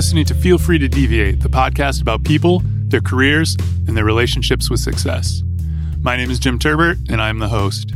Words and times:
listening 0.00 0.24
to 0.24 0.32
Feel 0.32 0.56
Free 0.56 0.78
to 0.78 0.88
Deviate, 0.88 1.40
the 1.40 1.48
podcast 1.50 2.00
about 2.00 2.24
people, 2.24 2.62
their 2.64 3.02
careers, 3.02 3.54
and 3.86 3.94
their 3.94 4.06
relationships 4.06 4.70
with 4.70 4.80
success. 4.80 5.42
My 6.00 6.16
name 6.16 6.30
is 6.30 6.38
Jim 6.38 6.58
Turbert, 6.58 6.96
and 7.10 7.20
I'm 7.20 7.38
the 7.38 7.50
host. 7.50 7.92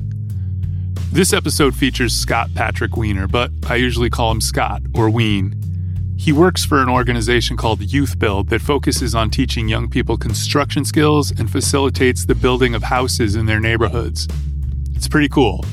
This 1.12 1.32
episode 1.32 1.74
features 1.74 2.14
Scott 2.14 2.50
Patrick 2.54 2.98
Wiener, 2.98 3.26
but 3.26 3.50
I 3.68 3.76
usually 3.76 4.10
call 4.10 4.30
him 4.30 4.42
Scott 4.42 4.82
or 4.94 5.08
Ween. 5.08 5.58
He 6.18 6.30
works 6.30 6.62
for 6.62 6.82
an 6.82 6.90
organization 6.90 7.56
called 7.56 7.80
Youth 7.80 8.18
Build 8.18 8.50
that 8.50 8.60
focuses 8.60 9.14
on 9.14 9.30
teaching 9.30 9.66
young 9.66 9.88
people 9.88 10.18
construction 10.18 10.84
skills 10.84 11.30
and 11.30 11.50
facilitates 11.50 12.26
the 12.26 12.34
building 12.34 12.74
of 12.74 12.82
houses 12.82 13.34
in 13.34 13.46
their 13.46 13.60
neighborhoods. 13.60 14.28
It's 14.94 15.08
pretty 15.08 15.30
cool. 15.30 15.64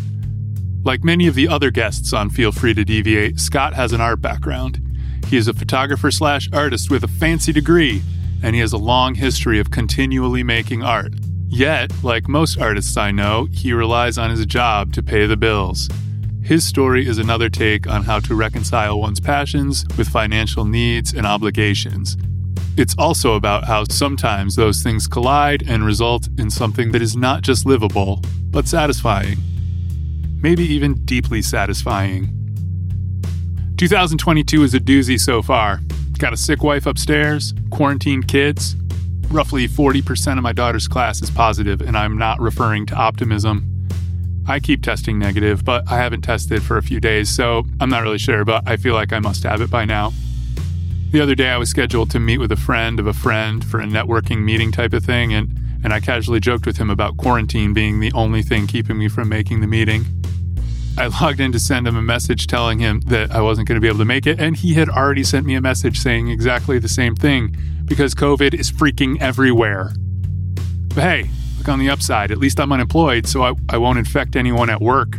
Like 0.85 1.03
many 1.03 1.27
of 1.27 1.35
the 1.35 1.49
other 1.49 1.71
guests 1.71 2.13
on 2.13 2.29
Feel 2.29 2.53
Free 2.53 2.73
to 2.73 2.85
Deviate, 2.85 3.37
Scott 3.37 3.73
has 3.73 3.91
an 3.91 3.99
art 3.99 4.21
background. 4.21 4.81
He 5.31 5.37
is 5.37 5.47
a 5.47 5.53
photographer 5.53 6.11
slash 6.11 6.49
artist 6.51 6.91
with 6.91 7.05
a 7.05 7.07
fancy 7.07 7.53
degree, 7.53 8.01
and 8.43 8.53
he 8.53 8.59
has 8.59 8.73
a 8.73 8.77
long 8.77 9.15
history 9.15 9.61
of 9.61 9.71
continually 9.71 10.43
making 10.43 10.83
art. 10.83 11.13
Yet, 11.47 11.89
like 12.03 12.27
most 12.27 12.59
artists 12.59 12.97
I 12.97 13.11
know, 13.11 13.47
he 13.49 13.71
relies 13.71 14.17
on 14.17 14.29
his 14.29 14.45
job 14.45 14.91
to 14.91 15.01
pay 15.01 15.25
the 15.27 15.37
bills. 15.37 15.87
His 16.43 16.67
story 16.67 17.07
is 17.07 17.17
another 17.17 17.49
take 17.49 17.87
on 17.87 18.03
how 18.03 18.19
to 18.19 18.35
reconcile 18.35 18.99
one's 18.99 19.21
passions 19.21 19.85
with 19.97 20.09
financial 20.09 20.65
needs 20.65 21.13
and 21.13 21.25
obligations. 21.25 22.17
It's 22.75 22.95
also 22.97 23.35
about 23.35 23.63
how 23.63 23.85
sometimes 23.85 24.57
those 24.57 24.83
things 24.83 25.07
collide 25.07 25.63
and 25.65 25.85
result 25.85 26.27
in 26.39 26.49
something 26.49 26.91
that 26.91 27.01
is 27.01 27.15
not 27.15 27.41
just 27.41 27.65
livable, 27.65 28.19
but 28.49 28.67
satisfying. 28.67 29.37
Maybe 30.41 30.65
even 30.65 31.05
deeply 31.05 31.41
satisfying. 31.41 32.40
2022 33.81 34.61
is 34.61 34.75
a 34.75 34.79
doozy 34.79 35.19
so 35.19 35.41
far. 35.41 35.79
Got 36.19 36.33
a 36.33 36.37
sick 36.37 36.61
wife 36.61 36.85
upstairs, 36.85 37.55
quarantined 37.71 38.27
kids. 38.27 38.75
Roughly 39.31 39.67
40% 39.67 40.37
of 40.37 40.43
my 40.43 40.53
daughter's 40.53 40.87
class 40.87 41.19
is 41.23 41.31
positive, 41.31 41.81
and 41.81 41.97
I'm 41.97 42.15
not 42.15 42.39
referring 42.39 42.85
to 42.85 42.95
optimism. 42.95 43.87
I 44.47 44.59
keep 44.59 44.83
testing 44.83 45.17
negative, 45.17 45.65
but 45.65 45.91
I 45.91 45.97
haven't 45.97 46.21
tested 46.21 46.61
for 46.61 46.77
a 46.77 46.83
few 46.83 46.99
days, 46.99 47.35
so 47.35 47.63
I'm 47.79 47.89
not 47.89 48.03
really 48.03 48.19
sure, 48.19 48.45
but 48.45 48.69
I 48.69 48.77
feel 48.77 48.93
like 48.93 49.13
I 49.13 49.19
must 49.19 49.41
have 49.45 49.61
it 49.61 49.71
by 49.71 49.85
now. 49.85 50.13
The 51.09 51.19
other 51.19 51.33
day, 51.33 51.49
I 51.49 51.57
was 51.57 51.71
scheduled 51.71 52.11
to 52.11 52.19
meet 52.19 52.37
with 52.37 52.51
a 52.51 52.57
friend 52.57 52.99
of 52.99 53.07
a 53.07 53.13
friend 53.13 53.65
for 53.65 53.79
a 53.79 53.85
networking 53.85 54.43
meeting 54.43 54.71
type 54.71 54.93
of 54.93 55.03
thing, 55.03 55.33
and, 55.33 55.57
and 55.83 55.91
I 55.91 56.01
casually 56.01 56.39
joked 56.39 56.67
with 56.67 56.77
him 56.77 56.91
about 56.91 57.17
quarantine 57.17 57.73
being 57.73 57.99
the 57.99 58.11
only 58.13 58.43
thing 58.43 58.67
keeping 58.67 58.99
me 58.99 59.07
from 59.07 59.27
making 59.27 59.61
the 59.61 59.65
meeting. 59.65 60.05
I 60.97 61.07
logged 61.07 61.39
in 61.39 61.51
to 61.53 61.59
send 61.59 61.87
him 61.87 61.95
a 61.95 62.01
message 62.01 62.47
telling 62.47 62.79
him 62.79 63.01
that 63.01 63.31
I 63.31 63.41
wasn't 63.41 63.67
going 63.67 63.77
to 63.77 63.81
be 63.81 63.87
able 63.87 63.99
to 63.99 64.05
make 64.05 64.27
it, 64.27 64.39
and 64.39 64.55
he 64.55 64.73
had 64.73 64.89
already 64.89 65.23
sent 65.23 65.45
me 65.45 65.55
a 65.55 65.61
message 65.61 65.99
saying 65.99 66.27
exactly 66.27 66.79
the 66.79 66.89
same 66.89 67.15
thing 67.15 67.55
because 67.85 68.13
COVID 68.13 68.53
is 68.53 68.71
freaking 68.71 69.19
everywhere. 69.21 69.93
But 70.89 71.03
hey, 71.03 71.29
look 71.57 71.69
on 71.69 71.79
the 71.79 71.89
upside. 71.89 72.31
At 72.31 72.37
least 72.37 72.59
I'm 72.59 72.71
unemployed, 72.71 73.25
so 73.25 73.43
I, 73.43 73.53
I 73.69 73.77
won't 73.77 73.99
infect 73.99 74.35
anyone 74.35 74.69
at 74.69 74.81
work. 74.81 75.15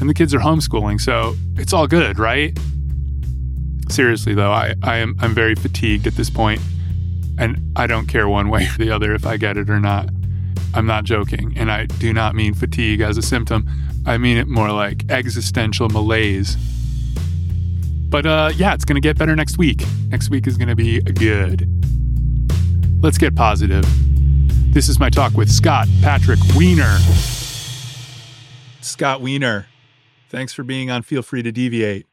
And 0.00 0.08
the 0.08 0.14
kids 0.14 0.34
are 0.34 0.40
homeschooling, 0.40 1.00
so 1.00 1.34
it's 1.56 1.72
all 1.72 1.86
good, 1.86 2.18
right? 2.18 2.58
Seriously 3.88 4.34
though, 4.34 4.52
I, 4.52 4.74
I 4.82 4.96
am 4.96 5.16
I'm 5.20 5.34
very 5.34 5.54
fatigued 5.54 6.06
at 6.06 6.14
this 6.14 6.30
point, 6.30 6.60
and 7.38 7.72
I 7.76 7.86
don't 7.86 8.06
care 8.06 8.28
one 8.28 8.48
way 8.48 8.66
or 8.66 8.78
the 8.78 8.90
other 8.90 9.14
if 9.14 9.26
I 9.26 9.36
get 9.36 9.56
it 9.56 9.70
or 9.70 9.80
not. 9.80 10.08
I'm 10.74 10.86
not 10.86 11.04
joking, 11.04 11.54
and 11.56 11.70
I 11.70 11.86
do 11.86 12.12
not 12.12 12.34
mean 12.34 12.54
fatigue 12.54 13.00
as 13.00 13.16
a 13.18 13.22
symptom. 13.22 13.68
I 14.06 14.18
mean 14.18 14.36
it 14.36 14.48
more 14.48 14.72
like 14.72 15.10
existential 15.10 15.88
malaise. 15.88 16.56
But 18.08 18.26
uh, 18.26 18.50
yeah, 18.56 18.74
it's 18.74 18.84
going 18.84 18.96
to 18.96 19.00
get 19.00 19.16
better 19.16 19.36
next 19.36 19.56
week. 19.56 19.84
Next 20.08 20.30
week 20.30 20.46
is 20.46 20.56
going 20.56 20.68
to 20.68 20.76
be 20.76 21.00
good. 21.00 21.68
Let's 23.02 23.18
get 23.18 23.36
positive. 23.36 23.84
This 24.72 24.88
is 24.88 24.98
my 24.98 25.10
talk 25.10 25.34
with 25.34 25.50
Scott 25.50 25.88
Patrick 26.02 26.38
Wiener. 26.56 26.98
Scott 28.80 29.20
Wiener, 29.20 29.66
thanks 30.28 30.52
for 30.52 30.62
being 30.62 30.90
on 30.90 31.02
Feel 31.02 31.22
Free 31.22 31.42
to 31.42 31.52
Deviate. 31.52 32.06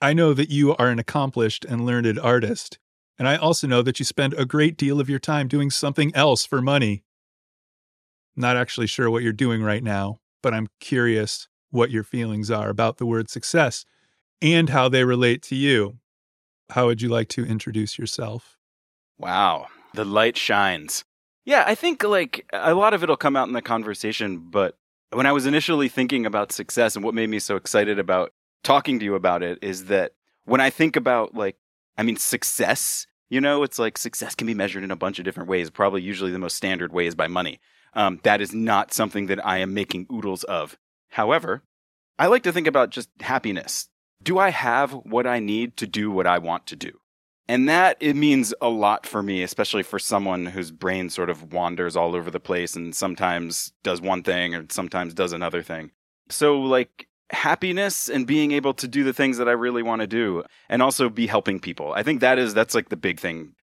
I 0.00 0.12
know 0.12 0.34
that 0.34 0.50
you 0.50 0.76
are 0.76 0.88
an 0.88 0.98
accomplished 0.98 1.64
and 1.64 1.84
learned 1.84 2.18
artist, 2.18 2.78
and 3.18 3.26
I 3.26 3.36
also 3.36 3.66
know 3.66 3.82
that 3.82 3.98
you 3.98 4.04
spend 4.04 4.34
a 4.34 4.44
great 4.44 4.76
deal 4.76 5.00
of 5.00 5.08
your 5.10 5.18
time 5.18 5.48
doing 5.48 5.70
something 5.70 6.14
else 6.14 6.46
for 6.46 6.62
money. 6.62 7.02
Not 8.36 8.56
actually 8.56 8.86
sure 8.86 9.10
what 9.10 9.22
you're 9.22 9.32
doing 9.32 9.62
right 9.62 9.82
now, 9.82 10.20
but 10.42 10.54
I'm 10.54 10.68
curious 10.80 11.48
what 11.70 11.90
your 11.90 12.04
feelings 12.04 12.50
are 12.50 12.68
about 12.68 12.98
the 12.98 13.06
word 13.06 13.30
success 13.30 13.84
and 14.40 14.70
how 14.70 14.88
they 14.88 15.04
relate 15.04 15.42
to 15.42 15.54
you. 15.54 15.98
How 16.70 16.86
would 16.86 17.02
you 17.02 17.08
like 17.08 17.28
to 17.30 17.44
introduce 17.44 17.98
yourself? 17.98 18.58
Wow, 19.18 19.66
the 19.94 20.04
light 20.04 20.36
shines. 20.36 21.04
Yeah, 21.44 21.64
I 21.66 21.74
think 21.74 22.04
like 22.04 22.48
a 22.52 22.74
lot 22.74 22.94
of 22.94 23.02
it'll 23.02 23.16
come 23.16 23.36
out 23.36 23.48
in 23.48 23.54
the 23.54 23.62
conversation, 23.62 24.50
but 24.50 24.76
when 25.12 25.26
I 25.26 25.32
was 25.32 25.46
initially 25.46 25.88
thinking 25.88 26.26
about 26.26 26.52
success 26.52 26.94
and 26.94 27.04
what 27.04 27.14
made 27.14 27.30
me 27.30 27.38
so 27.38 27.56
excited 27.56 27.98
about 27.98 28.32
talking 28.62 28.98
to 28.98 29.04
you 29.04 29.14
about 29.14 29.42
it 29.42 29.58
is 29.62 29.86
that 29.86 30.12
when 30.44 30.60
I 30.60 30.70
think 30.70 30.96
about 30.96 31.34
like, 31.34 31.56
I 31.96 32.02
mean, 32.02 32.16
success, 32.16 33.06
you 33.30 33.40
know, 33.40 33.62
it's 33.62 33.78
like 33.78 33.96
success 33.96 34.34
can 34.34 34.46
be 34.46 34.54
measured 34.54 34.84
in 34.84 34.90
a 34.90 34.96
bunch 34.96 35.18
of 35.18 35.24
different 35.24 35.48
ways. 35.48 35.70
Probably 35.70 36.02
usually 36.02 36.30
the 36.30 36.38
most 36.38 36.56
standard 36.56 36.92
way 36.92 37.06
is 37.06 37.14
by 37.14 37.26
money. 37.26 37.60
Um, 37.94 38.20
that 38.22 38.40
is 38.40 38.54
not 38.54 38.92
something 38.92 39.26
that 39.26 39.44
I 39.44 39.58
am 39.58 39.74
making 39.74 40.06
oodles 40.12 40.44
of. 40.44 40.76
However, 41.10 41.62
I 42.18 42.26
like 42.26 42.42
to 42.44 42.52
think 42.52 42.66
about 42.66 42.90
just 42.90 43.08
happiness. 43.20 43.88
Do 44.22 44.38
I 44.38 44.50
have 44.50 44.92
what 44.92 45.26
I 45.26 45.38
need 45.38 45.76
to 45.78 45.86
do 45.86 46.10
what 46.10 46.26
I 46.26 46.38
want 46.38 46.66
to 46.66 46.76
do? 46.76 46.98
And 47.48 47.68
that 47.68 47.96
it 48.00 48.14
means 48.14 48.52
a 48.60 48.68
lot 48.68 49.06
for 49.06 49.22
me, 49.22 49.42
especially 49.42 49.82
for 49.82 49.98
someone 49.98 50.46
whose 50.46 50.70
brain 50.70 51.08
sort 51.08 51.30
of 51.30 51.52
wanders 51.52 51.96
all 51.96 52.14
over 52.14 52.30
the 52.30 52.40
place 52.40 52.76
and 52.76 52.94
sometimes 52.94 53.72
does 53.82 54.02
one 54.02 54.22
thing 54.22 54.54
or 54.54 54.66
sometimes 54.68 55.14
does 55.14 55.32
another 55.32 55.62
thing. 55.62 55.90
So 56.28 56.60
like 56.60 57.08
happiness 57.30 58.08
and 58.08 58.26
being 58.26 58.52
able 58.52 58.74
to 58.74 58.88
do 58.88 59.02
the 59.02 59.14
things 59.14 59.38
that 59.38 59.48
I 59.48 59.52
really 59.52 59.82
want 59.82 60.02
to 60.02 60.06
do 60.06 60.44
and 60.68 60.82
also 60.82 61.08
be 61.08 61.26
helping 61.26 61.58
people. 61.58 61.92
I 61.92 62.02
think 62.02 62.20
that 62.20 62.38
is 62.38 62.52
that's 62.52 62.74
like 62.74 62.90
the 62.90 62.96
big 62.96 63.18
thing 63.18 63.54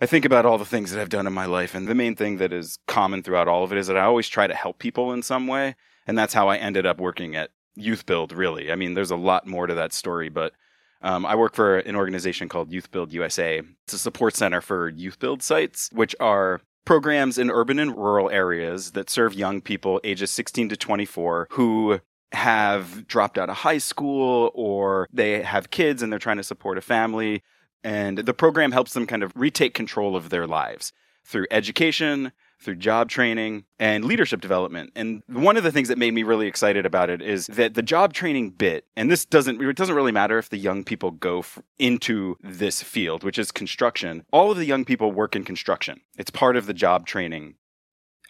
I 0.00 0.06
think 0.06 0.24
about 0.24 0.46
all 0.46 0.56
the 0.56 0.64
things 0.64 0.90
that 0.90 1.00
I've 1.00 1.10
done 1.10 1.26
in 1.26 1.32
my 1.32 1.44
life, 1.44 1.74
and 1.74 1.86
the 1.86 1.94
main 1.94 2.16
thing 2.16 2.38
that 2.38 2.52
is 2.54 2.78
common 2.86 3.22
throughout 3.22 3.48
all 3.48 3.64
of 3.64 3.72
it 3.72 3.78
is 3.78 3.86
that 3.88 3.98
I 3.98 4.04
always 4.04 4.28
try 4.28 4.46
to 4.46 4.54
help 4.54 4.78
people 4.78 5.12
in 5.12 5.22
some 5.22 5.46
way. 5.46 5.76
And 6.06 6.18
that's 6.18 6.32
how 6.32 6.48
I 6.48 6.56
ended 6.56 6.86
up 6.86 6.98
working 6.98 7.36
at 7.36 7.50
Youth 7.76 8.06
Build, 8.06 8.32
really. 8.32 8.72
I 8.72 8.76
mean, 8.76 8.94
there's 8.94 9.10
a 9.10 9.16
lot 9.16 9.46
more 9.46 9.66
to 9.66 9.74
that 9.74 9.92
story, 9.92 10.30
but 10.30 10.54
um, 11.02 11.26
I 11.26 11.34
work 11.34 11.54
for 11.54 11.78
an 11.78 11.96
organization 11.96 12.48
called 12.48 12.72
Youth 12.72 12.90
Build 12.90 13.12
USA. 13.12 13.60
It's 13.84 13.92
a 13.92 13.98
support 13.98 14.36
center 14.36 14.60
for 14.60 14.88
youth 14.88 15.18
build 15.18 15.42
sites, 15.42 15.88
which 15.92 16.16
are 16.18 16.60
programs 16.84 17.38
in 17.38 17.50
urban 17.50 17.78
and 17.78 17.96
rural 17.96 18.30
areas 18.30 18.92
that 18.92 19.10
serve 19.10 19.34
young 19.34 19.60
people 19.60 20.00
ages 20.02 20.30
16 20.30 20.70
to 20.70 20.76
24 20.76 21.48
who 21.52 22.00
have 22.32 23.06
dropped 23.06 23.38
out 23.38 23.50
of 23.50 23.56
high 23.56 23.78
school 23.78 24.50
or 24.54 25.08
they 25.12 25.42
have 25.42 25.70
kids 25.70 26.02
and 26.02 26.12
they're 26.12 26.18
trying 26.18 26.36
to 26.36 26.42
support 26.42 26.78
a 26.78 26.80
family 26.80 27.42
and 27.82 28.18
the 28.18 28.34
program 28.34 28.72
helps 28.72 28.92
them 28.92 29.06
kind 29.06 29.22
of 29.22 29.32
retake 29.34 29.74
control 29.74 30.16
of 30.16 30.30
their 30.30 30.46
lives 30.46 30.92
through 31.24 31.46
education, 31.50 32.32
through 32.60 32.76
job 32.76 33.08
training 33.08 33.64
and 33.78 34.04
leadership 34.04 34.40
development. 34.40 34.92
And 34.94 35.22
one 35.26 35.56
of 35.56 35.62
the 35.62 35.72
things 35.72 35.88
that 35.88 35.98
made 35.98 36.12
me 36.12 36.22
really 36.22 36.46
excited 36.46 36.84
about 36.84 37.08
it 37.08 37.22
is 37.22 37.46
that 37.46 37.74
the 37.74 37.82
job 37.82 38.12
training 38.12 38.50
bit, 38.50 38.84
and 38.96 39.10
this 39.10 39.24
doesn't, 39.24 39.60
it 39.62 39.76
doesn't 39.76 39.94
really 39.94 40.12
matter 40.12 40.38
if 40.38 40.50
the 40.50 40.58
young 40.58 40.84
people 40.84 41.10
go 41.10 41.38
f- 41.38 41.58
into 41.78 42.36
this 42.42 42.82
field, 42.82 43.24
which 43.24 43.38
is 43.38 43.50
construction. 43.50 44.24
All 44.32 44.50
of 44.50 44.58
the 44.58 44.66
young 44.66 44.84
people 44.84 45.10
work 45.10 45.34
in 45.34 45.44
construction. 45.44 46.00
It's 46.18 46.30
part 46.30 46.56
of 46.56 46.66
the 46.66 46.74
job 46.74 47.06
training. 47.06 47.54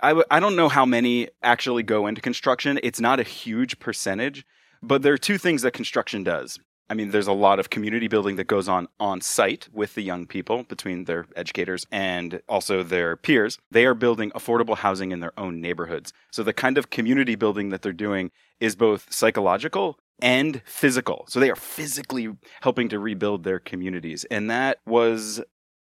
I 0.00 0.10
w- 0.10 0.26
I 0.30 0.40
don't 0.40 0.56
know 0.56 0.68
how 0.68 0.86
many 0.86 1.28
actually 1.42 1.82
go 1.82 2.06
into 2.06 2.20
construction. 2.20 2.78
It's 2.82 3.00
not 3.00 3.20
a 3.20 3.24
huge 3.24 3.80
percentage, 3.80 4.46
but 4.82 5.02
there 5.02 5.12
are 5.12 5.18
two 5.18 5.38
things 5.38 5.62
that 5.62 5.72
construction 5.72 6.22
does. 6.22 6.58
I 6.90 6.94
mean, 6.94 7.12
there's 7.12 7.28
a 7.28 7.32
lot 7.32 7.60
of 7.60 7.70
community 7.70 8.08
building 8.08 8.34
that 8.34 8.48
goes 8.48 8.68
on 8.68 8.88
on 8.98 9.20
site 9.20 9.68
with 9.72 9.94
the 9.94 10.02
young 10.02 10.26
people 10.26 10.64
between 10.64 11.04
their 11.04 11.26
educators 11.36 11.86
and 11.92 12.42
also 12.48 12.82
their 12.82 13.16
peers. 13.16 13.58
They 13.70 13.86
are 13.86 13.94
building 13.94 14.32
affordable 14.32 14.76
housing 14.76 15.12
in 15.12 15.20
their 15.20 15.32
own 15.38 15.60
neighborhoods. 15.60 16.12
So 16.32 16.42
the 16.42 16.52
kind 16.52 16.76
of 16.76 16.90
community 16.90 17.36
building 17.36 17.68
that 17.68 17.82
they're 17.82 17.92
doing 17.92 18.32
is 18.58 18.74
both 18.74 19.06
psychological 19.12 20.00
and 20.20 20.62
physical. 20.64 21.26
So 21.28 21.38
they 21.38 21.50
are 21.50 21.56
physically 21.56 22.36
helping 22.60 22.88
to 22.88 22.98
rebuild 22.98 23.44
their 23.44 23.60
communities. 23.60 24.24
And 24.24 24.50
that 24.50 24.80
was 24.84 25.40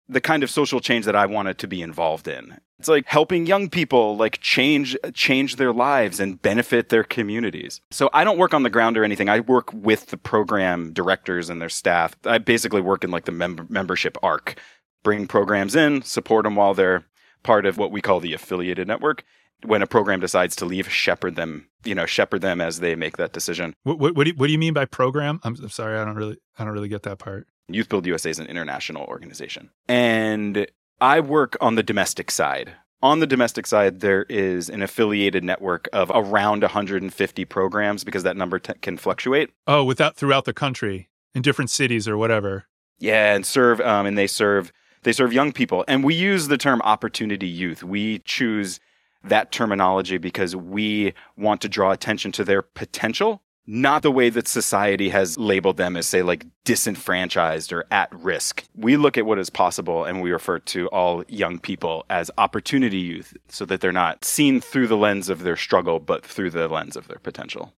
the 0.08 0.20
kind 0.20 0.42
of 0.42 0.50
social 0.50 0.80
change 0.80 1.04
that 1.06 1.16
I 1.16 1.26
wanted 1.26 1.58
to 1.58 1.68
be 1.68 1.82
involved 1.82 2.28
in. 2.28 2.58
It's 2.78 2.88
like 2.88 3.06
helping 3.06 3.46
young 3.46 3.70
people 3.70 4.16
like 4.16 4.40
change 4.40 4.96
change 5.14 5.54
their 5.54 5.72
lives 5.72 6.18
and 6.18 6.42
benefit 6.42 6.88
their 6.88 7.04
communities. 7.04 7.80
So 7.92 8.10
I 8.12 8.24
don't 8.24 8.38
work 8.38 8.54
on 8.54 8.64
the 8.64 8.70
ground 8.70 8.98
or 8.98 9.04
anything. 9.04 9.28
I 9.28 9.38
work 9.40 9.72
with 9.72 10.06
the 10.06 10.16
program 10.16 10.92
directors 10.92 11.48
and 11.48 11.60
their 11.60 11.68
staff. 11.68 12.16
I 12.24 12.38
basically 12.38 12.80
work 12.80 13.04
in 13.04 13.12
like 13.12 13.24
the 13.24 13.32
mem- 13.32 13.68
membership 13.70 14.18
arc, 14.20 14.56
bring 15.04 15.28
programs 15.28 15.76
in, 15.76 16.02
support 16.02 16.42
them 16.42 16.56
while 16.56 16.74
they're 16.74 17.04
part 17.44 17.66
of 17.66 17.78
what 17.78 17.92
we 17.92 18.00
call 18.00 18.18
the 18.18 18.34
affiliated 18.34 18.88
network. 18.88 19.24
When 19.64 19.80
a 19.80 19.86
program 19.86 20.18
decides 20.18 20.56
to 20.56 20.64
leave, 20.64 20.90
shepherd 20.90 21.36
them, 21.36 21.68
you 21.84 21.94
know, 21.94 22.04
shepherd 22.04 22.40
them 22.40 22.60
as 22.60 22.80
they 22.80 22.96
make 22.96 23.16
that 23.18 23.32
decision. 23.32 23.74
What 23.84 24.00
what, 24.00 24.16
what, 24.16 24.24
do, 24.24 24.30
you, 24.30 24.36
what 24.36 24.48
do 24.48 24.52
you 24.52 24.58
mean 24.58 24.74
by 24.74 24.86
program? 24.86 25.38
I'm, 25.44 25.54
I'm 25.62 25.68
sorry, 25.68 25.96
I 25.96 26.04
don't 26.04 26.16
really 26.16 26.38
I 26.58 26.64
don't 26.64 26.72
really 26.72 26.88
get 26.88 27.04
that 27.04 27.20
part. 27.20 27.46
Youth 27.68 27.88
Build 27.88 28.06
USA 28.06 28.30
is 28.30 28.38
an 28.38 28.46
international 28.46 29.04
organization. 29.06 29.70
And 29.88 30.66
I 31.00 31.20
work 31.20 31.56
on 31.60 31.74
the 31.74 31.82
domestic 31.82 32.30
side. 32.30 32.72
On 33.02 33.18
the 33.18 33.26
domestic 33.26 33.66
side, 33.66 34.00
there 34.00 34.24
is 34.28 34.70
an 34.70 34.82
affiliated 34.82 35.42
network 35.42 35.88
of 35.92 36.10
around 36.14 36.62
150 36.62 37.44
programs 37.46 38.04
because 38.04 38.22
that 38.22 38.36
number 38.36 38.60
t- 38.60 38.74
can 38.80 38.96
fluctuate. 38.96 39.50
Oh, 39.66 39.82
without 39.82 40.16
throughout 40.16 40.44
the 40.44 40.52
country 40.52 41.08
in 41.34 41.42
different 41.42 41.70
cities 41.70 42.06
or 42.06 42.16
whatever. 42.16 42.66
Yeah, 42.98 43.34
and 43.34 43.44
serve, 43.44 43.80
um, 43.80 44.06
and 44.06 44.16
they 44.16 44.28
serve 44.28 44.72
they 45.02 45.12
serve 45.12 45.32
young 45.32 45.50
people. 45.50 45.84
And 45.88 46.04
we 46.04 46.14
use 46.14 46.46
the 46.46 46.56
term 46.56 46.80
opportunity 46.82 47.48
youth. 47.48 47.82
We 47.82 48.20
choose 48.20 48.78
that 49.24 49.52
terminology 49.52 50.18
because 50.18 50.54
we 50.54 51.14
want 51.36 51.60
to 51.62 51.68
draw 51.68 51.90
attention 51.90 52.32
to 52.32 52.44
their 52.44 52.62
potential 52.62 53.42
not 53.66 54.02
the 54.02 54.10
way 54.10 54.28
that 54.30 54.48
society 54.48 55.08
has 55.10 55.38
labeled 55.38 55.76
them 55.76 55.96
as, 55.96 56.06
say, 56.06 56.22
like 56.22 56.46
disenfranchised 56.64 57.72
or 57.72 57.84
at 57.90 58.12
risk. 58.14 58.64
We 58.74 58.96
look 58.96 59.16
at 59.16 59.26
what 59.26 59.38
is 59.38 59.50
possible 59.50 60.04
and 60.04 60.20
we 60.20 60.32
refer 60.32 60.58
to 60.58 60.88
all 60.88 61.24
young 61.28 61.58
people 61.58 62.04
as 62.10 62.30
opportunity 62.38 62.98
youth 62.98 63.36
so 63.48 63.64
that 63.66 63.80
they're 63.80 63.92
not 63.92 64.24
seen 64.24 64.60
through 64.60 64.88
the 64.88 64.96
lens 64.96 65.28
of 65.28 65.42
their 65.42 65.56
struggle, 65.56 66.00
but 66.00 66.24
through 66.24 66.50
the 66.50 66.68
lens 66.68 66.96
of 66.96 67.08
their 67.08 67.18
potential. 67.18 67.72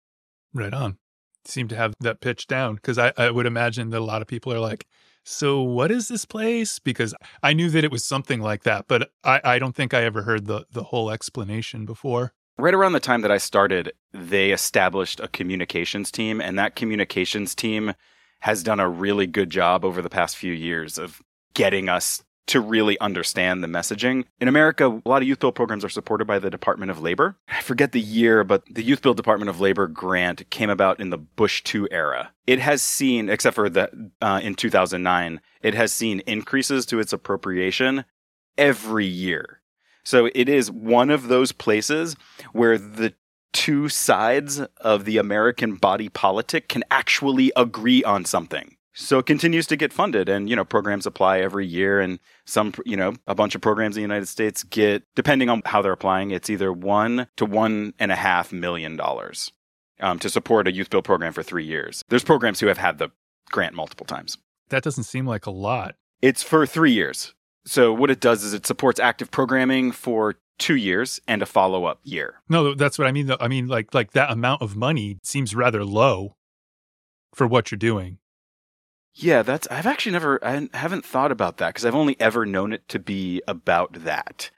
Right 0.53 0.73
on. 0.73 0.97
Seem 1.45 1.67
to 1.67 1.75
have 1.75 1.93
that 1.99 2.21
pitch 2.21 2.47
down 2.47 2.75
because 2.75 2.97
I, 2.97 3.13
I 3.17 3.29
would 3.29 3.45
imagine 3.45 3.91
that 3.91 3.99
a 3.99 4.03
lot 4.03 4.23
of 4.23 4.27
people 4.27 4.51
are 4.51 4.59
like, 4.59 4.87
so 5.23 5.61
what 5.61 5.91
is 5.91 6.07
this 6.07 6.25
place? 6.25 6.79
Because 6.79 7.13
I 7.43 7.53
knew 7.53 7.69
that 7.69 7.83
it 7.83 7.91
was 7.91 8.03
something 8.03 8.41
like 8.41 8.63
that, 8.63 8.85
but 8.87 9.11
I, 9.23 9.41
I 9.43 9.59
don't 9.59 9.75
think 9.75 9.93
I 9.93 10.03
ever 10.03 10.23
heard 10.23 10.45
the, 10.45 10.65
the 10.71 10.83
whole 10.83 11.11
explanation 11.11 11.85
before. 11.85 12.33
Right 12.57 12.73
around 12.73 12.93
the 12.93 13.01
time 13.01 13.19
that 13.21 13.31
I 13.31 13.37
started, 13.37 13.91
they 14.13 14.51
established 14.51 15.19
a 15.19 15.27
communications 15.27 16.09
team, 16.09 16.39
and 16.39 16.57
that 16.57 16.77
communications 16.77 17.53
team 17.53 17.93
has 18.41 18.63
done 18.63 18.79
a 18.79 18.87
really 18.87 19.27
good 19.27 19.49
job 19.49 19.83
over 19.83 20.01
the 20.01 20.09
past 20.09 20.37
few 20.37 20.53
years 20.53 20.97
of 20.97 21.21
getting 21.53 21.89
us 21.89 22.23
to 22.47 22.61
really 22.61 22.97
understand 22.99 23.61
the 23.61 23.67
messaging. 23.67 24.23
In 24.39 24.47
America, 24.47 24.87
a 24.87 25.09
lot 25.09 25.21
of 25.21 25.27
youth 25.27 25.39
build 25.39 25.55
programs 25.55 25.83
are 25.83 25.89
supported 25.89 26.25
by 26.25 26.39
the 26.39 26.49
Department 26.49 26.91
of 26.91 27.01
Labor. 27.01 27.35
I 27.49 27.61
forget 27.61 27.91
the 27.91 27.99
year, 27.99 28.45
but 28.45 28.63
the 28.71 28.83
Youth 28.83 29.01
Build 29.01 29.17
Department 29.17 29.49
of 29.49 29.59
Labor 29.59 29.87
grant 29.87 30.49
came 30.49 30.69
about 30.69 30.99
in 30.99 31.09
the 31.09 31.17
Bush 31.17 31.63
2 31.63 31.89
era. 31.91 32.31
It 32.47 32.59
has 32.59 32.81
seen, 32.81 33.29
except 33.29 33.55
for 33.55 33.67
the 33.67 34.11
uh, 34.21 34.39
in 34.41 34.55
2009, 34.55 35.41
it 35.61 35.73
has 35.73 35.91
seen 35.91 36.21
increases 36.21 36.85
to 36.85 36.99
its 36.99 37.11
appropriation 37.11 38.05
every 38.57 39.07
year. 39.07 39.59
So 40.05 40.29
it 40.33 40.47
is 40.47 40.71
one 40.71 41.09
of 41.09 41.27
those 41.27 41.51
places 41.51 42.15
where 42.53 42.77
the 42.77 43.13
two 43.53 43.89
sides 43.89 44.59
of 44.81 45.05
the 45.05 45.17
American 45.17 45.75
body 45.75 46.09
politic 46.09 46.67
can 46.69 46.83
actually 46.91 47.51
agree 47.55 48.03
on 48.03 48.25
something. 48.25 48.75
So 48.93 49.19
it 49.19 49.25
continues 49.25 49.67
to 49.67 49.75
get 49.75 49.91
funded 49.91 50.29
and, 50.29 50.49
you 50.49 50.55
know, 50.55 50.63
programs 50.63 51.05
apply 51.05 51.39
every 51.39 51.67
year 51.67 51.99
and 51.99 52.19
some, 52.45 52.73
you 52.85 52.95
know, 52.95 53.13
a 53.27 53.35
bunch 53.35 53.53
of 53.53 53.61
programs 53.61 53.97
in 53.97 54.01
the 54.01 54.03
United 54.03 54.27
States 54.27 54.63
get, 54.63 55.03
depending 55.15 55.49
on 55.49 55.61
how 55.65 55.81
they're 55.81 55.91
applying, 55.91 56.31
it's 56.31 56.49
either 56.49 56.71
one 56.71 57.27
to 57.35 57.45
one 57.45 57.93
and 57.99 58.11
a 58.11 58.15
half 58.15 58.53
million 58.53 58.95
dollars 58.95 59.51
um, 59.99 60.17
to 60.19 60.29
support 60.29 60.67
a 60.67 60.71
youth 60.71 60.89
build 60.89 61.03
program 61.03 61.33
for 61.33 61.43
three 61.43 61.65
years. 61.65 62.03
There's 62.07 62.23
programs 62.23 62.61
who 62.61 62.67
have 62.67 62.77
had 62.77 62.97
the 62.97 63.09
grant 63.51 63.75
multiple 63.75 64.05
times. 64.05 64.37
That 64.69 64.83
doesn't 64.83 65.03
seem 65.03 65.25
like 65.27 65.45
a 65.45 65.51
lot. 65.51 65.95
It's 66.21 66.41
for 66.41 66.65
three 66.65 66.93
years. 66.93 67.34
So 67.65 67.93
what 67.93 68.11
it 68.11 68.19
does 68.19 68.43
is 68.43 68.53
it 68.53 68.65
supports 68.65 68.99
active 68.99 69.31
programming 69.31 69.91
for 69.91 70.35
two 70.57 70.75
years 70.75 71.19
and 71.27 71.41
a 71.41 71.45
follow 71.45 71.85
up 71.85 71.99
year. 72.03 72.41
No, 72.47 72.73
that's 72.73 72.97
what 72.97 73.07
I 73.07 73.11
mean. 73.11 73.27
Though. 73.27 73.37
I 73.39 73.47
mean, 73.47 73.67
like 73.67 73.93
like 73.93 74.11
that 74.11 74.31
amount 74.31 74.61
of 74.61 74.75
money 74.75 75.19
seems 75.23 75.55
rather 75.55 75.83
low 75.83 76.35
for 77.33 77.47
what 77.47 77.71
you're 77.71 77.77
doing. 77.77 78.19
Yeah, 79.13 79.43
that's 79.43 79.67
I've 79.69 79.85
actually 79.85 80.11
never 80.11 80.43
I 80.45 80.67
haven't 80.73 81.05
thought 81.05 81.31
about 81.31 81.57
that 81.57 81.69
because 81.69 81.85
I've 81.85 81.95
only 81.95 82.19
ever 82.19 82.45
known 82.45 82.73
it 82.73 82.87
to 82.89 82.99
be 82.99 83.41
about 83.47 83.93
that 84.03 84.51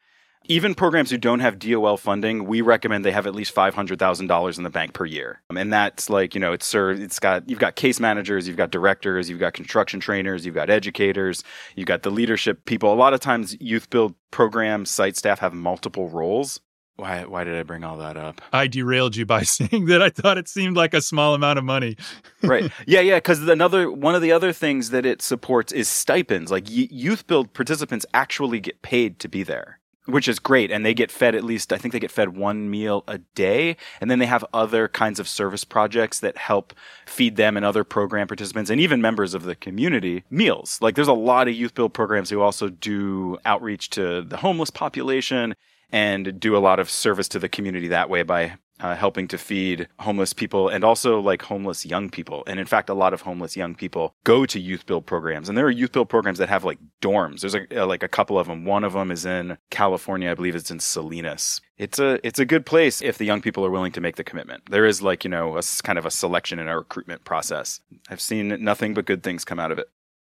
even 0.48 0.76
programs 0.76 1.10
who 1.10 1.18
don't 1.18 1.40
have 1.40 1.60
DOL 1.60 1.98
funding, 1.98 2.46
we 2.46 2.62
recommend 2.62 3.04
they 3.04 3.12
have 3.12 3.28
at 3.28 3.36
least 3.36 3.52
five 3.52 3.76
hundred 3.76 4.00
thousand 4.00 4.28
dollars 4.28 4.58
in 4.58 4.64
the 4.64 4.70
bank 4.70 4.94
per 4.94 5.06
year, 5.06 5.42
um, 5.50 5.58
and 5.58 5.72
that's 5.72 6.10
like 6.10 6.34
you 6.34 6.40
know 6.42 6.54
it's 6.54 6.66
served. 6.66 7.02
It's 7.02 7.20
got 7.20 7.50
you've 7.50 7.60
got 7.60 7.76
case 7.76 8.00
managers, 8.00 8.48
you've 8.48 8.58
got 8.58 8.72
directors, 8.72 9.30
you've 9.30 9.40
got 9.40 9.54
construction 9.54 10.00
trainers, 10.00 10.46
you've 10.46 10.56
got 10.56 10.70
educators, 10.70 11.44
you've 11.76 11.88
got 11.88 12.04
the 12.04 12.10
leadership 12.10 12.66
people. 12.66 12.94
A 12.94 12.96
lot 12.96 13.14
of 13.14 13.20
times, 13.20 13.56
youth 13.60 13.90
build 13.90 14.16
programs 14.32 14.90
site 14.90 15.18
staff 15.18 15.40
have 15.40 15.54
multiple 15.54 16.10
roles. 16.10 16.60
Why 16.98 17.26
why 17.26 17.44
did 17.44 17.56
I 17.56 17.64
bring 17.64 17.84
all 17.84 17.98
that 17.98 18.18
up? 18.18 18.42
I 18.52 18.68
derailed 18.68 19.16
you 19.16 19.26
by 19.26 19.44
saying 19.44 19.86
that 19.86 20.02
I 20.02 20.10
thought 20.10 20.38
it 20.38 20.48
seemed 20.48 20.76
like 20.76 20.94
a 20.94 21.02
small 21.02 21.36
amount 21.36 21.60
of 21.60 21.66
money. 21.66 21.96
right. 22.42 22.72
Yeah, 22.88 23.02
yeah, 23.02 23.20
cuz 23.20 23.48
another 23.48 23.92
one 23.92 24.16
of 24.16 24.22
the 24.22 24.32
other 24.32 24.52
things 24.52 24.90
that 24.90 25.06
it 25.06 25.22
supports 25.22 25.72
is 25.72 25.88
stipends. 25.88 26.52
Like 26.52 26.66
y- 26.66 26.88
youth 26.90 27.28
build 27.28 27.54
participants 27.54 28.06
actually 28.14 28.60
get 28.60 28.82
paid 28.82 29.20
to 29.20 29.28
be 29.28 29.44
there 29.44 29.80
which 30.08 30.28
is 30.28 30.40
great. 30.40 30.72
And 30.72 30.86
they 30.86 30.94
get 30.94 31.12
fed 31.12 31.36
at 31.36 31.44
least, 31.44 31.72
I 31.72 31.78
think 31.78 31.92
they 31.92 32.00
get 32.00 32.12
fed 32.12 32.36
one 32.36 32.70
meal 32.70 33.04
a 33.08 33.20
day. 33.20 33.78
And 34.02 34.10
then 34.10 34.20
they 34.20 34.26
have 34.26 34.46
other 34.54 34.88
kinds 34.88 35.20
of 35.20 35.28
service 35.28 35.64
projects 35.64 36.20
that 36.20 36.38
help 36.38 36.74
feed 37.06 37.36
them 37.36 37.56
and 37.56 37.66
other 37.66 37.84
program 37.84 38.28
participants 38.28 38.70
and 38.70 38.82
even 38.82 39.02
members 39.02 39.34
of 39.34 39.44
the 39.44 39.56
community 39.56 40.24
meals. 40.30 40.80
Like 40.82 40.96
there's 40.96 41.08
a 41.08 41.14
lot 41.14 41.48
of 41.48 41.54
youth 41.54 41.76
build 41.76 41.94
programs 41.94 42.30
who 42.30 42.42
also 42.42 42.70
do 42.70 43.38
outreach 43.46 43.90
to 43.92 44.22
the 44.22 44.38
homeless 44.38 44.70
population 44.70 45.56
and 45.92 46.40
do 46.40 46.56
a 46.56 46.60
lot 46.60 46.80
of 46.80 46.90
service 46.90 47.28
to 47.30 47.40
the 47.40 47.50
community 47.50 47.88
that 47.90 48.10
way 48.10 48.24
by 48.24 48.56
uh, 48.80 48.96
helping 48.96 49.28
to 49.30 49.38
feed 49.38 49.88
homeless 50.00 50.34
people 50.34 50.70
and 50.70 50.84
also 50.84 51.20
like 51.20 51.42
homeless 51.42 51.86
young 51.86 52.10
people. 52.10 52.44
And 52.48 52.60
in 52.60 52.66
fact, 52.66 52.90
a 52.90 52.94
lot 52.94 53.14
of 53.14 53.22
homeless 53.22 53.56
young 53.56 53.76
people 53.76 54.16
go 54.24 54.46
to 54.46 54.60
youth 54.60 54.86
build 54.86 55.06
programs. 55.06 55.50
And 55.50 55.58
there 55.58 55.66
are 55.66 55.72
youth 55.72 55.92
build 55.92 56.10
programs 56.10 56.38
that 56.40 56.50
have 56.50 56.64
like 56.64 56.80
dorms. 57.02 57.42
There's 57.42 57.56
a, 57.56 57.86
like 57.86 58.04
a 58.04 58.08
couple 58.08 58.38
of 58.38 58.48
them. 58.48 58.66
One 58.66 58.84
of 58.84 58.94
them 58.94 59.12
is 59.12 59.26
in 59.26 59.58
California. 59.70 60.32
I 60.32 60.36
believe 60.36 60.56
it's 60.56 60.72
in 60.72 60.80
Salinas. 60.80 61.62
It's 61.78 62.00
a 62.00 62.20
it's 62.26 62.40
a 62.40 62.46
good 62.46 62.66
place 62.66 63.02
if 63.02 63.18
the 63.18 63.26
young 63.26 63.42
people 63.42 63.66
are 63.66 63.70
willing 63.70 63.92
to 63.92 64.02
make 64.02 64.16
the 64.16 64.24
commitment. 64.24 64.64
There 64.70 64.86
is 64.86 65.02
like 65.02 65.24
you 65.24 65.30
know 65.30 65.58
a 65.58 65.62
kind 65.84 66.00
of 66.00 66.06
a 66.06 66.12
selection 66.12 66.60
and 66.60 66.70
a 66.70 66.78
recruitment 66.78 67.24
process. 67.24 67.80
I've 68.10 68.22
seen 68.22 68.64
nothing 68.64 68.94
but 68.94 69.06
good 69.06 69.24
things 69.24 69.46
come 69.46 69.60
out 69.60 69.72
of 69.72 69.80
it. 69.80 69.88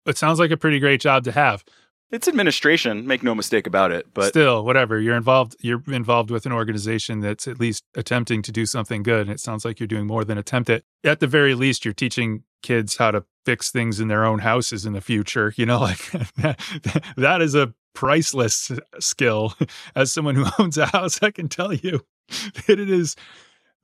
It 0.05 0.17
sounds 0.17 0.39
like 0.39 0.51
a 0.51 0.57
pretty 0.57 0.79
great 0.79 1.01
job 1.01 1.23
to 1.25 1.31
have. 1.31 1.63
It's 2.12 2.28
administration, 2.28 3.08
make 3.08 3.24
no 3.24 3.34
mistake 3.34 3.66
about 3.66 3.92
it. 3.92 4.06
But 4.13 4.30
still, 4.30 4.65
whatever 4.65 5.00
you're 5.00 5.15
involved, 5.15 5.56
you're 5.62 5.82
involved 5.88 6.30
with 6.30 6.46
an 6.46 6.51
organization 6.51 7.22
that's 7.22 7.48
at 7.48 7.60
least 7.60 7.86
attempting 7.96 8.41
to 8.41 8.51
do 8.51 8.65
something 8.65 9.01
good. 9.01 9.22
And 9.22 9.30
it 9.32 9.39
sounds 9.39 9.63
like 9.63 9.80
you're 9.80 9.88
doing 9.88 10.08
more 10.08 10.25
than 10.25 10.38
attempt 10.38 10.70
it. 10.70 10.84
At 11.06 11.22
the 11.22 11.27
very 11.27 11.56
least, 11.56 11.86
you're 11.86 11.94
teaching 11.94 12.44
kids 12.62 12.98
how 12.98 13.12
to 13.12 13.24
fix 13.46 13.72
things 13.72 14.00
in 14.01 14.10
their 14.10 14.25
own 14.25 14.39
houses 14.39 14.86
in 14.86 14.91
the 14.91 15.01
future. 15.01 15.53
You 15.56 15.65
know, 15.65 15.80
like 15.80 16.12
that, 16.36 17.03
that 17.15 17.41
is 17.41 17.56
a 17.56 17.74
priceless 17.94 18.72
skill. 19.00 19.53
As 19.96 20.12
someone 20.12 20.36
who 20.36 20.46
owns 20.60 20.77
a 20.77 20.88
house, 20.88 21.24
I 21.24 21.32
can 21.32 21.48
tell 21.48 21.74
you 21.74 22.06
that 22.68 22.77
it 22.80 22.89
is 22.89 23.15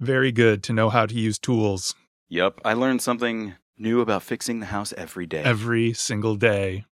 very 0.01 0.33
good 0.33 0.63
to 0.63 0.73
know 0.73 0.89
how 0.89 1.05
to 1.05 1.15
use 1.15 1.39
tools. 1.39 1.95
Yep, 2.29 2.59
I 2.65 2.73
learned 2.73 3.01
something 3.01 3.55
new 3.77 4.01
about 4.01 4.21
fixing 4.21 4.59
the 4.59 4.65
house 4.65 4.93
every 4.97 5.25
day. 5.25 5.43
Every 5.43 5.93
single 5.93 6.35
day. 6.35 6.83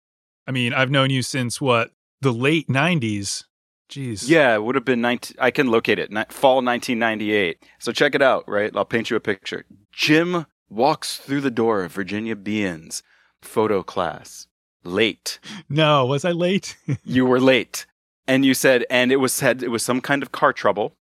I 0.47 0.51
mean, 0.51 0.73
I've 0.73 0.91
known 0.91 1.09
you 1.09 1.21
since 1.21 1.59
what 1.59 1.91
the 2.21 2.31
late 2.33 2.67
'90s. 2.67 3.43
Jeez. 3.89 4.27
Yeah, 4.27 4.55
it 4.55 4.63
would 4.63 4.75
have 4.75 4.85
been 4.85 5.01
19. 5.01 5.37
I 5.39 5.51
can 5.51 5.67
locate 5.67 5.99
it. 5.99 6.09
Fall 6.31 6.55
1998. 6.55 7.63
So 7.77 7.91
check 7.91 8.15
it 8.15 8.21
out. 8.21 8.43
Right, 8.47 8.71
I'll 8.75 8.85
paint 8.85 9.09
you 9.09 9.15
a 9.15 9.19
picture. 9.19 9.63
Jim 9.91 10.47
walks 10.69 11.17
through 11.17 11.41
the 11.41 11.51
door 11.51 11.83
of 11.83 11.91
Virginia 11.91 12.35
Behan's 12.35 13.03
photo 13.41 13.83
class. 13.83 14.47
Late. 14.83 15.39
No, 15.69 16.05
was 16.05 16.25
I 16.25 16.31
late? 16.31 16.77
you 17.03 17.25
were 17.25 17.39
late, 17.39 17.85
and 18.27 18.45
you 18.45 18.53
said, 18.53 18.85
and 18.89 19.11
it 19.11 19.17
was 19.17 19.33
said 19.33 19.63
it 19.63 19.69
was 19.71 19.83
some 19.83 20.01
kind 20.01 20.21
of 20.21 20.31
car 20.31 20.53
trouble, 20.53 20.95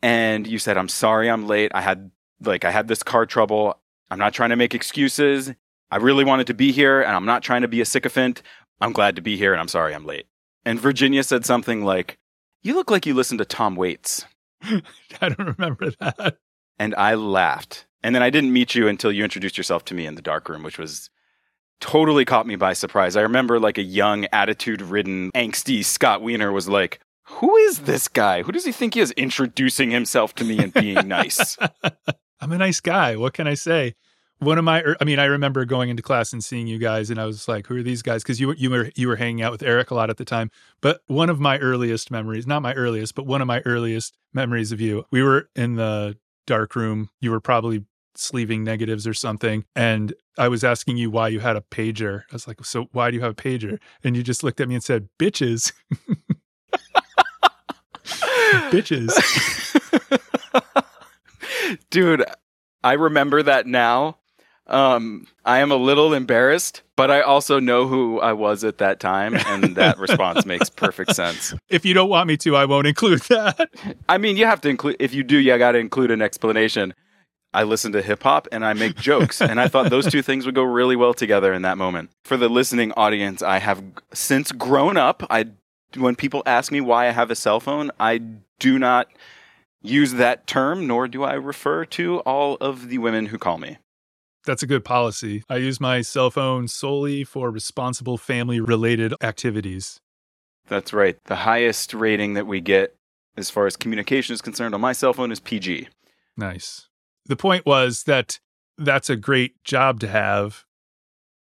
and 0.00 0.46
you 0.46 0.58
said, 0.58 0.78
"I'm 0.78 0.88
sorry, 0.88 1.28
I'm 1.28 1.46
late. 1.46 1.70
I 1.74 1.82
had 1.82 2.10
like 2.42 2.64
I 2.64 2.70
had 2.70 2.88
this 2.88 3.02
car 3.02 3.26
trouble. 3.26 3.78
I'm 4.10 4.18
not 4.18 4.32
trying 4.32 4.50
to 4.50 4.56
make 4.56 4.74
excuses. 4.74 5.52
I 5.90 5.96
really 5.96 6.24
wanted 6.24 6.46
to 6.46 6.54
be 6.54 6.72
here, 6.72 7.02
and 7.02 7.14
I'm 7.14 7.26
not 7.26 7.42
trying 7.42 7.62
to 7.62 7.68
be 7.68 7.80
a 7.80 7.84
sycophant, 7.84 8.42
I'm 8.80 8.92
glad 8.92 9.16
to 9.16 9.22
be 9.22 9.36
here 9.36 9.52
and 9.52 9.60
I'm 9.60 9.68
sorry 9.68 9.94
I'm 9.94 10.06
late. 10.06 10.26
And 10.64 10.80
Virginia 10.80 11.22
said 11.22 11.44
something 11.44 11.84
like, 11.84 12.18
You 12.62 12.74
look 12.74 12.90
like 12.90 13.06
you 13.06 13.14
listen 13.14 13.38
to 13.38 13.44
Tom 13.44 13.76
Waits. 13.76 14.24
I 14.62 14.82
don't 15.20 15.56
remember 15.58 15.90
that. 16.00 16.36
And 16.78 16.94
I 16.94 17.14
laughed. 17.14 17.86
And 18.02 18.14
then 18.14 18.22
I 18.22 18.30
didn't 18.30 18.52
meet 18.52 18.74
you 18.74 18.88
until 18.88 19.12
you 19.12 19.24
introduced 19.24 19.58
yourself 19.58 19.84
to 19.86 19.94
me 19.94 20.06
in 20.06 20.14
the 20.14 20.22
dark 20.22 20.48
room, 20.48 20.62
which 20.62 20.78
was 20.78 21.10
totally 21.80 22.24
caught 22.24 22.46
me 22.46 22.56
by 22.56 22.72
surprise. 22.72 23.16
I 23.16 23.22
remember 23.22 23.58
like 23.58 23.78
a 23.78 23.82
young, 23.82 24.26
attitude 24.32 24.82
ridden, 24.82 25.30
angsty 25.34 25.84
Scott 25.84 26.22
Wiener 26.22 26.52
was 26.52 26.68
like, 26.68 27.00
Who 27.24 27.56
is 27.56 27.80
this 27.80 28.08
guy? 28.08 28.42
Who 28.42 28.52
does 28.52 28.64
he 28.64 28.72
think 28.72 28.94
he 28.94 29.00
is 29.00 29.12
introducing 29.12 29.90
himself 29.90 30.34
to 30.36 30.44
me 30.44 30.58
and 30.58 30.72
being 30.72 31.08
nice? 31.08 31.56
I'm 32.40 32.52
a 32.52 32.58
nice 32.58 32.80
guy. 32.80 33.16
What 33.16 33.34
can 33.34 33.46
I 33.46 33.54
say? 33.54 33.94
One 34.40 34.58
of 34.58 34.64
my 34.64 34.82
er, 34.82 34.96
i 35.00 35.04
mean 35.04 35.18
i 35.18 35.24
remember 35.24 35.64
going 35.64 35.88
into 35.88 36.02
class 36.02 36.32
and 36.32 36.42
seeing 36.42 36.66
you 36.66 36.78
guys 36.78 37.10
and 37.10 37.20
i 37.20 37.24
was 37.24 37.46
like 37.48 37.66
who 37.66 37.76
are 37.76 37.82
these 37.82 38.02
guys 38.02 38.22
because 38.22 38.40
you, 38.40 38.52
you 38.54 38.70
were 38.70 38.90
you 38.94 39.08
were 39.08 39.16
hanging 39.16 39.42
out 39.42 39.52
with 39.52 39.62
eric 39.62 39.90
a 39.90 39.94
lot 39.94 40.10
at 40.10 40.16
the 40.16 40.24
time 40.24 40.50
but 40.80 41.00
one 41.06 41.30
of 41.30 41.40
my 41.40 41.58
earliest 41.58 42.10
memories 42.10 42.46
not 42.46 42.60
my 42.60 42.74
earliest 42.74 43.14
but 43.14 43.26
one 43.26 43.40
of 43.40 43.46
my 43.46 43.60
earliest 43.64 44.16
memories 44.34 44.72
of 44.72 44.80
you 44.80 45.04
we 45.10 45.22
were 45.22 45.48
in 45.54 45.76
the 45.76 46.16
dark 46.46 46.74
room 46.74 47.10
you 47.20 47.30
were 47.30 47.40
probably 47.40 47.84
sleeving 48.20 48.62
negatives 48.64 49.06
or 49.06 49.14
something. 49.14 49.64
And 49.74 50.12
I 50.38 50.48
was 50.48 50.62
asking 50.64 50.96
you 50.96 51.10
why 51.10 51.28
you 51.28 51.40
had 51.40 51.56
a 51.56 51.62
pager. 51.62 52.22
I 52.30 52.34
was 52.34 52.46
like, 52.46 52.64
so 52.64 52.88
why 52.92 53.10
do 53.10 53.16
you 53.16 53.22
have 53.22 53.32
a 53.32 53.34
pager? 53.34 53.78
And 54.04 54.16
you 54.16 54.22
just 54.22 54.42
looked 54.44 54.60
at 54.60 54.68
me 54.68 54.74
and 54.74 54.84
said, 54.84 55.08
bitches. 55.18 55.72
bitches. 58.70 59.10
Dude, 61.90 62.24
I 62.82 62.92
remember 62.94 63.42
that 63.42 63.66
now. 63.66 64.16
Um, 64.70 65.26
I 65.44 65.58
am 65.58 65.72
a 65.72 65.76
little 65.76 66.14
embarrassed, 66.14 66.82
but 66.94 67.10
I 67.10 67.22
also 67.22 67.58
know 67.58 67.88
who 67.88 68.20
I 68.20 68.32
was 68.32 68.62
at 68.62 68.78
that 68.78 69.00
time, 69.00 69.34
and 69.34 69.74
that 69.74 69.98
response 69.98 70.46
makes 70.46 70.70
perfect 70.70 71.14
sense. 71.14 71.52
If 71.68 71.84
you 71.84 71.92
don't 71.92 72.08
want 72.08 72.28
me 72.28 72.36
to, 72.38 72.54
I 72.56 72.64
won't 72.66 72.86
include 72.86 73.20
that. 73.22 73.68
I 74.08 74.18
mean, 74.18 74.36
you 74.36 74.46
have 74.46 74.60
to 74.62 74.68
include, 74.68 74.96
if 75.00 75.12
you 75.12 75.24
do, 75.24 75.36
you 75.36 75.58
got 75.58 75.72
to 75.72 75.78
include 75.78 76.12
an 76.12 76.22
explanation. 76.22 76.94
I 77.52 77.64
listen 77.64 77.90
to 77.92 78.02
hip 78.02 78.22
hop 78.22 78.46
and 78.52 78.64
I 78.64 78.74
make 78.74 78.94
jokes, 78.94 79.40
and 79.40 79.60
I 79.60 79.66
thought 79.66 79.90
those 79.90 80.06
two 80.06 80.22
things 80.22 80.46
would 80.46 80.54
go 80.54 80.62
really 80.62 80.94
well 80.94 81.14
together 81.14 81.52
in 81.52 81.62
that 81.62 81.76
moment. 81.76 82.10
For 82.24 82.36
the 82.36 82.48
listening 82.48 82.92
audience, 82.92 83.42
I 83.42 83.58
have 83.58 83.82
since 84.14 84.52
grown 84.52 84.96
up. 84.96 85.24
I, 85.28 85.46
when 85.96 86.14
people 86.14 86.44
ask 86.46 86.70
me 86.70 86.80
why 86.80 87.08
I 87.08 87.10
have 87.10 87.30
a 87.30 87.34
cell 87.34 87.58
phone, 87.58 87.90
I 87.98 88.20
do 88.60 88.78
not 88.78 89.08
use 89.82 90.12
that 90.12 90.46
term, 90.46 90.86
nor 90.86 91.08
do 91.08 91.24
I 91.24 91.32
refer 91.32 91.84
to 91.86 92.20
all 92.20 92.56
of 92.60 92.88
the 92.88 92.98
women 92.98 93.26
who 93.26 93.38
call 93.38 93.58
me. 93.58 93.78
That's 94.50 94.64
a 94.64 94.66
good 94.66 94.84
policy. 94.84 95.44
I 95.48 95.58
use 95.58 95.78
my 95.80 96.00
cell 96.00 96.28
phone 96.28 96.66
solely 96.66 97.22
for 97.22 97.52
responsible 97.52 98.18
family 98.18 98.58
related 98.58 99.14
activities. 99.22 100.00
That's 100.66 100.92
right. 100.92 101.16
The 101.26 101.36
highest 101.36 101.94
rating 101.94 102.34
that 102.34 102.48
we 102.48 102.60
get 102.60 102.96
as 103.36 103.48
far 103.48 103.68
as 103.68 103.76
communication 103.76 104.34
is 104.34 104.42
concerned 104.42 104.74
on 104.74 104.80
my 104.80 104.92
cell 104.92 105.12
phone 105.12 105.30
is 105.30 105.38
PG. 105.38 105.86
Nice. 106.36 106.88
The 107.26 107.36
point 107.36 107.64
was 107.64 108.02
that 108.08 108.40
that's 108.76 109.08
a 109.08 109.14
great 109.14 109.62
job 109.62 110.00
to 110.00 110.08
have, 110.08 110.64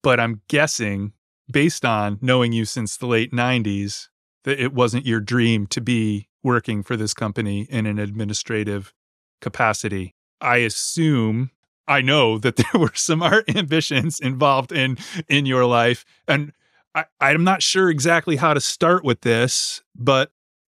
but 0.02 0.20
I'm 0.20 0.42
guessing, 0.48 1.14
based 1.50 1.86
on 1.86 2.18
knowing 2.20 2.52
you 2.52 2.66
since 2.66 2.98
the 2.98 3.06
late 3.06 3.32
90s, 3.32 4.08
that 4.44 4.62
it 4.62 4.74
wasn't 4.74 5.06
your 5.06 5.20
dream 5.20 5.66
to 5.68 5.80
be 5.80 6.28
working 6.42 6.82
for 6.82 6.94
this 6.94 7.14
company 7.14 7.62
in 7.70 7.86
an 7.86 7.98
administrative 7.98 8.92
capacity. 9.40 10.14
I 10.42 10.58
assume 10.58 11.52
I 11.88 12.02
know 12.02 12.38
that 12.38 12.56
there 12.72 12.80
were 12.80 12.92
some 12.94 13.22
art 13.22 13.44
ambitions 13.56 14.20
involved 14.20 14.70
in 14.70 14.98
in 15.28 15.46
your 15.46 15.64
life, 15.64 16.04
and 16.28 16.52
I, 16.94 17.04
I'm 17.20 17.42
not 17.42 17.62
sure 17.62 17.90
exactly 17.90 18.36
how 18.36 18.54
to 18.54 18.60
start 18.60 19.02
with 19.02 19.22
this, 19.22 19.82
but 19.96 20.30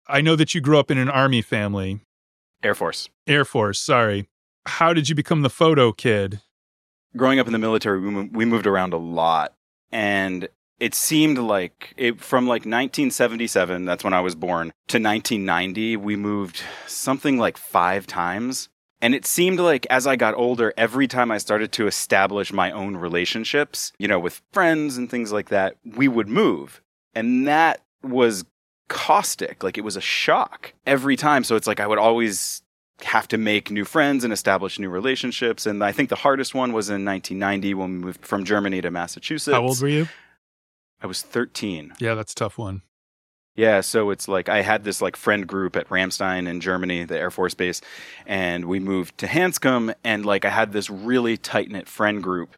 I 0.06 0.20
know 0.20 0.36
that 0.36 0.54
you 0.54 0.60
grew 0.60 0.78
up 0.78 0.90
in 0.90 0.98
an 0.98 1.08
army 1.08 1.40
family, 1.40 2.00
Air 2.62 2.74
Force. 2.74 3.08
Air 3.26 3.44
Force. 3.44 3.78
Sorry, 3.78 4.28
how 4.66 4.92
did 4.92 5.08
you 5.08 5.14
become 5.14 5.42
the 5.42 5.50
photo 5.50 5.92
kid? 5.92 6.40
Growing 7.16 7.38
up 7.38 7.46
in 7.46 7.52
the 7.52 7.58
military, 7.58 8.00
we, 8.00 8.28
we 8.28 8.44
moved 8.44 8.66
around 8.66 8.92
a 8.92 8.98
lot, 8.98 9.54
and 9.92 10.48
it 10.80 10.94
seemed 10.94 11.38
like 11.38 11.94
it, 11.96 12.20
from 12.20 12.46
like 12.46 12.62
1977, 12.62 13.84
that's 13.84 14.02
when 14.02 14.12
I 14.12 14.20
was 14.20 14.34
born, 14.34 14.68
to 14.88 14.98
1990, 14.98 15.96
we 15.96 16.16
moved 16.16 16.62
something 16.86 17.38
like 17.38 17.56
five 17.56 18.06
times. 18.06 18.68
And 19.04 19.14
it 19.14 19.26
seemed 19.26 19.60
like 19.60 19.86
as 19.90 20.06
I 20.06 20.16
got 20.16 20.32
older, 20.32 20.72
every 20.78 21.06
time 21.06 21.30
I 21.30 21.36
started 21.36 21.72
to 21.72 21.86
establish 21.86 22.54
my 22.54 22.70
own 22.70 22.96
relationships, 22.96 23.92
you 23.98 24.08
know, 24.08 24.18
with 24.18 24.40
friends 24.54 24.96
and 24.96 25.10
things 25.10 25.30
like 25.30 25.50
that, 25.50 25.76
we 25.84 26.08
would 26.08 26.26
move. 26.26 26.80
And 27.14 27.46
that 27.46 27.82
was 28.02 28.46
caustic. 28.88 29.62
Like 29.62 29.76
it 29.76 29.82
was 29.84 29.98
a 29.98 30.00
shock 30.00 30.72
every 30.86 31.16
time. 31.16 31.44
So 31.44 31.54
it's 31.54 31.66
like 31.66 31.80
I 31.80 31.86
would 31.86 31.98
always 31.98 32.62
have 33.02 33.28
to 33.28 33.36
make 33.36 33.70
new 33.70 33.84
friends 33.84 34.24
and 34.24 34.32
establish 34.32 34.78
new 34.78 34.88
relationships. 34.88 35.66
And 35.66 35.84
I 35.84 35.92
think 35.92 36.08
the 36.08 36.16
hardest 36.16 36.54
one 36.54 36.72
was 36.72 36.88
in 36.88 37.04
1990 37.04 37.74
when 37.74 37.92
we 37.92 37.98
moved 38.06 38.24
from 38.24 38.42
Germany 38.46 38.80
to 38.80 38.90
Massachusetts. 38.90 39.54
How 39.54 39.64
old 39.64 39.82
were 39.82 39.88
you? 39.88 40.08
I 41.02 41.06
was 41.06 41.20
13. 41.20 41.92
Yeah, 41.98 42.14
that's 42.14 42.32
a 42.32 42.36
tough 42.36 42.56
one. 42.56 42.80
Yeah, 43.56 43.82
so 43.82 44.10
it's 44.10 44.26
like 44.26 44.48
I 44.48 44.62
had 44.62 44.82
this 44.84 45.00
like 45.00 45.16
friend 45.16 45.46
group 45.46 45.76
at 45.76 45.88
Ramstein 45.88 46.48
in 46.48 46.60
Germany, 46.60 47.04
the 47.04 47.18
Air 47.18 47.30
Force 47.30 47.54
Base, 47.54 47.80
and 48.26 48.64
we 48.64 48.80
moved 48.80 49.18
to 49.18 49.26
Hanscom 49.26 49.94
and 50.02 50.26
like 50.26 50.44
I 50.44 50.50
had 50.50 50.72
this 50.72 50.90
really 50.90 51.36
tight 51.36 51.70
knit 51.70 51.88
friend 51.88 52.22
group. 52.22 52.56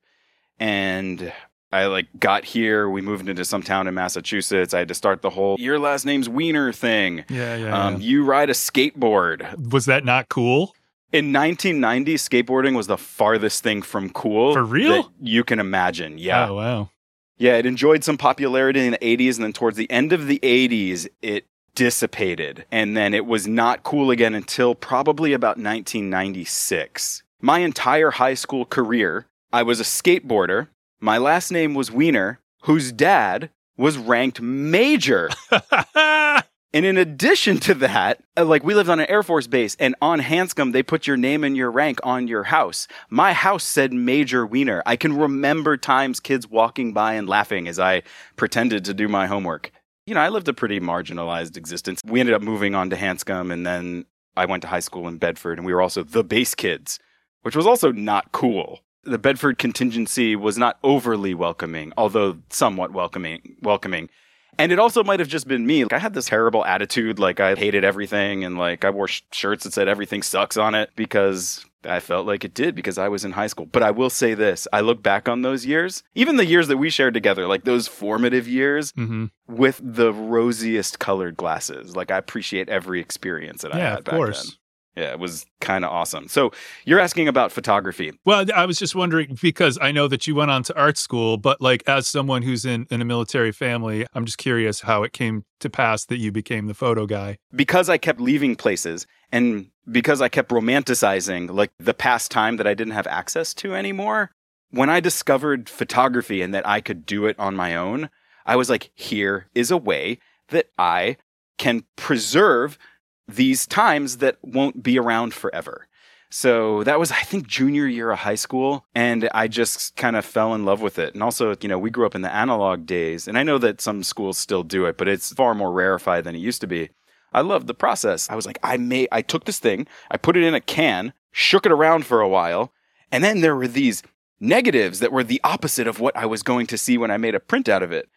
And 0.59 1.33
I 1.71 1.87
like 1.87 2.07
got 2.19 2.47
here, 2.47 2.89
we 2.89 3.03
moved 3.03 3.29
into 3.29 3.45
some 3.45 3.63
town 3.63 3.87
in 3.87 3.95
Massachusetts. 3.95 4.73
I 4.73 4.79
had 4.79 4.89
to 4.89 4.95
start 4.95 5.21
the 5.21 5.31
whole 5.31 5.57
your 5.59 5.79
last 5.79 6.07
name's 6.07 6.29
Wiener 6.31 6.73
thing. 6.73 7.25
Yeah, 7.29 7.57
yeah. 7.57 7.87
Um, 7.87 7.95
yeah. 7.95 8.01
you 8.01 8.25
ride 8.25 8.49
a 8.49 8.55
skateboard. 8.55 9.71
Was 9.71 9.85
that 9.85 10.05
not 10.05 10.31
cool? 10.31 10.75
In 11.13 11.33
1990, 11.33 12.15
skateboarding 12.17 12.75
was 12.75 12.87
the 12.87 12.99
farthest 12.99 13.63
thing 13.63 13.83
from 13.83 14.11
cool 14.11 14.55
For 14.55 14.65
real? 14.65 15.13
you 15.21 15.45
can 15.45 15.61
imagine. 15.61 16.19
Yeah. 16.19 16.49
Oh, 16.49 16.55
wow. 16.55 16.91
Yeah, 17.39 17.57
it 17.57 17.67
enjoyed 17.67 18.03
some 18.03 18.17
popularity 18.17 18.85
in 18.85 18.93
the 18.93 18.99
80s, 18.99 19.37
and 19.37 19.45
then 19.45 19.53
towards 19.53 19.77
the 19.77 19.91
end 19.91 20.13
of 20.13 20.27
the 20.27 20.39
80s, 20.43 21.07
it 21.21 21.47
dissipated. 21.75 22.65
And 22.73 22.97
then 22.97 23.13
it 23.15 23.27
was 23.27 23.47
not 23.47 23.83
cool 23.83 24.11
again 24.11 24.35
until 24.35 24.75
probably 24.75 25.33
about 25.33 25.59
1996. 25.59 27.23
My 27.41 27.59
entire 27.59 28.13
high 28.13 28.35
school 28.35 28.65
career, 28.65 29.27
I 29.53 29.63
was 29.63 29.81
a 29.81 29.85
skateboarder. 29.85 30.69
My 30.99 31.19
last 31.19 31.51
name 31.53 31.75
was 31.75 31.93
Wiener, 31.93 32.41
whose 32.63 32.91
dad 32.91 33.51
was 33.77 33.99
ranked 33.99 34.41
major. 34.41 35.29
And 36.77 36.85
in 36.85 36.99
addition 36.99 37.57
to 37.61 37.75
that, 37.77 38.23
uh, 38.37 38.45
like 38.45 38.63
we 38.63 38.75
lived 38.75 38.91
on 38.91 39.01
an 39.01 39.09
Air 39.09 39.23
Force 39.23 39.47
base, 39.47 39.79
and 39.81 39.95
on 40.03 40.21
Hanscom, 40.21 40.75
they 40.75 40.83
put 40.83 41.07
your 41.07 41.17
name 41.17 41.43
and 41.43 41.57
your 41.57 41.71
rank 41.71 42.01
on 42.03 42.29
your 42.29 42.43
house. 42.43 42.87
My 43.09 43.33
house 43.33 43.65
said 43.65 43.95
Major 43.95 44.45
Wiener. 44.45 44.83
I 44.85 44.97
can 44.97 45.17
remember 45.17 45.79
times 45.79 46.21
kids 46.21 46.47
walking 46.47 46.93
by 46.93 47.15
and 47.15 47.27
laughing 47.27 47.67
as 47.67 47.79
I 47.79 48.03
pretended 48.37 48.85
to 48.85 48.93
do 48.93 49.09
my 49.09 49.27
homework. 49.27 49.73
You 50.07 50.13
know, 50.13 50.21
I 50.21 50.29
lived 50.29 50.49
a 50.49 50.53
pretty 50.53 50.79
marginalized 50.79 51.57
existence. 51.57 52.03
We 52.05 52.21
ended 52.21 52.35
up 52.35 52.43
moving 52.43 52.75
on 52.75 52.91
to 52.91 52.97
Hanscom, 52.97 53.51
and 53.51 53.65
then 53.65 54.05
I 54.37 54.45
went 54.45 54.61
to 54.61 54.69
high 54.69 54.81
school 54.81 55.09
in 55.09 55.17
Bedford, 55.17 55.59
and 55.59 55.65
we 55.65 55.73
were 55.73 55.81
also 55.81 56.03
the 56.03 56.25
base 56.25 56.55
kids, 56.55 56.99
which 57.41 57.57
was 57.57 57.67
also 57.67 57.91
not 57.91 58.33
cool. 58.33 58.81
The 59.03 59.17
Bedford 59.17 59.57
contingency 59.57 60.37
was 60.37 60.59
not 60.59 60.79
overly 60.85 61.33
welcoming, 61.33 61.95
although 61.97 62.37
somewhat 62.51 62.93
welcoming. 62.93 63.57
Welcoming. 63.63 64.11
And 64.59 64.73
it 64.73 64.79
also 64.79 65.05
might 65.05 65.21
have 65.21 65.29
just 65.29 65.47
been 65.47 65.67
me. 65.67 65.85
Like, 65.85 65.93
I 65.93 65.99
had 65.99 66.15
this 66.15 66.27
terrible 66.27 66.65
attitude, 66.65 67.19
like 67.19 67.41
I 67.41 67.55
hated 67.55 67.85
everything, 67.85 68.45
and 68.45 68.57
like 68.59 68.85
I 68.85 68.91
wore 68.91 69.09
sh- 69.09 69.23
shirts 69.33 69.65
that 69.65 69.73
said 69.73 69.89
everything 69.89 70.23
sucks 70.23 70.57
on 70.57 70.75
it 70.75 70.91
because 70.97 71.65
I 71.85 72.01
felt 72.01 72.27
like 72.27 72.45
it 72.45 72.55
did 72.55 72.75
because 72.75 72.99
I 72.99 73.09
was 73.09 73.25
in 73.25 73.33
high 73.33 73.47
school. 73.49 73.67
But 73.67 73.83
I 73.83 73.91
will 73.91 74.11
say 74.11 74.35
this 74.35 74.67
I 74.73 74.81
look 74.81 75.03
back 75.03 75.29
on 75.29 75.43
those 75.43 75.67
years, 75.67 76.03
even 76.15 76.37
the 76.37 76.47
years 76.47 76.69
that 76.69 76.79
we 76.79 76.91
shared 76.91 77.15
together, 77.15 77.47
like 77.47 77.65
those 77.65 77.87
formative 77.87 78.49
years, 78.49 78.93
hmm 78.93 79.27
with 79.49 79.81
the 79.83 80.13
rosiest 80.13 80.99
colored 80.99 81.37
glasses. 81.37 81.95
Like 81.95 82.11
I 82.11 82.19
appreciate 82.19 82.69
every 82.69 83.01
experience 83.01 83.63
that 83.63 83.73
I 83.73 83.79
Yeah, 83.79 83.91
had 83.91 83.99
of 84.01 84.05
back 84.07 84.15
course. 84.15 84.43
then. 84.51 84.53
Yeah, 84.97 85.11
it 85.13 85.19
was 85.19 85.45
kind 85.61 85.85
of 85.85 85.93
awesome. 85.93 86.27
So 86.27 86.53
you're 86.87 87.01
asking 87.01 87.29
about 87.29 87.53
photography. 87.53 88.19
Well, 88.25 88.47
I 88.55 88.65
was 88.65 88.79
just 88.79 88.95
wondering 88.95 89.37
because 89.43 89.79
I 89.81 89.93
know 89.93 90.09
that 90.09 90.27
you 90.27 90.35
went 90.35 90.51
on 90.51 90.63
to 90.65 90.77
art 90.77 90.97
school, 90.97 91.37
but 91.37 91.61
like 91.61 91.83
as 91.87 92.07
someone 92.07 92.41
who's 92.41 92.65
in, 92.65 92.87
in 92.91 93.03
a 93.03 93.05
military 93.05 93.53
family, 93.53 94.07
I'm 94.15 94.25
just 94.25 94.39
curious 94.39 94.81
how 94.81 95.03
it 95.03 95.13
came 95.13 95.45
to 95.61 95.69
pass 95.69 96.07
that 96.07 96.17
you 96.17 96.33
became 96.33 96.67
the 96.67 96.75
photo 96.75 97.07
guy. 97.07 97.37
because 97.55 97.89
I 97.91 97.99
kept 97.99 98.21
leaving 98.21 98.57
places 98.57 99.07
and 99.31 99.71
because 99.91 100.21
I 100.23 100.29
kept 100.29 100.51
romanticizing 100.51 101.51
like 101.51 101.73
the 101.79 101.95
past 101.95 102.31
time 102.31 102.57
that 102.57 102.67
I 102.67 102.75
didn't 102.75 102.95
have 102.95 103.07
access 103.07 103.53
to 103.55 103.75
anymore, 103.75 104.31
when 104.71 104.89
I 104.89 105.01
discovered 105.01 105.69
photography 105.69 106.41
and 106.43 106.55
that 106.55 106.67
I 106.67 106.81
could 106.81 107.05
do 107.05 107.27
it 107.27 107.39
on 107.39 107.55
my 107.55 107.77
own, 107.77 108.09
I 108.47 108.57
was 108.57 108.71
like, 108.71 108.91
here 108.95 109.49
is 109.55 109.71
a 109.71 109.77
way 109.77 110.19
that 110.49 110.67
I 110.79 111.17
can 111.59 111.85
preserve 111.97 112.79
these 113.29 113.67
times 113.67 114.19
that 114.19 114.37
won't 114.43 114.83
be 114.83 114.99
around 114.99 115.35
forever. 115.35 115.89
So 116.31 116.83
that 116.85 116.99
was, 116.99 117.13
I 117.13 117.23
think, 117.23 117.47
junior 117.47 117.87
year 117.87 118.11
of 118.11 118.21
high 118.21 118.35
school. 118.35 118.85
And 118.95 119.29
I 119.33 119.49
just 119.49 119.97
kind 119.97 120.17
of 120.17 120.25
fell 120.25 120.55
in 120.55 120.65
love 120.65 120.81
with 120.81 120.99
it. 120.99 121.15
And 121.15 121.23
also, 121.23 121.55
you 121.61 121.69
know, 121.69 121.79
we 121.79 121.91
grew 121.91 122.07
up 122.07 122.15
in 122.15 122.23
the 122.23 122.35
analog 122.35 122.85
days. 122.85 123.29
And 123.29 123.39
I 123.39 123.43
know 123.43 123.59
that 123.59 123.81
some 123.81 124.03
schools 124.03 124.37
still 124.37 124.63
do 124.63 124.87
it, 124.87 124.99
but 124.99 125.09
it's 125.09 125.33
far 125.33 125.55
more 125.55 125.73
rarefied 125.73 126.25
than 126.25 126.35
it 126.35 126.41
used 126.41 126.61
to 126.63 126.67
be. 126.67 126.91
I 127.33 127.43
loved 127.43 127.67
the 127.67 127.75
process. 127.75 128.29
I 128.31 128.35
was 128.35 128.47
like, 128.47 128.59
I 128.63 128.77
made, 128.77 129.09
I 129.13 129.23
took 129.23 129.45
this 129.45 129.59
thing, 129.59 129.87
I 130.11 130.17
put 130.17 130.37
it 130.37 130.43
in 130.43 130.55
a 130.55 130.61
can, 130.61 131.13
shook 131.33 131.67
it 131.67 131.73
around 131.73 132.07
for 132.07 132.21
a 132.21 132.29
while. 132.29 132.73
And 133.13 133.23
then 133.23 133.41
there 133.41 133.55
were 133.55 133.69
these 133.69 134.03
negatives 134.41 135.01
that 135.01 135.13
were 135.13 135.25
the 135.25 135.41
opposite 135.45 135.87
of 135.87 136.01
what 136.01 136.17
I 136.17 136.27
was 136.27 136.43
going 136.43 136.67
to 136.69 136.79
see 136.79 136.99
when 136.99 137.11
I 137.11 137.17
made 137.17 137.35
a 137.35 137.41
print 137.41 137.69
out 137.69 137.83
of 137.83 137.93
it. 137.93 138.09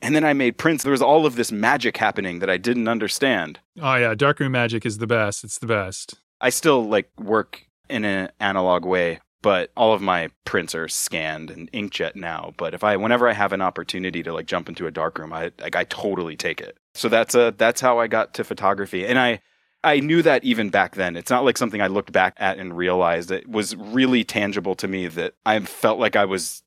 And 0.00 0.14
then 0.14 0.24
I 0.24 0.32
made 0.32 0.58
prints. 0.58 0.84
There 0.84 0.92
was 0.92 1.02
all 1.02 1.26
of 1.26 1.36
this 1.36 1.50
magic 1.50 1.96
happening 1.96 2.38
that 2.38 2.50
I 2.50 2.56
didn't 2.56 2.88
understand. 2.88 3.60
Oh 3.80 3.94
yeah, 3.96 4.14
darkroom 4.14 4.52
magic 4.52 4.86
is 4.86 4.98
the 4.98 5.06
best. 5.06 5.44
It's 5.44 5.58
the 5.58 5.66
best. 5.66 6.14
I 6.40 6.50
still 6.50 6.88
like 6.88 7.10
work 7.18 7.66
in 7.90 8.04
an 8.04 8.30
analog 8.38 8.84
way, 8.84 9.20
but 9.42 9.70
all 9.76 9.92
of 9.92 10.00
my 10.00 10.30
prints 10.44 10.74
are 10.74 10.88
scanned 10.88 11.50
and 11.50 11.70
inkjet 11.72 12.14
now. 12.14 12.52
But 12.56 12.74
if 12.74 12.84
I, 12.84 12.96
whenever 12.96 13.28
I 13.28 13.32
have 13.32 13.52
an 13.52 13.60
opportunity 13.60 14.22
to 14.22 14.32
like 14.32 14.46
jump 14.46 14.68
into 14.68 14.86
a 14.86 14.90
darkroom, 14.90 15.32
I 15.32 15.52
like 15.60 15.74
I 15.74 15.84
totally 15.84 16.36
take 16.36 16.60
it. 16.60 16.76
So 16.94 17.08
that's 17.08 17.34
a 17.34 17.54
that's 17.56 17.80
how 17.80 17.98
I 17.98 18.06
got 18.06 18.34
to 18.34 18.44
photography, 18.44 19.06
and 19.06 19.18
I 19.18 19.40
I 19.84 20.00
knew 20.00 20.22
that 20.22 20.44
even 20.44 20.70
back 20.70 20.96
then. 20.96 21.16
It's 21.16 21.30
not 21.30 21.44
like 21.44 21.56
something 21.56 21.80
I 21.80 21.86
looked 21.86 22.12
back 22.12 22.34
at 22.36 22.58
and 22.58 22.76
realized. 22.76 23.30
It 23.30 23.48
was 23.48 23.76
really 23.76 24.24
tangible 24.24 24.74
to 24.76 24.88
me 24.88 25.06
that 25.08 25.34
I 25.46 25.58
felt 25.60 25.98
like 25.98 26.16
I 26.16 26.24
was 26.24 26.62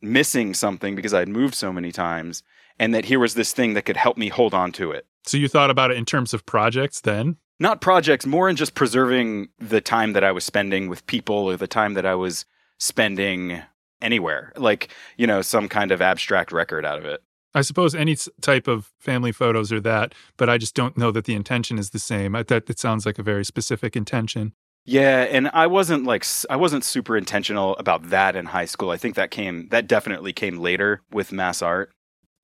missing 0.00 0.54
something 0.54 0.94
because 0.94 1.14
I 1.14 1.20
had 1.20 1.28
moved 1.28 1.54
so 1.54 1.72
many 1.72 1.90
times 1.90 2.42
and 2.78 2.94
that 2.94 3.06
here 3.06 3.18
was 3.18 3.34
this 3.34 3.52
thing 3.52 3.74
that 3.74 3.82
could 3.82 3.96
help 3.96 4.16
me 4.16 4.28
hold 4.28 4.54
on 4.54 4.72
to 4.72 4.90
it. 4.90 5.06
So 5.24 5.36
you 5.36 5.48
thought 5.48 5.70
about 5.70 5.90
it 5.90 5.96
in 5.96 6.04
terms 6.04 6.32
of 6.32 6.46
projects 6.46 7.00
then? 7.00 7.36
Not 7.58 7.80
projects, 7.80 8.26
more 8.26 8.48
in 8.48 8.56
just 8.56 8.74
preserving 8.74 9.48
the 9.58 9.80
time 9.80 10.12
that 10.12 10.22
I 10.22 10.32
was 10.32 10.44
spending 10.44 10.88
with 10.88 11.06
people 11.06 11.36
or 11.36 11.56
the 11.56 11.66
time 11.66 11.94
that 11.94 12.04
I 12.04 12.14
was 12.14 12.44
spending 12.78 13.62
anywhere, 14.02 14.52
like, 14.56 14.88
you 15.16 15.26
know, 15.26 15.40
some 15.42 15.68
kind 15.68 15.90
of 15.90 16.02
abstract 16.02 16.52
record 16.52 16.84
out 16.84 16.98
of 16.98 17.06
it. 17.06 17.22
I 17.54 17.62
suppose 17.62 17.94
any 17.94 18.16
type 18.42 18.68
of 18.68 18.92
family 18.98 19.32
photos 19.32 19.72
are 19.72 19.80
that, 19.80 20.14
but 20.36 20.50
I 20.50 20.58
just 20.58 20.74
don't 20.74 20.98
know 20.98 21.10
that 21.12 21.24
the 21.24 21.34
intention 21.34 21.78
is 21.78 21.90
the 21.90 21.98
same. 21.98 22.36
I, 22.36 22.42
that 22.42 22.68
it 22.68 22.78
sounds 22.78 23.06
like 23.06 23.18
a 23.18 23.22
very 23.22 23.46
specific 23.46 23.96
intention. 23.96 24.52
Yeah, 24.84 25.22
and 25.22 25.48
I 25.52 25.66
wasn't 25.66 26.04
like 26.04 26.24
I 26.50 26.56
wasn't 26.56 26.84
super 26.84 27.16
intentional 27.16 27.76
about 27.78 28.10
that 28.10 28.36
in 28.36 28.46
high 28.46 28.66
school. 28.66 28.90
I 28.90 28.98
think 28.98 29.16
that 29.16 29.32
came 29.32 29.68
that 29.70 29.88
definitely 29.88 30.32
came 30.32 30.58
later 30.58 31.02
with 31.10 31.32
mass 31.32 31.60
art. 31.62 31.90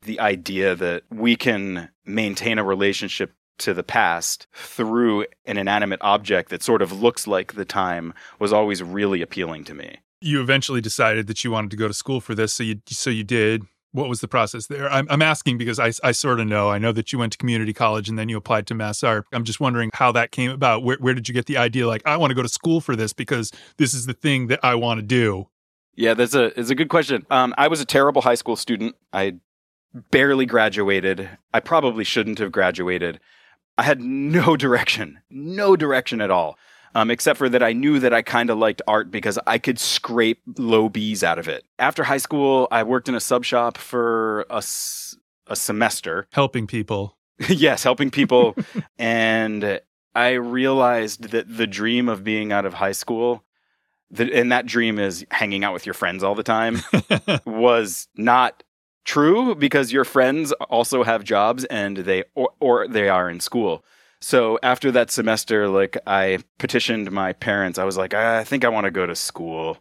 The 0.02 0.20
idea 0.20 0.74
that 0.74 1.04
we 1.10 1.36
can 1.36 1.90
maintain 2.04 2.58
a 2.58 2.64
relationship 2.64 3.32
to 3.58 3.74
the 3.74 3.82
past 3.82 4.46
through 4.52 5.26
an 5.44 5.56
inanimate 5.56 6.00
object 6.02 6.50
that 6.50 6.62
sort 6.62 6.82
of 6.82 7.00
looks 7.00 7.26
like 7.26 7.54
the 7.54 7.64
time 7.64 8.12
was 8.38 8.52
always 8.52 8.82
really 8.82 9.22
appealing 9.22 9.64
to 9.64 9.74
me. 9.74 9.98
You 10.20 10.40
eventually 10.40 10.80
decided 10.80 11.26
that 11.28 11.44
you 11.44 11.50
wanted 11.50 11.70
to 11.72 11.76
go 11.76 11.88
to 11.88 11.94
school 11.94 12.20
for 12.20 12.34
this, 12.34 12.52
so 12.52 12.62
you 12.62 12.80
so 12.88 13.10
you 13.10 13.24
did. 13.24 13.64
What 13.92 14.08
was 14.08 14.20
the 14.20 14.28
process 14.28 14.68
there? 14.68 14.90
I'm, 14.90 15.06
I'm 15.10 15.20
asking 15.20 15.58
because 15.58 15.78
I, 15.78 15.92
I 16.02 16.12
sort 16.12 16.40
of 16.40 16.46
know. 16.46 16.70
I 16.70 16.78
know 16.78 16.92
that 16.92 17.12
you 17.12 17.18
went 17.18 17.32
to 17.32 17.38
community 17.38 17.74
college 17.74 18.08
and 18.08 18.18
then 18.18 18.30
you 18.30 18.38
applied 18.38 18.66
to 18.68 18.74
Mass 18.74 19.04
Art. 19.04 19.26
I'm 19.32 19.44
just 19.44 19.60
wondering 19.60 19.90
how 19.92 20.12
that 20.12 20.30
came 20.30 20.50
about. 20.50 20.82
Where, 20.82 20.96
where 20.96 21.12
did 21.12 21.28
you 21.28 21.34
get 21.34 21.44
the 21.44 21.58
idea? 21.58 21.86
Like, 21.86 22.00
I 22.06 22.16
want 22.16 22.30
to 22.30 22.34
go 22.34 22.42
to 22.42 22.48
school 22.48 22.80
for 22.80 22.96
this 22.96 23.12
because 23.12 23.52
this 23.76 23.92
is 23.92 24.06
the 24.06 24.14
thing 24.14 24.46
that 24.46 24.60
I 24.62 24.76
want 24.76 24.98
to 24.98 25.02
do. 25.02 25.48
Yeah, 25.94 26.14
that's 26.14 26.34
a 26.34 26.58
it's 26.58 26.70
a 26.70 26.74
good 26.74 26.88
question. 26.88 27.26
Um, 27.30 27.54
I 27.58 27.68
was 27.68 27.82
a 27.82 27.84
terrible 27.84 28.22
high 28.22 28.34
school 28.34 28.56
student. 28.56 28.96
I 29.12 29.34
barely 30.10 30.46
graduated. 30.46 31.28
I 31.52 31.60
probably 31.60 32.04
shouldn't 32.04 32.38
have 32.38 32.52
graduated. 32.52 33.20
I 33.78 33.82
had 33.82 34.00
no 34.00 34.56
direction, 34.64 35.20
no 35.30 35.76
direction 35.76 36.20
at 36.20 36.30
all. 36.30 36.58
Um, 36.94 37.10
except 37.10 37.38
for 37.38 37.48
that 37.48 37.62
I 37.62 37.72
knew 37.72 37.98
that 38.00 38.12
I 38.12 38.20
kind 38.20 38.50
of 38.50 38.58
liked 38.58 38.82
art 38.86 39.10
because 39.10 39.38
I 39.46 39.56
could 39.56 39.78
scrape 39.78 40.42
low 40.58 40.90
B's 40.90 41.24
out 41.24 41.38
of 41.38 41.48
it. 41.48 41.64
After 41.78 42.04
high 42.04 42.18
school, 42.18 42.68
I 42.70 42.82
worked 42.82 43.08
in 43.08 43.14
a 43.14 43.20
sub 43.20 43.46
shop 43.46 43.78
for 43.78 44.44
a, 44.50 44.62
a 45.46 45.56
semester. 45.56 46.26
Helping 46.32 46.66
people. 46.66 47.16
yes, 47.48 47.82
helping 47.82 48.10
people. 48.10 48.54
and 48.98 49.80
I 50.14 50.32
realized 50.32 51.30
that 51.30 51.56
the 51.56 51.66
dream 51.66 52.10
of 52.10 52.24
being 52.24 52.52
out 52.52 52.66
of 52.66 52.74
high 52.74 52.92
school, 52.92 53.42
that, 54.10 54.30
and 54.30 54.52
that 54.52 54.66
dream 54.66 54.98
is 54.98 55.24
hanging 55.30 55.64
out 55.64 55.72
with 55.72 55.86
your 55.86 55.94
friends 55.94 56.22
all 56.22 56.34
the 56.34 56.42
time, 56.42 56.82
was 57.46 58.06
not 58.16 58.62
true 59.04 59.54
because 59.54 59.92
your 59.92 60.04
friends 60.04 60.52
also 60.52 61.02
have 61.02 61.24
jobs 61.24 61.64
and 61.64 61.98
they 61.98 62.24
or, 62.34 62.50
or 62.60 62.88
they 62.88 63.08
are 63.08 63.28
in 63.28 63.40
school. 63.40 63.84
So 64.20 64.58
after 64.62 64.92
that 64.92 65.10
semester, 65.10 65.68
like 65.68 65.98
I 66.06 66.38
petitioned 66.58 67.10
my 67.10 67.32
parents. 67.32 67.78
I 67.78 67.84
was 67.84 67.96
like, 67.96 68.14
I 68.14 68.44
think 68.44 68.64
I 68.64 68.68
want 68.68 68.84
to 68.84 68.90
go 68.90 69.04
to 69.04 69.16
school. 69.16 69.78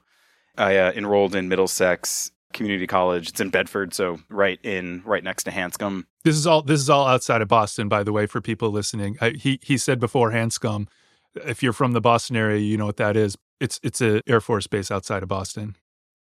I 0.58 0.78
uh, 0.78 0.92
enrolled 0.94 1.36
in 1.36 1.48
Middlesex 1.48 2.32
Community 2.52 2.88
College. 2.88 3.30
It's 3.30 3.40
in 3.40 3.50
Bedford, 3.50 3.94
so 3.94 4.20
right 4.30 4.60
in 4.64 5.04
right 5.06 5.24
next 5.24 5.44
to 5.44 5.52
Hanscom. 5.52 6.06
This 6.24 6.36
is 6.36 6.48
all 6.48 6.62
this 6.62 6.82
is 6.82 6.90
all 6.90 7.08
outside 7.08 7.42
of 7.42 7.48
Boston, 7.48 7.88
by 7.88 8.04
the 8.04 8.12
way, 8.12 8.26
for 8.26 8.42
people 8.42 8.72
listening. 8.72 9.18
I, 9.22 9.32
he 9.32 9.60
he 9.62 9.78
said 9.78 10.00
before 10.00 10.32
Hanscom. 10.32 10.88
If 11.36 11.64
you're 11.64 11.72
from 11.72 11.94
the 11.94 12.02
Boston 12.02 12.36
area, 12.36 12.60
you 12.60 12.78
know 12.78 12.86
what 12.86 12.98
that 12.98 13.16
is. 13.16 13.38
It's 13.60 13.80
it's 13.84 14.02
a 14.02 14.22
Air 14.28 14.42
Force 14.42 14.68
base 14.68 14.92
outside 14.92 15.24
of 15.24 15.30
Boston. 15.30 15.76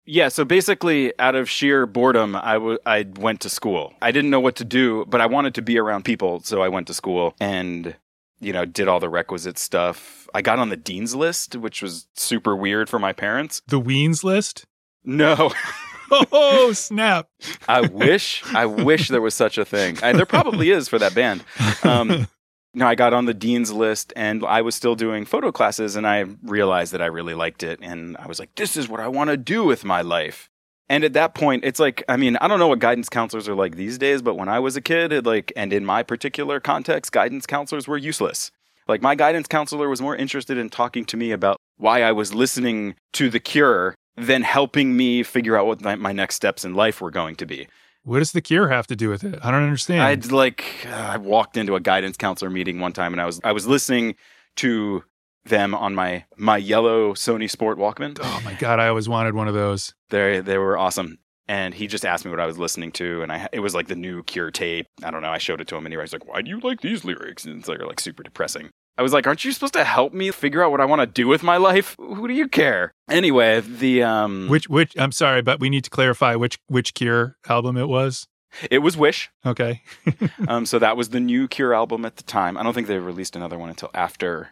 Yeah, 0.05 0.27
so 0.29 0.45
basically, 0.45 1.17
out 1.19 1.35
of 1.35 1.49
sheer 1.49 1.85
boredom, 1.85 2.35
I, 2.35 2.53
w- 2.53 2.77
I 2.85 3.07
went 3.17 3.41
to 3.41 3.49
school. 3.49 3.93
I 4.01 4.11
didn't 4.11 4.29
know 4.29 4.39
what 4.39 4.55
to 4.57 4.63
do, 4.63 5.05
but 5.05 5.19
I 5.19 5.25
wanted 5.25 5.55
to 5.55 5.61
be 5.61 5.79
around 5.79 6.05
people, 6.05 6.41
so 6.41 6.61
I 6.61 6.69
went 6.69 6.87
to 6.87 6.93
school 6.93 7.33
and, 7.39 7.95
you 8.39 8.53
know, 8.53 8.65
did 8.65 8.87
all 8.87 8.99
the 8.99 9.09
requisite 9.09 9.57
stuff. 9.57 10.27
I 10.33 10.41
got 10.41 10.59
on 10.59 10.69
the 10.69 10.77
dean's 10.77 11.15
list, 11.15 11.55
which 11.55 11.81
was 11.81 12.07
super 12.15 12.55
weird 12.55 12.87
for 12.87 12.99
my 12.99 13.13
parents. 13.13 13.61
The 13.67 13.81
Weens 13.81 14.23
list? 14.23 14.65
No. 15.03 15.51
oh, 16.31 16.71
snap. 16.73 17.29
I 17.67 17.81
wish, 17.81 18.43
I 18.53 18.67
wish 18.67 19.07
there 19.07 19.21
was 19.21 19.33
such 19.33 19.57
a 19.57 19.65
thing. 19.65 19.97
I, 20.03 20.13
there 20.13 20.25
probably 20.25 20.69
is 20.69 20.87
for 20.87 20.99
that 20.99 21.15
band. 21.15 21.43
Um, 21.83 22.27
no, 22.75 22.85
I 22.85 22.95
got 22.95 23.13
on 23.13 23.25
the 23.25 23.33
dean's 23.33 23.71
list 23.71 24.11
and 24.15 24.45
I 24.45 24.61
was 24.61 24.75
still 24.75 24.95
doing 24.95 25.25
photo 25.25 25.51
classes 25.51 25.95
and 25.95 26.05
I 26.05 26.25
realized 26.43 26.91
that 26.91 27.01
I 27.01 27.05
really 27.05 27.33
liked 27.33 27.63
it. 27.63 27.79
And 27.81 28.17
I 28.17 28.27
was 28.27 28.37
like, 28.37 28.53
this 28.55 28.75
is 28.75 28.89
what 28.89 28.99
I 28.99 29.07
want 29.07 29.29
to 29.29 29.37
do 29.37 29.63
with 29.63 29.85
my 29.85 30.01
life. 30.01 30.49
And 30.87 31.03
at 31.03 31.13
that 31.13 31.33
point, 31.33 31.63
it's 31.65 31.79
like, 31.79 32.03
I 32.07 32.17
mean, 32.17 32.37
I 32.37 32.47
don't 32.47 32.59
know 32.59 32.67
what 32.67 32.79
guidance 32.79 33.09
counselors 33.09 33.49
are 33.49 33.55
like 33.55 33.75
these 33.75 33.97
days, 33.97 34.21
but 34.21 34.35
when 34.35 34.49
I 34.49 34.59
was 34.59 34.75
a 34.75 34.81
kid, 34.81 35.11
it 35.11 35.25
like, 35.25 35.51
and 35.55 35.73
in 35.73 35.85
my 35.85 36.03
particular 36.03 36.59
context, 36.59 37.11
guidance 37.11 37.47
counselors 37.47 37.87
were 37.87 37.97
useless. 37.97 38.51
Like, 38.87 39.01
my 39.01 39.15
guidance 39.15 39.47
counselor 39.47 39.89
was 39.89 39.99
more 39.99 40.15
interested 40.15 40.59
in 40.59 40.69
talking 40.69 41.05
to 41.05 41.17
me 41.17 41.31
about 41.31 41.57
why 41.77 42.03
I 42.03 42.11
was 42.11 42.35
listening 42.35 42.95
to 43.13 43.31
The 43.31 43.39
Cure 43.39 43.95
than 44.15 44.43
helping 44.43 44.95
me 44.95 45.23
figure 45.23 45.57
out 45.57 45.65
what 45.65 45.81
my 45.99 46.11
next 46.11 46.35
steps 46.35 46.63
in 46.63 46.75
life 46.75 47.01
were 47.01 47.09
going 47.09 47.35
to 47.37 47.47
be. 47.47 47.67
What 48.05 48.19
does 48.19 48.31
the 48.31 48.41
cure 48.41 48.69
have 48.69 48.85
to 48.87 48.95
do 48.95 49.09
with 49.09 49.23
it? 49.23 49.39
I 49.43 49.49
don't 49.51 49.63
understand. 49.63 50.03
I'd 50.03 50.31
like 50.31 50.85
uh, 50.87 50.93
I 51.13 51.17
walked 51.17 51.57
into 51.57 51.75
a 51.75 51.79
guidance 51.79 52.17
counselor 52.17 52.51
meeting 52.51 52.79
one 52.79 52.93
time 52.93 53.13
and 53.13 53.21
I 53.21 53.25
was 53.25 53.41
I 53.43 53.51
was 53.51 53.65
listening 53.65 54.15
to 54.57 55.03
them 55.45 55.73
on 55.73 55.95
my 55.95 56.25
my 56.37 56.57
yellow 56.57 57.13
Sony 57.13 57.49
Sport 57.49 57.77
Walkman. 57.77 58.19
Oh 58.21 58.41
my 58.45 58.53
god, 58.53 58.79
I 58.79 58.87
always 58.87 59.09
wanted 59.09 59.33
one 59.33 59.47
of 59.47 59.55
those. 59.55 59.95
They 60.09 60.39
they 60.39 60.57
were 60.57 60.77
awesome. 60.77 61.17
And 61.47 61.75
he 61.75 61.85
just 61.85 62.05
asked 62.05 62.25
me 62.25 62.31
what 62.31 62.39
I 62.39 62.47
was 62.47 62.57
listening 62.57 62.91
to, 62.93 63.21
and 63.21 63.31
I 63.31 63.47
it 63.51 63.59
was 63.59 63.75
like 63.75 63.87
the 63.87 63.95
new 63.95 64.23
Cure 64.23 64.49
tape. 64.49 64.87
I 65.03 65.11
don't 65.11 65.21
know. 65.21 65.29
I 65.29 65.37
showed 65.37 65.61
it 65.61 65.67
to 65.67 65.75
him, 65.75 65.85
and 65.85 65.93
he 65.93 65.97
was 65.97 66.11
like, 66.11 66.27
"Why 66.27 66.41
do 66.41 66.49
you 66.49 66.59
like 66.59 66.81
these 66.81 67.05
lyrics?" 67.05 67.45
And 67.45 67.59
it's 67.59 67.67
like, 67.69 67.79
like 67.83 67.99
super 67.99 68.23
depressing. 68.23 68.71
I 68.97 69.03
was 69.03 69.13
like, 69.13 69.27
"Aren't 69.27 69.43
you 69.43 69.51
supposed 69.51 69.73
to 69.73 69.83
help 69.83 70.13
me 70.13 70.31
figure 70.31 70.63
out 70.63 70.71
what 70.71 70.81
I 70.81 70.85
want 70.85 71.01
to 71.01 71.05
do 71.05 71.27
with 71.27 71.43
my 71.43 71.57
life? 71.57 71.95
Who 71.99 72.27
do 72.27 72.33
you 72.33 72.47
care?" 72.47 72.93
Anyway, 73.09 73.61
the 73.61 74.03
um, 74.03 74.47
which 74.47 74.69
which 74.69 74.93
I'm 74.97 75.11
sorry, 75.11 75.41
but 75.41 75.59
we 75.59 75.69
need 75.69 75.83
to 75.83 75.89
clarify 75.89 76.35
which 76.35 76.57
which 76.67 76.93
Cure 76.93 77.37
album 77.47 77.77
it 77.77 77.87
was. 77.87 78.27
It 78.71 78.79
was 78.79 78.95
Wish. 78.95 79.29
Okay. 79.45 79.81
um, 80.47 80.65
so 80.65 80.79
that 80.79 80.95
was 80.95 81.09
the 81.09 81.19
new 81.19 81.47
Cure 81.47 81.73
album 81.73 82.05
at 82.05 82.15
the 82.15 82.23
time. 82.23 82.57
I 82.57 82.63
don't 82.63 82.73
think 82.73 82.87
they 82.87 82.97
released 82.99 83.35
another 83.35 83.57
one 83.57 83.69
until 83.69 83.91
after 83.93 84.49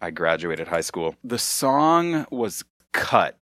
I 0.00 0.10
graduated 0.10 0.68
high 0.68 0.80
school. 0.80 1.14
The 1.22 1.38
song 1.38 2.26
was 2.30 2.64
cut. 2.92 3.38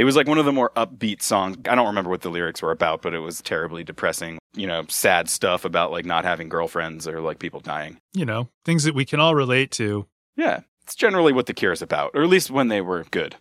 It 0.00 0.04
was 0.04 0.16
like 0.16 0.26
one 0.26 0.38
of 0.38 0.46
the 0.46 0.52
more 0.52 0.70
upbeat 0.76 1.20
songs. 1.20 1.58
I 1.68 1.74
don't 1.74 1.88
remember 1.88 2.08
what 2.08 2.22
the 2.22 2.30
lyrics 2.30 2.62
were 2.62 2.70
about, 2.70 3.02
but 3.02 3.12
it 3.12 3.18
was 3.18 3.42
terribly 3.42 3.84
depressing. 3.84 4.38
You 4.54 4.66
know, 4.66 4.86
sad 4.88 5.28
stuff 5.28 5.66
about 5.66 5.92
like 5.92 6.06
not 6.06 6.24
having 6.24 6.48
girlfriends 6.48 7.06
or 7.06 7.20
like 7.20 7.38
people 7.38 7.60
dying. 7.60 7.98
You 8.14 8.24
know, 8.24 8.48
things 8.64 8.84
that 8.84 8.94
we 8.94 9.04
can 9.04 9.20
all 9.20 9.34
relate 9.34 9.70
to. 9.72 10.06
Yeah. 10.38 10.60
It's 10.84 10.94
generally 10.94 11.34
what 11.34 11.44
the 11.44 11.52
Cure 11.52 11.72
is 11.72 11.82
about, 11.82 12.12
or 12.14 12.22
at 12.22 12.30
least 12.30 12.50
when 12.50 12.68
they 12.68 12.80
were 12.80 13.04
good. 13.10 13.36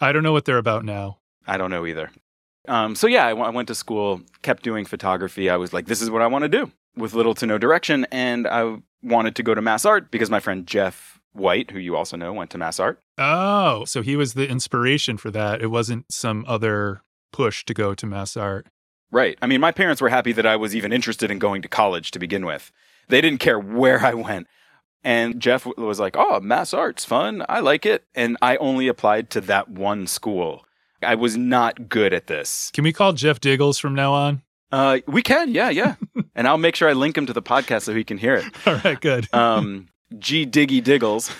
I 0.00 0.10
don't 0.10 0.24
know 0.24 0.32
what 0.32 0.44
they're 0.44 0.58
about 0.58 0.84
now. 0.84 1.18
I 1.46 1.56
don't 1.56 1.70
know 1.70 1.86
either. 1.86 2.10
Um, 2.66 2.96
so 2.96 3.06
yeah, 3.06 3.26
I, 3.26 3.30
w- 3.30 3.46
I 3.46 3.50
went 3.50 3.68
to 3.68 3.74
school, 3.76 4.22
kept 4.42 4.64
doing 4.64 4.84
photography. 4.84 5.48
I 5.50 5.56
was 5.56 5.72
like, 5.72 5.86
this 5.86 6.02
is 6.02 6.10
what 6.10 6.20
I 6.20 6.26
want 6.26 6.42
to 6.42 6.48
do 6.48 6.72
with 6.96 7.14
little 7.14 7.34
to 7.34 7.46
no 7.46 7.58
direction. 7.58 8.08
And 8.10 8.48
I 8.48 8.78
wanted 9.04 9.36
to 9.36 9.44
go 9.44 9.54
to 9.54 9.62
Mass 9.62 9.84
Art 9.84 10.10
because 10.10 10.30
my 10.30 10.40
friend 10.40 10.66
Jeff 10.66 11.20
White, 11.32 11.70
who 11.70 11.78
you 11.78 11.96
also 11.96 12.16
know, 12.16 12.32
went 12.32 12.50
to 12.50 12.58
Mass 12.58 12.78
Art. 12.80 13.00
Oh, 13.18 13.84
so 13.84 14.02
he 14.02 14.16
was 14.16 14.34
the 14.34 14.48
inspiration 14.48 15.16
for 15.16 15.30
that. 15.30 15.62
It 15.62 15.68
wasn't 15.68 16.12
some 16.12 16.44
other 16.46 17.02
push 17.32 17.64
to 17.64 17.74
go 17.74 17.94
to 17.94 18.06
Mass 18.06 18.36
Art. 18.36 18.66
Right. 19.10 19.38
I 19.42 19.46
mean, 19.46 19.60
my 19.60 19.72
parents 19.72 20.00
were 20.00 20.08
happy 20.08 20.32
that 20.32 20.46
I 20.46 20.56
was 20.56 20.74
even 20.74 20.92
interested 20.92 21.30
in 21.30 21.38
going 21.38 21.62
to 21.62 21.68
college 21.68 22.10
to 22.12 22.18
begin 22.18 22.46
with. 22.46 22.72
They 23.08 23.20
didn't 23.20 23.40
care 23.40 23.58
where 23.58 24.00
I 24.04 24.14
went. 24.14 24.46
And 25.04 25.40
Jeff 25.40 25.66
was 25.66 25.98
like, 25.98 26.16
oh, 26.16 26.40
Mass 26.40 26.72
Art's 26.72 27.04
fun. 27.04 27.44
I 27.48 27.60
like 27.60 27.84
it. 27.84 28.04
And 28.14 28.36
I 28.40 28.56
only 28.56 28.88
applied 28.88 29.30
to 29.30 29.40
that 29.42 29.68
one 29.68 30.06
school. 30.06 30.64
I 31.02 31.16
was 31.16 31.36
not 31.36 31.88
good 31.88 32.12
at 32.12 32.28
this. 32.28 32.70
Can 32.72 32.84
we 32.84 32.92
call 32.92 33.12
Jeff 33.12 33.40
Diggles 33.40 33.78
from 33.78 33.94
now 33.94 34.12
on? 34.12 34.42
Uh, 34.70 35.00
we 35.06 35.20
can, 35.20 35.50
yeah, 35.50 35.68
yeah. 35.68 35.96
and 36.34 36.48
I'll 36.48 36.56
make 36.56 36.76
sure 36.76 36.88
I 36.88 36.92
link 36.94 37.18
him 37.18 37.26
to 37.26 37.32
the 37.32 37.42
podcast 37.42 37.82
so 37.82 37.94
he 37.94 38.04
can 38.04 38.16
hear 38.16 38.36
it. 38.36 38.44
All 38.66 38.76
right, 38.76 38.98
good. 38.98 39.28
um, 39.34 39.88
G 40.18 40.46
Diggy 40.46 40.82
Diggles, 40.82 41.30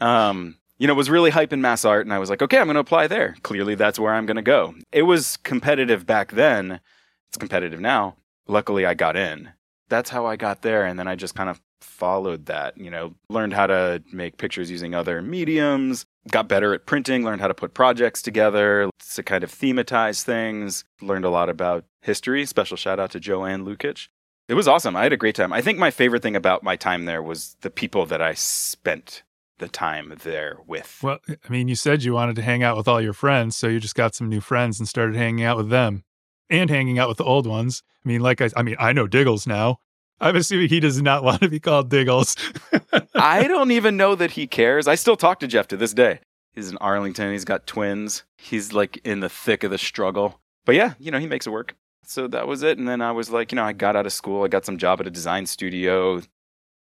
um, 0.00 0.56
you 0.78 0.86
know, 0.86 0.94
was 0.94 1.10
really 1.10 1.30
hype 1.30 1.52
in 1.52 1.60
mass 1.60 1.84
art, 1.84 2.06
and 2.06 2.12
I 2.12 2.18
was 2.18 2.30
like, 2.30 2.42
okay, 2.42 2.58
I'm 2.58 2.66
going 2.66 2.74
to 2.74 2.80
apply 2.80 3.06
there. 3.06 3.36
Clearly, 3.42 3.74
that's 3.74 3.98
where 3.98 4.12
I'm 4.14 4.26
going 4.26 4.36
to 4.36 4.42
go. 4.42 4.74
It 4.92 5.02
was 5.02 5.36
competitive 5.38 6.06
back 6.06 6.32
then. 6.32 6.80
It's 7.28 7.38
competitive 7.38 7.80
now. 7.80 8.16
Luckily, 8.46 8.84
I 8.84 8.94
got 8.94 9.16
in. 9.16 9.50
That's 9.88 10.10
how 10.10 10.26
I 10.26 10.36
got 10.36 10.62
there, 10.62 10.84
and 10.84 10.98
then 10.98 11.08
I 11.08 11.14
just 11.14 11.34
kind 11.34 11.48
of 11.48 11.60
followed 11.80 12.46
that. 12.46 12.76
You 12.76 12.90
know, 12.90 13.14
learned 13.28 13.54
how 13.54 13.66
to 13.66 14.02
make 14.12 14.36
pictures 14.36 14.70
using 14.70 14.94
other 14.94 15.22
mediums, 15.22 16.06
got 16.30 16.48
better 16.48 16.74
at 16.74 16.86
printing, 16.86 17.24
learned 17.24 17.40
how 17.40 17.48
to 17.48 17.54
put 17.54 17.74
projects 17.74 18.22
together, 18.22 18.90
to 19.14 19.22
kind 19.22 19.44
of 19.44 19.52
thematize 19.52 20.22
things, 20.22 20.84
learned 21.00 21.24
a 21.24 21.30
lot 21.30 21.48
about 21.48 21.84
history. 22.02 22.46
Special 22.46 22.76
shout 22.76 22.98
out 22.98 23.10
to 23.12 23.20
Joanne 23.20 23.64
Lukic. 23.64 24.08
It 24.48 24.54
was 24.54 24.68
awesome. 24.68 24.94
I 24.94 25.04
had 25.04 25.12
a 25.12 25.16
great 25.16 25.34
time. 25.34 25.52
I 25.52 25.62
think 25.62 25.78
my 25.78 25.90
favorite 25.90 26.22
thing 26.22 26.36
about 26.36 26.62
my 26.62 26.76
time 26.76 27.06
there 27.06 27.22
was 27.22 27.56
the 27.62 27.70
people 27.70 28.04
that 28.06 28.20
I 28.20 28.34
spent 28.34 29.22
the 29.58 29.68
time 29.68 30.14
there 30.22 30.58
with. 30.66 30.98
Well, 31.02 31.18
I 31.28 31.50
mean, 31.50 31.68
you 31.68 31.74
said 31.74 32.02
you 32.02 32.12
wanted 32.12 32.36
to 32.36 32.42
hang 32.42 32.62
out 32.62 32.76
with 32.76 32.86
all 32.86 33.00
your 33.00 33.12
friends, 33.14 33.56
so 33.56 33.68
you 33.68 33.80
just 33.80 33.94
got 33.94 34.14
some 34.14 34.28
new 34.28 34.40
friends 34.40 34.78
and 34.78 34.88
started 34.88 35.16
hanging 35.16 35.44
out 35.44 35.56
with 35.56 35.70
them 35.70 36.04
and 36.50 36.68
hanging 36.68 36.98
out 36.98 37.08
with 37.08 37.18
the 37.18 37.24
old 37.24 37.46
ones. 37.46 37.82
I 38.04 38.08
mean, 38.08 38.20
like 38.20 38.42
I, 38.42 38.50
I 38.56 38.62
mean, 38.62 38.76
I 38.78 38.92
know 38.92 39.06
Diggles 39.06 39.46
now. 39.46 39.78
I'm 40.20 40.36
assuming 40.36 40.68
he 40.68 40.80
does 40.80 41.00
not 41.00 41.24
want 41.24 41.40
to 41.40 41.48
be 41.48 41.60
called 41.60 41.88
Diggles. 41.88 42.36
I 43.14 43.46
don't 43.46 43.70
even 43.70 43.96
know 43.96 44.14
that 44.14 44.32
he 44.32 44.46
cares. 44.46 44.86
I 44.86 44.94
still 44.94 45.16
talk 45.16 45.40
to 45.40 45.46
Jeff 45.46 45.68
to 45.68 45.76
this 45.76 45.94
day. 45.94 46.20
He's 46.52 46.70
in 46.70 46.76
Arlington. 46.78 47.32
He's 47.32 47.44
got 47.44 47.66
twins. 47.66 48.24
He's 48.36 48.72
like 48.72 49.00
in 49.04 49.20
the 49.20 49.28
thick 49.30 49.64
of 49.64 49.70
the 49.70 49.78
struggle. 49.78 50.40
But 50.66 50.74
yeah, 50.74 50.94
you 50.98 51.10
know, 51.10 51.18
he 51.18 51.26
makes 51.26 51.46
it 51.46 51.50
work 51.50 51.74
so 52.06 52.28
that 52.28 52.46
was 52.46 52.62
it. 52.62 52.78
And 52.78 52.88
then 52.88 53.00
I 53.00 53.12
was 53.12 53.30
like, 53.30 53.52
you 53.52 53.56
know, 53.56 53.64
I 53.64 53.72
got 53.72 53.96
out 53.96 54.06
of 54.06 54.12
school. 54.12 54.44
I 54.44 54.48
got 54.48 54.64
some 54.64 54.78
job 54.78 55.00
at 55.00 55.06
a 55.06 55.10
design 55.10 55.46
studio. 55.46 56.22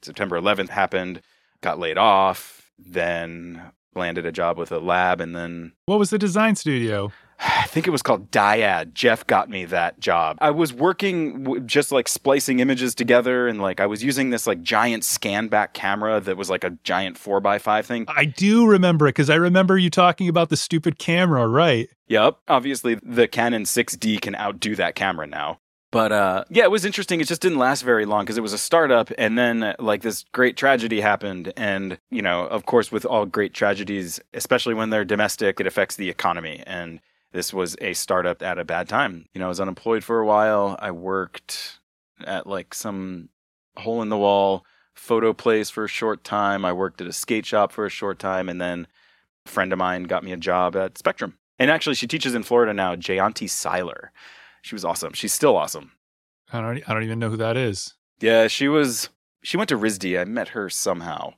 September 0.02 0.40
11th 0.40 0.70
happened, 0.70 1.22
got 1.62 1.80
laid 1.80 1.98
off, 1.98 2.72
then 2.78 3.62
landed 3.96 4.26
a 4.26 4.32
job 4.32 4.58
with 4.58 4.72
a 4.72 4.80
lab. 4.80 5.22
And 5.22 5.36
then. 5.36 5.74
What 5.86 6.00
was 6.00 6.10
the 6.10 6.20
design 6.20 6.56
studio? 6.56 7.12
I 7.40 7.66
think 7.68 7.88
it 7.88 7.92
was 7.92 8.02
called 8.02 8.32
Dyad. 8.32 8.94
Jeff 8.94 9.26
got 9.28 9.50
me 9.50 9.66
that 9.66 10.00
job. 10.00 10.38
I 10.42 10.52
was 10.52 10.74
working 10.74 11.44
w- 11.44 11.62
just 11.62 11.92
like 11.92 12.08
splicing 12.08 12.60
images 12.60 12.96
together 12.96 13.48
and 13.48 13.62
like 13.62 13.80
I 13.80 13.86
was 13.86 14.04
using 14.04 14.30
this 14.30 14.48
like 14.48 14.62
giant 14.62 15.04
scan 15.04 15.48
back 15.48 15.74
camera 15.74 16.20
that 16.22 16.38
was 16.38 16.50
like 16.50 16.64
a 16.64 16.72
giant 16.84 17.18
four 17.18 17.40
by 17.40 17.60
five 17.60 17.86
thing. 17.86 18.06
I 18.08 18.26
do 18.26 18.68
remember 18.68 19.08
it 19.08 19.12
because 19.12 19.30
I 19.30 19.36
remember 19.36 19.78
you 19.78 19.90
talking 19.90 20.30
about 20.30 20.50
the 20.50 20.58
stupid 20.58 20.98
camera, 20.98 21.48
right? 21.48 21.90
Yep. 22.08 22.38
Obviously, 22.48 22.96
the 23.04 23.28
Canon 23.28 23.64
6D 23.64 24.22
can 24.22 24.36
outdo 24.36 24.76
that 24.76 24.96
camera 24.96 25.28
now. 25.28 25.60
But 25.92 26.12
uh, 26.12 26.44
yeah, 26.50 26.64
it 26.64 26.72
was 26.72 26.84
interesting. 26.84 27.22
It 27.22 27.28
just 27.28 27.42
didn't 27.42 27.60
last 27.60 27.82
very 27.82 28.06
long 28.06 28.26
because 28.26 28.38
it 28.38 28.42
was 28.42 28.52
a 28.52 28.58
startup, 28.58 29.10
and 29.18 29.38
then 29.38 29.74
like 29.80 30.02
this 30.02 30.26
great 30.34 30.58
tragedy 30.58 31.00
happened. 31.00 31.54
And 31.56 31.98
you 32.12 32.22
know, 32.22 32.46
of 32.46 32.66
course, 32.66 32.92
with 32.92 33.06
all 33.06 33.26
great 33.26 33.54
tragedies, 33.54 34.20
especially 34.34 34.74
when 34.74 34.90
they're 34.90 35.06
domestic, 35.06 35.62
it 35.62 35.68
affects 35.68 35.96
the 35.96 36.10
economy. 36.10 36.62
And 36.68 37.00
this 37.32 37.54
was 37.54 37.76
a 37.82 37.94
startup 37.94 38.42
at 38.42 38.58
a 38.58 38.66
bad 38.66 38.88
time. 38.88 39.26
You 39.34 39.40
know, 39.40 39.46
I 39.46 39.50
was 39.50 39.60
unemployed 39.60 40.04
for 40.04 40.20
a 40.20 40.26
while. 40.26 40.78
I 40.80 40.92
worked 40.92 41.80
at 42.26 42.48
like 42.48 42.74
some 42.74 43.30
hole 43.78 44.02
in 44.02 44.10
the 44.10 44.18
wall 44.18 44.66
photo 44.96 45.34
place 45.34 45.70
for 45.70 45.84
a 45.84 45.90
short 45.90 46.24
time. 46.24 46.66
I 46.66 46.74
worked 46.74 47.02
at 47.02 47.08
a 47.08 47.14
skate 47.14 47.46
shop 47.46 47.72
for 47.72 47.86
a 47.86 47.90
short 47.90 48.20
time. 48.20 48.50
And 48.50 48.60
then 48.60 48.88
a 49.46 49.50
friend 49.50 49.72
of 49.72 49.80
mine 49.80 50.04
got 50.04 50.24
me 50.24 50.32
a 50.32 50.38
job 50.38 50.76
at 50.76 50.98
Spectrum. 50.98 51.38
And 51.60 51.72
actually, 51.72 51.96
she 51.96 52.08
teaches 52.08 52.36
in 52.36 52.44
Florida 52.44 52.74
now, 52.74 52.96
Jayanti 52.96 53.50
Seiler. 53.50 54.12
She 54.62 54.76
was 54.76 54.86
awesome. 54.86 55.14
She's 55.14 55.34
still 55.34 55.56
awesome. 55.56 55.92
I 56.52 56.62
don't, 56.62 56.90
I 56.90 56.94
don't 56.94 57.04
even 57.04 57.20
know 57.20 57.30
who 57.30 57.38
that 57.38 57.58
is. 57.58 57.96
Yeah, 58.20 58.48
she 58.48 58.68
was, 58.68 59.10
she 59.44 59.58
went 59.58 59.70
to 59.70 59.78
RISD. 59.78 60.20
I 60.20 60.26
met 60.26 60.50
her 60.50 60.70
somehow. 60.70 61.34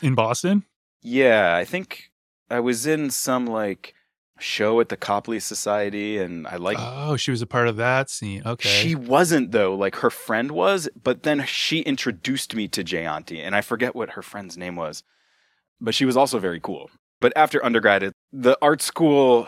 In 0.00 0.14
Boston? 0.14 0.64
Yeah, 1.02 1.56
I 1.56 1.64
think 1.64 2.10
I 2.50 2.60
was 2.60 2.86
in 2.86 3.10
some 3.10 3.46
like 3.46 3.94
show 4.38 4.80
at 4.80 4.88
the 4.88 4.96
Copley 4.96 5.40
Society, 5.40 6.18
and 6.18 6.46
I 6.46 6.56
like. 6.56 6.78
Oh, 6.80 7.16
she 7.16 7.30
was 7.30 7.42
a 7.42 7.46
part 7.46 7.68
of 7.68 7.76
that 7.76 8.10
scene. 8.10 8.42
Okay. 8.44 8.68
She 8.68 8.94
wasn't 8.94 9.52
though. 9.52 9.74
Like 9.74 9.96
her 9.96 10.10
friend 10.10 10.50
was, 10.50 10.88
but 11.00 11.22
then 11.22 11.44
she 11.46 11.80
introduced 11.80 12.54
me 12.54 12.68
to 12.68 12.82
Jayanti, 12.82 13.38
and 13.38 13.54
I 13.54 13.60
forget 13.60 13.94
what 13.94 14.10
her 14.10 14.22
friend's 14.22 14.56
name 14.56 14.76
was, 14.76 15.02
but 15.80 15.94
she 15.94 16.04
was 16.04 16.16
also 16.16 16.38
very 16.38 16.60
cool. 16.60 16.90
But 17.20 17.32
after 17.36 17.64
undergrad, 17.64 18.12
the 18.32 18.56
art 18.62 18.82
school. 18.82 19.46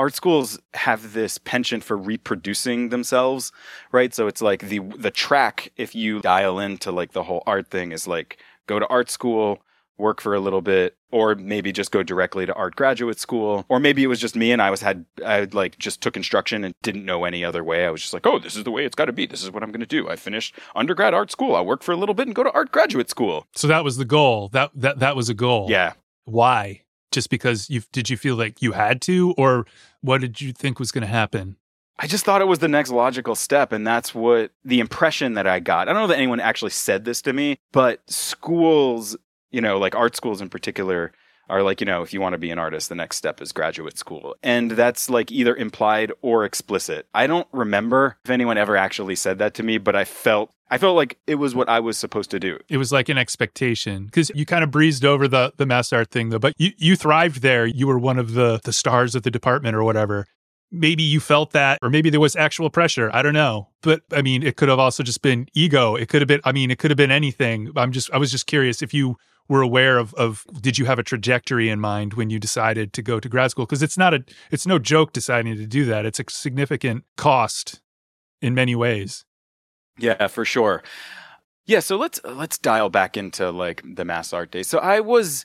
Art 0.00 0.14
schools 0.14 0.60
have 0.74 1.12
this 1.12 1.38
penchant 1.38 1.82
for 1.82 1.96
reproducing 1.96 2.90
themselves, 2.90 3.50
right? 3.90 4.14
So 4.14 4.28
it's 4.28 4.40
like 4.40 4.60
the 4.68 4.78
the 4.78 5.10
track 5.10 5.72
if 5.76 5.92
you 5.92 6.20
dial 6.20 6.60
into 6.60 6.92
like 6.92 7.14
the 7.14 7.24
whole 7.24 7.42
art 7.48 7.68
thing 7.68 7.90
is 7.90 8.06
like 8.06 8.38
go 8.68 8.78
to 8.78 8.86
art 8.86 9.10
school, 9.10 9.58
work 9.98 10.20
for 10.20 10.34
a 10.34 10.40
little 10.40 10.62
bit 10.62 10.96
or 11.10 11.34
maybe 11.34 11.72
just 11.72 11.90
go 11.90 12.02
directly 12.02 12.46
to 12.46 12.54
art 12.54 12.76
graduate 12.76 13.18
school 13.18 13.64
or 13.68 13.80
maybe 13.80 14.02
it 14.02 14.06
was 14.06 14.20
just 14.20 14.36
me 14.36 14.52
and 14.52 14.60
i 14.60 14.70
was 14.70 14.80
had 14.80 15.04
i 15.24 15.46
like 15.52 15.78
just 15.78 16.00
took 16.00 16.16
instruction 16.16 16.64
and 16.64 16.74
didn't 16.82 17.04
know 17.04 17.24
any 17.24 17.44
other 17.44 17.64
way. 17.64 17.86
I 17.86 17.90
was 17.90 18.00
just 18.00 18.12
like 18.12 18.26
oh 18.26 18.38
this 18.38 18.56
is 18.56 18.64
the 18.64 18.70
way 18.70 18.84
it's 18.84 18.94
got 18.94 19.06
to 19.06 19.12
be. 19.12 19.26
This 19.26 19.42
is 19.42 19.50
what 19.50 19.62
i'm 19.62 19.70
going 19.70 19.80
to 19.80 19.86
do. 19.86 20.08
I 20.08 20.16
finished 20.16 20.54
undergrad 20.74 21.14
art 21.14 21.30
school. 21.30 21.54
I'll 21.54 21.66
work 21.66 21.82
for 21.82 21.92
a 21.92 21.96
little 21.96 22.14
bit 22.14 22.26
and 22.26 22.34
go 22.34 22.44
to 22.44 22.52
art 22.52 22.72
graduate 22.72 23.10
school. 23.10 23.46
So 23.54 23.66
that 23.68 23.84
was 23.84 23.96
the 23.96 24.04
goal. 24.04 24.48
That 24.52 24.70
that 24.74 24.98
that 25.00 25.16
was 25.16 25.28
a 25.28 25.34
goal. 25.34 25.66
Yeah. 25.68 25.94
Why? 26.24 26.82
Just 27.10 27.30
because 27.30 27.70
you 27.70 27.82
did 27.92 28.10
you 28.10 28.16
feel 28.16 28.36
like 28.36 28.62
you 28.62 28.72
had 28.72 29.00
to 29.02 29.34
or 29.36 29.66
what 30.00 30.20
did 30.20 30.40
you 30.40 30.52
think 30.52 30.78
was 30.78 30.92
going 30.92 31.02
to 31.02 31.08
happen? 31.08 31.56
I 31.98 32.06
just 32.06 32.24
thought 32.24 32.40
it 32.40 32.46
was 32.46 32.60
the 32.60 32.68
next 32.68 32.90
logical 32.90 33.34
step. 33.34 33.72
And 33.72 33.86
that's 33.86 34.14
what 34.14 34.52
the 34.64 34.78
impression 34.78 35.34
that 35.34 35.46
I 35.46 35.58
got. 35.58 35.88
I 35.88 35.92
don't 35.92 36.02
know 36.02 36.06
that 36.08 36.18
anyone 36.18 36.38
actually 36.38 36.70
said 36.70 37.04
this 37.04 37.20
to 37.22 37.32
me, 37.32 37.58
but 37.72 38.00
schools 38.08 39.16
you 39.50 39.60
know, 39.60 39.78
like 39.78 39.94
art 39.94 40.16
schools 40.16 40.40
in 40.40 40.48
particular 40.48 41.12
are 41.48 41.62
like, 41.62 41.80
you 41.80 41.86
know, 41.86 42.02
if 42.02 42.12
you 42.12 42.20
want 42.20 42.34
to 42.34 42.38
be 42.38 42.50
an 42.50 42.58
artist, 42.58 42.88
the 42.88 42.94
next 42.94 43.16
step 43.16 43.40
is 43.40 43.52
graduate 43.52 43.96
school. 43.96 44.36
And 44.42 44.72
that's 44.72 45.08
like 45.08 45.32
either 45.32 45.56
implied 45.56 46.12
or 46.20 46.44
explicit. 46.44 47.06
I 47.14 47.26
don't 47.26 47.48
remember 47.52 48.18
if 48.24 48.30
anyone 48.30 48.58
ever 48.58 48.76
actually 48.76 49.14
said 49.14 49.38
that 49.38 49.54
to 49.54 49.62
me, 49.62 49.78
but 49.78 49.96
I 49.96 50.04
felt 50.04 50.50
I 50.70 50.76
felt 50.76 50.96
like 50.96 51.18
it 51.26 51.36
was 51.36 51.54
what 51.54 51.68
I 51.68 51.80
was 51.80 51.96
supposed 51.96 52.30
to 52.32 52.38
do. 52.38 52.58
It 52.68 52.76
was 52.76 52.92
like 52.92 53.08
an 53.08 53.16
expectation 53.16 54.04
because 54.04 54.30
you 54.34 54.44
kind 54.44 54.62
of 54.62 54.70
breezed 54.70 55.04
over 55.04 55.26
the 55.26 55.52
the 55.56 55.66
mass 55.66 55.92
art 55.92 56.10
thing 56.10 56.28
though, 56.28 56.38
but 56.38 56.52
you 56.58 56.72
you 56.76 56.96
thrived 56.96 57.40
there. 57.40 57.66
You 57.66 57.86
were 57.86 57.98
one 57.98 58.18
of 58.18 58.34
the 58.34 58.60
the 58.64 58.72
stars 58.72 59.14
of 59.14 59.22
the 59.22 59.30
department 59.30 59.74
or 59.74 59.82
whatever. 59.82 60.26
Maybe 60.70 61.02
you 61.02 61.18
felt 61.18 61.52
that, 61.52 61.78
or 61.80 61.88
maybe 61.88 62.10
there 62.10 62.20
was 62.20 62.36
actual 62.36 62.68
pressure. 62.68 63.10
I 63.14 63.22
don't 63.22 63.32
know. 63.32 63.68
But 63.80 64.02
I 64.12 64.20
mean, 64.20 64.42
it 64.42 64.56
could 64.58 64.68
have 64.68 64.78
also 64.78 65.02
just 65.02 65.22
been 65.22 65.46
ego. 65.54 65.96
It 65.96 66.10
could 66.10 66.20
have 66.20 66.28
been, 66.28 66.42
I 66.44 66.52
mean, 66.52 66.70
it 66.70 66.78
could 66.78 66.90
have 66.90 66.98
been 66.98 67.10
anything. 67.10 67.72
I'm 67.74 67.90
just, 67.90 68.10
I 68.12 68.18
was 68.18 68.30
just 68.30 68.46
curious 68.46 68.82
if 68.82 68.92
you 68.92 69.16
were 69.48 69.62
aware 69.62 69.98
of 69.98 70.14
of 70.14 70.44
did 70.60 70.78
you 70.78 70.84
have 70.84 70.98
a 70.98 71.02
trajectory 71.02 71.68
in 71.68 71.80
mind 71.80 72.14
when 72.14 72.30
you 72.30 72.38
decided 72.38 72.92
to 72.94 73.02
go 73.02 73.20
to 73.20 73.28
grad 73.28 73.50
school? 73.50 73.66
Because 73.66 73.82
it's 73.82 73.98
not 73.98 74.14
a 74.14 74.24
it's 74.50 74.66
no 74.66 74.78
joke 74.78 75.12
deciding 75.12 75.56
to 75.56 75.66
do 75.66 75.84
that. 75.86 76.06
It's 76.06 76.20
a 76.20 76.24
significant 76.28 77.04
cost 77.16 77.80
in 78.40 78.54
many 78.54 78.74
ways. 78.74 79.24
Yeah 79.98 80.26
for 80.26 80.44
sure. 80.44 80.82
Yeah 81.66 81.80
so 81.80 81.96
let's 81.96 82.20
let's 82.24 82.58
dial 82.58 82.90
back 82.90 83.16
into 83.16 83.50
like 83.50 83.82
the 83.84 84.04
mass 84.04 84.32
art 84.32 84.50
day 84.50 84.62
so 84.62 84.78
i 84.78 85.00
was 85.00 85.44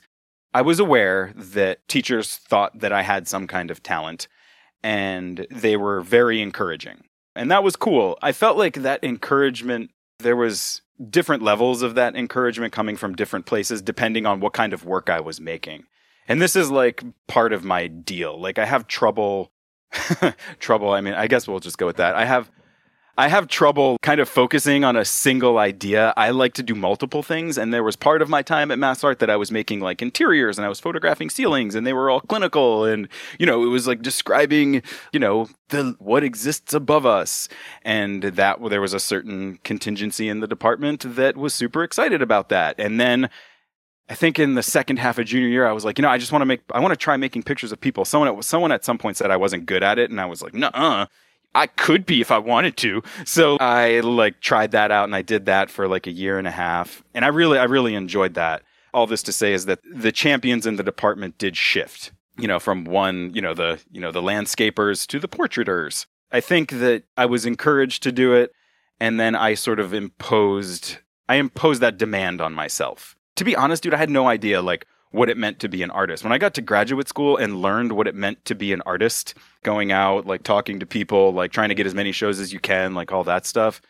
i 0.54 0.62
was 0.62 0.78
aware 0.78 1.32
that 1.36 1.86
teachers 1.88 2.36
thought 2.36 2.78
that 2.78 2.92
i 2.92 3.02
had 3.02 3.28
some 3.28 3.46
kind 3.46 3.70
of 3.70 3.82
talent 3.82 4.26
and 4.84 5.46
they 5.50 5.76
were 5.76 6.02
very 6.02 6.42
encouraging. 6.42 7.04
And 7.34 7.50
that 7.50 7.64
was 7.64 7.74
cool. 7.74 8.18
I 8.22 8.30
felt 8.30 8.58
like 8.58 8.74
that 8.74 9.02
encouragement 9.02 9.90
there 10.20 10.36
was 10.36 10.82
different 11.10 11.42
levels 11.42 11.82
of 11.82 11.94
that 11.94 12.16
encouragement 12.16 12.72
coming 12.72 12.96
from 12.96 13.14
different 13.14 13.46
places 13.46 13.82
depending 13.82 14.26
on 14.26 14.40
what 14.40 14.52
kind 14.52 14.72
of 14.72 14.84
work 14.84 15.10
I 15.10 15.20
was 15.20 15.40
making. 15.40 15.84
And 16.28 16.40
this 16.40 16.56
is 16.56 16.70
like 16.70 17.04
part 17.26 17.52
of 17.52 17.64
my 17.64 17.86
deal. 17.86 18.40
Like 18.40 18.58
I 18.58 18.64
have 18.64 18.86
trouble 18.86 19.52
trouble. 20.58 20.90
I 20.90 21.00
mean, 21.00 21.14
I 21.14 21.26
guess 21.26 21.46
we'll 21.46 21.60
just 21.60 21.78
go 21.78 21.86
with 21.86 21.96
that. 21.96 22.14
I 22.14 22.24
have 22.24 22.50
I 23.16 23.28
have 23.28 23.46
trouble 23.46 23.96
kind 24.02 24.20
of 24.20 24.28
focusing 24.28 24.82
on 24.82 24.96
a 24.96 25.04
single 25.04 25.58
idea. 25.58 26.12
I 26.16 26.30
like 26.30 26.52
to 26.54 26.64
do 26.64 26.74
multiple 26.74 27.22
things. 27.22 27.56
And 27.56 27.72
there 27.72 27.84
was 27.84 27.94
part 27.94 28.22
of 28.22 28.28
my 28.28 28.42
time 28.42 28.72
at 28.72 28.78
Mass 28.78 29.04
Art 29.04 29.20
that 29.20 29.30
I 29.30 29.36
was 29.36 29.52
making 29.52 29.80
like 29.80 30.02
interiors 30.02 30.58
and 30.58 30.64
I 30.64 30.68
was 30.68 30.80
photographing 30.80 31.30
ceilings 31.30 31.76
and 31.76 31.86
they 31.86 31.92
were 31.92 32.10
all 32.10 32.20
clinical. 32.20 32.84
And, 32.84 33.08
you 33.38 33.46
know, 33.46 33.62
it 33.62 33.68
was 33.68 33.86
like 33.86 34.02
describing, 34.02 34.82
you 35.12 35.20
know, 35.20 35.48
the, 35.68 35.94
what 36.00 36.24
exists 36.24 36.74
above 36.74 37.06
us. 37.06 37.48
And 37.82 38.24
that 38.24 38.58
there 38.68 38.80
was 38.80 38.94
a 38.94 39.00
certain 39.00 39.58
contingency 39.62 40.28
in 40.28 40.40
the 40.40 40.48
department 40.48 41.14
that 41.14 41.36
was 41.36 41.54
super 41.54 41.84
excited 41.84 42.20
about 42.20 42.48
that. 42.48 42.74
And 42.78 43.00
then 43.00 43.30
I 44.08 44.14
think 44.16 44.40
in 44.40 44.54
the 44.54 44.62
second 44.62 44.98
half 44.98 45.18
of 45.18 45.26
junior 45.26 45.48
year, 45.48 45.66
I 45.68 45.72
was 45.72 45.84
like, 45.84 45.98
you 45.98 46.02
know, 46.02 46.10
I 46.10 46.18
just 46.18 46.32
want 46.32 46.42
to 46.42 46.46
make, 46.46 46.62
I 46.72 46.80
want 46.80 46.92
to 46.92 46.96
try 46.96 47.16
making 47.16 47.44
pictures 47.44 47.70
of 47.70 47.80
people. 47.80 48.04
Someone, 48.04 48.42
someone 48.42 48.72
at 48.72 48.84
some 48.84 48.98
point 48.98 49.16
said 49.16 49.30
I 49.30 49.36
wasn't 49.36 49.66
good 49.66 49.84
at 49.84 50.00
it. 50.00 50.10
And 50.10 50.20
I 50.20 50.26
was 50.26 50.42
like, 50.42 50.52
no, 50.52 51.06
I 51.54 51.66
could 51.66 52.04
be 52.04 52.20
if 52.20 52.30
I 52.30 52.38
wanted 52.38 52.76
to. 52.78 53.02
So 53.24 53.56
I 53.60 54.00
like 54.00 54.40
tried 54.40 54.72
that 54.72 54.90
out 54.90 55.04
and 55.04 55.14
I 55.14 55.22
did 55.22 55.46
that 55.46 55.70
for 55.70 55.86
like 55.86 56.06
a 56.06 56.12
year 56.12 56.38
and 56.38 56.46
a 56.46 56.52
half. 56.52 57.02
And 57.14 57.24
I 57.24 57.28
really, 57.28 57.58
I 57.58 57.64
really 57.64 57.94
enjoyed 57.94 58.34
that. 58.34 58.62
All 58.92 59.06
this 59.06 59.22
to 59.24 59.32
say 59.32 59.52
is 59.52 59.66
that 59.66 59.80
the 59.92 60.12
champions 60.12 60.66
in 60.66 60.76
the 60.76 60.82
department 60.82 61.38
did 61.38 61.56
shift, 61.56 62.12
you 62.38 62.46
know, 62.46 62.58
from 62.58 62.84
one, 62.84 63.32
you 63.34 63.42
know, 63.42 63.54
the, 63.54 63.80
you 63.90 64.00
know, 64.00 64.12
the 64.12 64.22
landscapers 64.22 65.06
to 65.08 65.18
the 65.18 65.28
portraiters. 65.28 66.06
I 66.30 66.40
think 66.40 66.70
that 66.70 67.04
I 67.16 67.26
was 67.26 67.46
encouraged 67.46 68.02
to 68.04 68.12
do 68.12 68.34
it. 68.34 68.52
And 69.00 69.18
then 69.18 69.34
I 69.34 69.54
sort 69.54 69.80
of 69.80 69.92
imposed, 69.92 70.98
I 71.28 71.36
imposed 71.36 71.80
that 71.80 71.98
demand 71.98 72.40
on 72.40 72.52
myself. 72.52 73.16
To 73.36 73.44
be 73.44 73.56
honest, 73.56 73.82
dude, 73.82 73.94
I 73.94 73.98
had 73.98 74.10
no 74.10 74.28
idea 74.28 74.62
like 74.62 74.86
what 75.14 75.30
it 75.30 75.36
meant 75.36 75.60
to 75.60 75.68
be 75.68 75.82
an 75.82 75.90
artist. 75.92 76.24
When 76.24 76.32
I 76.32 76.38
got 76.38 76.54
to 76.54 76.60
graduate 76.60 77.08
school 77.08 77.36
and 77.36 77.62
learned 77.62 77.92
what 77.92 78.08
it 78.08 78.16
meant 78.16 78.44
to 78.46 78.54
be 78.54 78.72
an 78.72 78.82
artist, 78.84 79.34
going 79.62 79.92
out, 79.92 80.26
like 80.26 80.42
talking 80.42 80.80
to 80.80 80.86
people, 80.86 81.32
like 81.32 81.52
trying 81.52 81.68
to 81.68 81.74
get 81.76 81.86
as 81.86 81.94
many 81.94 82.10
shows 82.10 82.40
as 82.40 82.52
you 82.52 82.58
can, 82.58 82.94
like 82.94 83.12
all 83.12 83.22
that 83.24 83.46
stuff, 83.46 83.80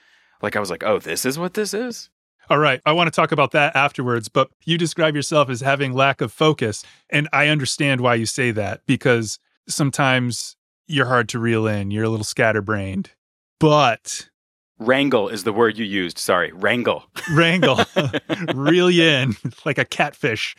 like 0.42 0.54
I 0.54 0.60
was 0.60 0.70
like, 0.70 0.84
oh, 0.84 0.98
this 0.98 1.24
is 1.24 1.38
what 1.38 1.54
this 1.54 1.72
is? 1.72 2.10
All 2.50 2.58
right. 2.58 2.78
I 2.84 2.92
want 2.92 3.06
to 3.06 3.16
talk 3.16 3.32
about 3.32 3.52
that 3.52 3.74
afterwards, 3.74 4.28
but 4.28 4.50
you 4.66 4.76
describe 4.76 5.16
yourself 5.16 5.48
as 5.48 5.62
having 5.62 5.94
lack 5.94 6.20
of 6.20 6.30
focus. 6.30 6.84
And 7.08 7.26
I 7.32 7.48
understand 7.48 8.02
why 8.02 8.16
you 8.16 8.26
say 8.26 8.50
that 8.50 8.82
because 8.84 9.38
sometimes 9.66 10.56
you're 10.87 11.06
hard 11.06 11.30
to 11.30 11.38
reel 11.38 11.66
in, 11.66 11.90
you're 11.90 12.04
a 12.04 12.10
little 12.10 12.24
scatterbrained. 12.24 13.12
But 13.58 14.28
Wrangle 14.78 15.28
is 15.28 15.44
the 15.44 15.52
word 15.52 15.78
you 15.78 15.84
used. 15.84 16.18
Sorry, 16.18 16.52
wrangle. 16.52 17.04
Wrangle. 17.32 17.80
Reel 18.54 18.90
you 18.90 19.04
in 19.04 19.37
like 19.64 19.78
a 19.78 19.84
catfish. 19.84 20.56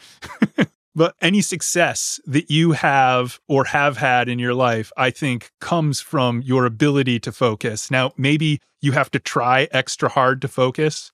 but 0.95 1.15
any 1.21 1.41
success 1.41 2.19
that 2.25 2.49
you 2.49 2.71
have 2.71 3.39
or 3.47 3.65
have 3.65 3.97
had 3.97 4.29
in 4.29 4.39
your 4.39 4.53
life, 4.53 4.91
I 4.95 5.09
think 5.11 5.51
comes 5.59 5.99
from 5.99 6.41
your 6.41 6.65
ability 6.65 7.19
to 7.21 7.31
focus. 7.31 7.91
Now, 7.91 8.13
maybe 8.17 8.61
you 8.81 8.93
have 8.93 9.11
to 9.11 9.19
try 9.19 9.67
extra 9.71 10.09
hard 10.09 10.41
to 10.41 10.47
focus. 10.47 11.11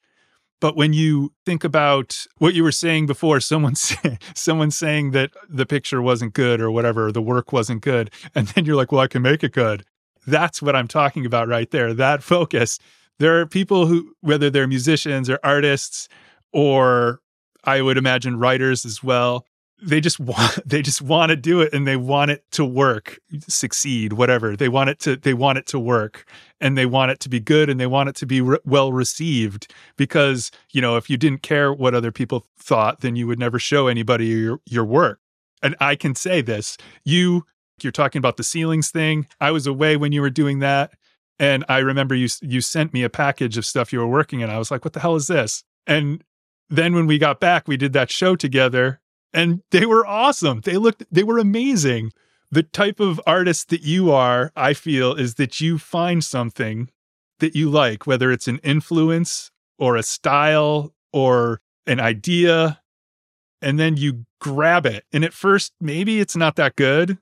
But 0.60 0.76
when 0.78 0.94
you 0.94 1.34
think 1.44 1.64
about 1.64 2.28
what 2.38 2.54
you 2.54 2.62
were 2.64 2.72
saying 2.72 3.08
before, 3.08 3.40
someone 3.40 3.74
someone 4.36 4.70
saying 4.70 5.10
that 5.12 5.32
the 5.50 5.66
picture 5.66 6.04
wasn't 6.04 6.34
good 6.34 6.62
or 6.62 6.70
whatever, 6.70 7.12
the 7.12 7.22
work 7.22 7.52
wasn't 7.52 7.82
good, 7.82 8.12
and 8.36 8.48
then 8.50 8.66
you're 8.66 8.76
like, 8.76 8.92
"Well, 8.92 9.02
I 9.02 9.08
can 9.08 9.24
make 9.24 9.44
it 9.44 9.54
good." 9.54 9.84
That's 10.26 10.62
what 10.62 10.76
I'm 10.76 10.88
talking 10.88 11.26
about 11.26 11.48
right 11.48 11.70
there. 11.72 11.94
That 11.94 12.24
focus. 12.24 12.80
There 13.20 13.40
are 13.40 13.46
people 13.46 13.86
who, 13.86 14.14
whether 14.22 14.50
they're 14.50 14.68
musicians 14.68 15.30
or 15.30 15.40
artists, 15.44 16.10
or 16.54 17.20
I 17.64 17.82
would 17.82 17.98
imagine 17.98 18.40
writers 18.40 18.86
as 18.86 19.04
well, 19.04 19.46
they 19.82 20.00
just 20.00 20.20
want 20.20 20.60
they 20.66 20.82
just 20.82 21.02
want 21.02 21.30
to 21.30 21.36
do 21.36 21.62
it 21.62 21.74
and 21.74 21.88
they 21.88 21.98
want 21.98 22.32
it 22.32 22.44
to 22.52 22.64
work 22.64 23.20
succeed 23.48 24.14
whatever 24.14 24.56
they 24.56 24.70
want 24.70 24.90
it 24.90 25.00
to 25.00 25.16
they 25.16 25.34
want 25.34 25.58
it 25.58 25.66
to 25.66 25.80
work 25.80 26.26
and 26.60 26.78
they 26.78 26.86
want 26.86 27.12
it 27.12 27.20
to 27.20 27.30
be 27.30 27.40
good 27.40 27.70
and 27.70 27.80
they 27.80 27.88
want 27.88 28.10
it 28.10 28.16
to 28.16 28.26
be 28.26 28.42
re- 28.42 28.60
well 28.66 28.94
received 28.94 29.74
because 29.98 30.52
you 30.72 30.82
know 30.82 30.98
if 30.98 31.10
you 31.10 31.18
didn't 31.18 31.42
care 31.42 31.74
what 31.74 31.96
other 31.96 32.12
people 32.12 32.46
thought 32.58 33.02
then 33.02 33.16
you 33.16 33.28
would 33.28 33.40
never 33.40 33.58
show 33.58 33.88
anybody 33.88 34.28
your 34.28 34.60
your 34.66 34.86
work 34.86 35.20
and 35.64 35.76
i 35.80 35.96
can 35.96 36.16
say 36.16 36.42
this 36.42 36.78
you 37.04 37.46
you're 37.84 37.92
talking 37.92 38.20
about 38.20 38.38
the 38.38 38.44
ceilings 38.44 38.90
thing. 38.90 39.28
I 39.40 39.52
was 39.52 39.68
away 39.68 39.98
when 39.98 40.12
you 40.12 40.22
were 40.22 40.30
doing 40.30 40.60
that. 40.60 40.94
And 41.40 41.66
I 41.68 41.80
remember 41.80 42.14
you 42.14 42.28
you 42.42 42.62
sent 42.62 42.94
me 42.94 43.04
a 43.04 43.10
package 43.10 43.58
of 43.58 43.66
stuff 43.66 43.92
you 43.92 44.00
were 44.00 44.08
working 44.08 44.44
and 44.44 44.52
I 44.52 44.60
was 44.60 44.70
like, 44.70 44.86
what 44.86 44.94
the 44.94 45.00
hell 45.00 45.16
is 45.16 45.28
this? 45.28 45.64
And 45.88 46.24
then 46.70 46.94
when 46.94 47.08
we 47.08 47.18
got 47.18 47.40
back, 47.40 47.68
we 47.68 47.78
did 47.78 47.94
that 47.94 48.12
show 48.12 48.36
together 48.36 49.02
and 49.34 49.62
they 49.72 49.86
were 49.86 50.06
awesome. 50.06 50.62
They 50.62 50.78
looked 50.78 51.04
they 51.12 51.24
were 51.24 51.40
amazing. 51.40 52.12
The 52.52 52.64
type 52.64 53.00
of 53.00 53.22
artist 53.26 53.70
that 53.70 53.82
you 53.82 54.12
are, 54.12 54.52
I 54.56 54.74
feel, 54.74 55.14
is 55.14 55.36
that 55.36 55.62
you 55.62 55.78
find 55.78 56.24
something 56.24 56.90
that 57.40 57.56
you 57.56 57.70
like, 57.70 58.06
whether 58.06 58.32
it's 58.32 58.48
an 58.48 58.60
influence 58.60 59.52
or 59.80 59.96
a 59.96 60.04
style 60.04 60.94
or 61.14 61.62
an 61.88 62.00
idea, 62.00 62.82
and 63.62 63.80
then 63.80 63.98
you 63.98 64.26
grab 64.40 64.86
it. 64.86 65.06
And 65.14 65.24
at 65.24 65.34
first, 65.34 65.74
maybe 65.80 66.20
it's 66.20 66.36
not 66.36 66.56
that 66.58 66.76
good, 66.76 67.18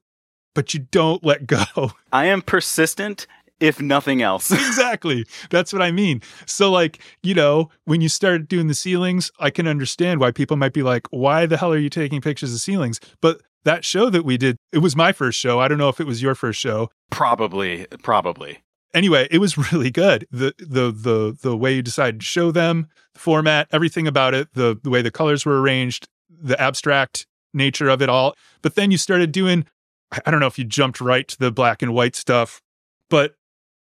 but 0.53 0.73
you 0.73 0.81
don't 0.91 1.23
let 1.23 1.47
go. 1.47 1.63
I 2.11 2.25
am 2.25 2.41
persistent 2.41 3.27
if 3.59 3.81
nothing 3.81 4.21
else. 4.21 4.51
exactly. 4.67 5.25
That's 5.49 5.73
what 5.73 5.81
I 5.81 5.91
mean. 5.91 6.21
So, 6.45 6.71
like, 6.71 6.99
you 7.23 7.33
know, 7.33 7.69
when 7.85 8.01
you 8.01 8.09
start 8.09 8.47
doing 8.47 8.67
the 8.67 8.73
ceilings, 8.73 9.31
I 9.39 9.49
can 9.49 9.67
understand 9.67 10.19
why 10.19 10.31
people 10.31 10.57
might 10.57 10.73
be 10.73 10.83
like, 10.83 11.07
why 11.11 11.45
the 11.45 11.57
hell 11.57 11.73
are 11.73 11.77
you 11.77 11.89
taking 11.89 12.21
pictures 12.21 12.53
of 12.53 12.59
ceilings? 12.59 12.99
But 13.21 13.41
that 13.65 13.83
show 13.83 14.09
that 14.09 14.23
we 14.23 14.37
did, 14.37 14.57
it 14.71 14.79
was 14.79 14.95
my 14.95 15.11
first 15.11 15.37
show. 15.39 15.59
I 15.59 15.67
don't 15.67 15.77
know 15.77 15.89
if 15.89 15.99
it 15.99 16.07
was 16.07 16.21
your 16.21 16.35
first 16.35 16.59
show. 16.59 16.89
Probably, 17.09 17.85
probably. 18.03 18.63
Anyway, 18.93 19.27
it 19.29 19.39
was 19.39 19.57
really 19.71 19.91
good. 19.91 20.27
The 20.31 20.53
the 20.57 20.91
the 20.91 21.37
the 21.41 21.57
way 21.57 21.73
you 21.75 21.81
decided 21.81 22.21
to 22.21 22.25
show 22.25 22.51
them, 22.51 22.87
the 23.13 23.19
format, 23.19 23.67
everything 23.71 24.07
about 24.07 24.33
it, 24.33 24.53
the 24.53 24.79
the 24.81 24.89
way 24.89 25.01
the 25.01 25.11
colors 25.11 25.45
were 25.45 25.61
arranged, 25.61 26.07
the 26.29 26.59
abstract 26.59 27.27
nature 27.53 27.89
of 27.89 28.01
it 28.01 28.09
all. 28.09 28.35
But 28.61 28.75
then 28.75 28.91
you 28.91 28.97
started 28.97 29.31
doing 29.31 29.65
I 30.11 30.31
don't 30.31 30.39
know 30.39 30.47
if 30.47 30.57
you 30.57 30.65
jumped 30.65 31.01
right 31.01 31.27
to 31.27 31.37
the 31.37 31.51
black 31.51 31.81
and 31.81 31.93
white 31.93 32.15
stuff, 32.15 32.61
but 33.09 33.35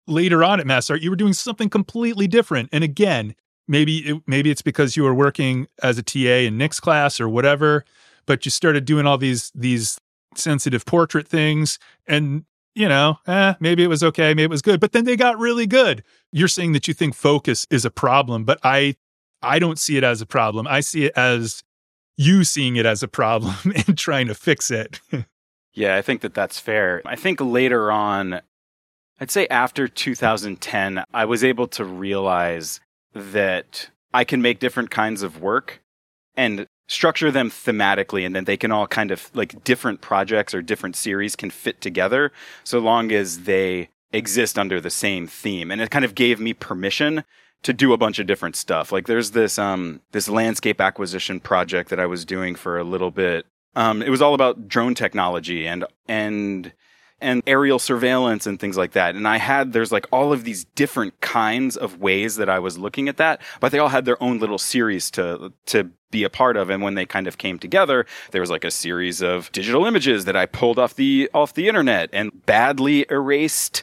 later 0.06 0.42
on 0.42 0.60
at 0.60 0.66
Mass 0.66 0.90
Art, 0.90 1.02
you 1.02 1.10
were 1.10 1.16
doing 1.16 1.32
something 1.32 1.68
completely 1.68 2.26
different. 2.26 2.68
And 2.72 2.82
again, 2.84 3.34
maybe 3.68 3.98
it, 3.98 4.22
maybe 4.26 4.50
it's 4.50 4.62
because 4.62 4.96
you 4.96 5.02
were 5.02 5.14
working 5.14 5.66
as 5.82 5.98
a 5.98 6.02
TA 6.02 6.46
in 6.46 6.58
Nick's 6.58 6.80
class 6.80 7.20
or 7.20 7.28
whatever, 7.28 7.84
but 8.26 8.44
you 8.44 8.50
started 8.50 8.84
doing 8.84 9.06
all 9.06 9.18
these 9.18 9.50
these 9.54 9.98
sensitive 10.34 10.84
portrait 10.84 11.28
things, 11.28 11.78
and 12.06 12.44
you 12.74 12.88
know, 12.88 13.18
eh, 13.26 13.54
maybe 13.60 13.84
it 13.84 13.88
was 13.88 14.02
okay, 14.02 14.30
maybe 14.30 14.44
it 14.44 14.50
was 14.50 14.62
good, 14.62 14.80
but 14.80 14.92
then 14.92 15.04
they 15.04 15.16
got 15.16 15.38
really 15.38 15.66
good. 15.66 16.02
You're 16.32 16.48
saying 16.48 16.72
that 16.72 16.88
you 16.88 16.94
think 16.94 17.14
focus 17.14 17.66
is 17.70 17.84
a 17.84 17.90
problem, 17.90 18.44
but 18.44 18.58
I 18.62 18.96
I 19.42 19.58
don't 19.58 19.78
see 19.78 19.96
it 19.96 20.04
as 20.04 20.20
a 20.20 20.26
problem. 20.26 20.66
I 20.66 20.80
see 20.80 21.04
it 21.04 21.12
as 21.16 21.62
you 22.16 22.44
seeing 22.44 22.76
it 22.76 22.86
as 22.86 23.02
a 23.02 23.08
problem 23.08 23.54
and 23.86 23.98
trying 23.98 24.28
to 24.28 24.34
fix 24.34 24.70
it. 24.70 25.00
Yeah, 25.74 25.96
I 25.96 26.02
think 26.02 26.20
that 26.20 26.34
that's 26.34 26.58
fair. 26.58 27.02
I 27.04 27.16
think 27.16 27.40
later 27.40 27.90
on, 27.90 28.40
I'd 29.20 29.30
say 29.30 29.46
after 29.48 29.88
2010, 29.88 31.04
I 31.12 31.24
was 31.24 31.44
able 31.44 31.66
to 31.68 31.84
realize 31.84 32.80
that 33.12 33.90
I 34.12 34.24
can 34.24 34.40
make 34.40 34.60
different 34.60 34.90
kinds 34.90 35.22
of 35.22 35.40
work 35.40 35.80
and 36.36 36.66
structure 36.88 37.30
them 37.30 37.50
thematically 37.50 38.26
and 38.26 38.34
then 38.34 38.44
they 38.44 38.56
can 38.56 38.70
all 38.70 38.86
kind 38.86 39.10
of 39.10 39.30
like 39.34 39.64
different 39.64 40.00
projects 40.00 40.54
or 40.54 40.60
different 40.60 40.96
series 40.96 41.34
can 41.34 41.50
fit 41.50 41.80
together 41.80 42.30
so 42.62 42.78
long 42.78 43.10
as 43.10 43.44
they 43.44 43.88
exist 44.12 44.58
under 44.58 44.80
the 44.80 44.90
same 44.90 45.26
theme 45.26 45.70
and 45.70 45.80
it 45.80 45.90
kind 45.90 46.04
of 46.04 46.14
gave 46.14 46.38
me 46.38 46.52
permission 46.52 47.24
to 47.62 47.72
do 47.72 47.94
a 47.94 47.96
bunch 47.96 48.18
of 48.18 48.26
different 48.26 48.54
stuff 48.54 48.92
like 48.92 49.06
there's 49.06 49.30
this 49.30 49.58
um 49.58 50.00
this 50.12 50.28
landscape 50.28 50.78
acquisition 50.78 51.40
project 51.40 51.88
that 51.88 51.98
I 51.98 52.06
was 52.06 52.26
doing 52.26 52.54
for 52.54 52.78
a 52.78 52.84
little 52.84 53.10
bit 53.10 53.46
um, 53.76 54.02
it 54.02 54.10
was 54.10 54.22
all 54.22 54.34
about 54.34 54.68
drone 54.68 54.94
technology 54.94 55.66
and 55.66 55.84
and 56.08 56.72
and 57.20 57.42
aerial 57.46 57.78
surveillance 57.78 58.46
and 58.46 58.60
things 58.60 58.76
like 58.76 58.92
that. 58.92 59.14
And 59.14 59.26
I 59.26 59.38
had 59.38 59.72
there's 59.72 59.92
like 59.92 60.06
all 60.12 60.32
of 60.32 60.44
these 60.44 60.64
different 60.64 61.20
kinds 61.20 61.76
of 61.76 61.98
ways 62.00 62.36
that 62.36 62.50
I 62.50 62.58
was 62.58 62.76
looking 62.78 63.08
at 63.08 63.16
that, 63.16 63.40
but 63.60 63.72
they 63.72 63.78
all 63.78 63.88
had 63.88 64.04
their 64.04 64.22
own 64.22 64.38
little 64.38 64.58
series 64.58 65.10
to 65.12 65.52
to 65.66 65.90
be 66.10 66.22
a 66.22 66.30
part 66.30 66.56
of. 66.56 66.70
And 66.70 66.82
when 66.82 66.94
they 66.94 67.06
kind 67.06 67.26
of 67.26 67.38
came 67.38 67.58
together, 67.58 68.06
there 68.30 68.40
was 68.40 68.50
like 68.50 68.64
a 68.64 68.70
series 68.70 69.22
of 69.22 69.50
digital 69.52 69.86
images 69.86 70.26
that 70.26 70.36
I 70.36 70.46
pulled 70.46 70.78
off 70.78 70.94
the 70.94 71.30
off 71.34 71.54
the 71.54 71.68
internet 71.68 72.10
and 72.12 72.44
badly 72.46 73.06
erased 73.10 73.82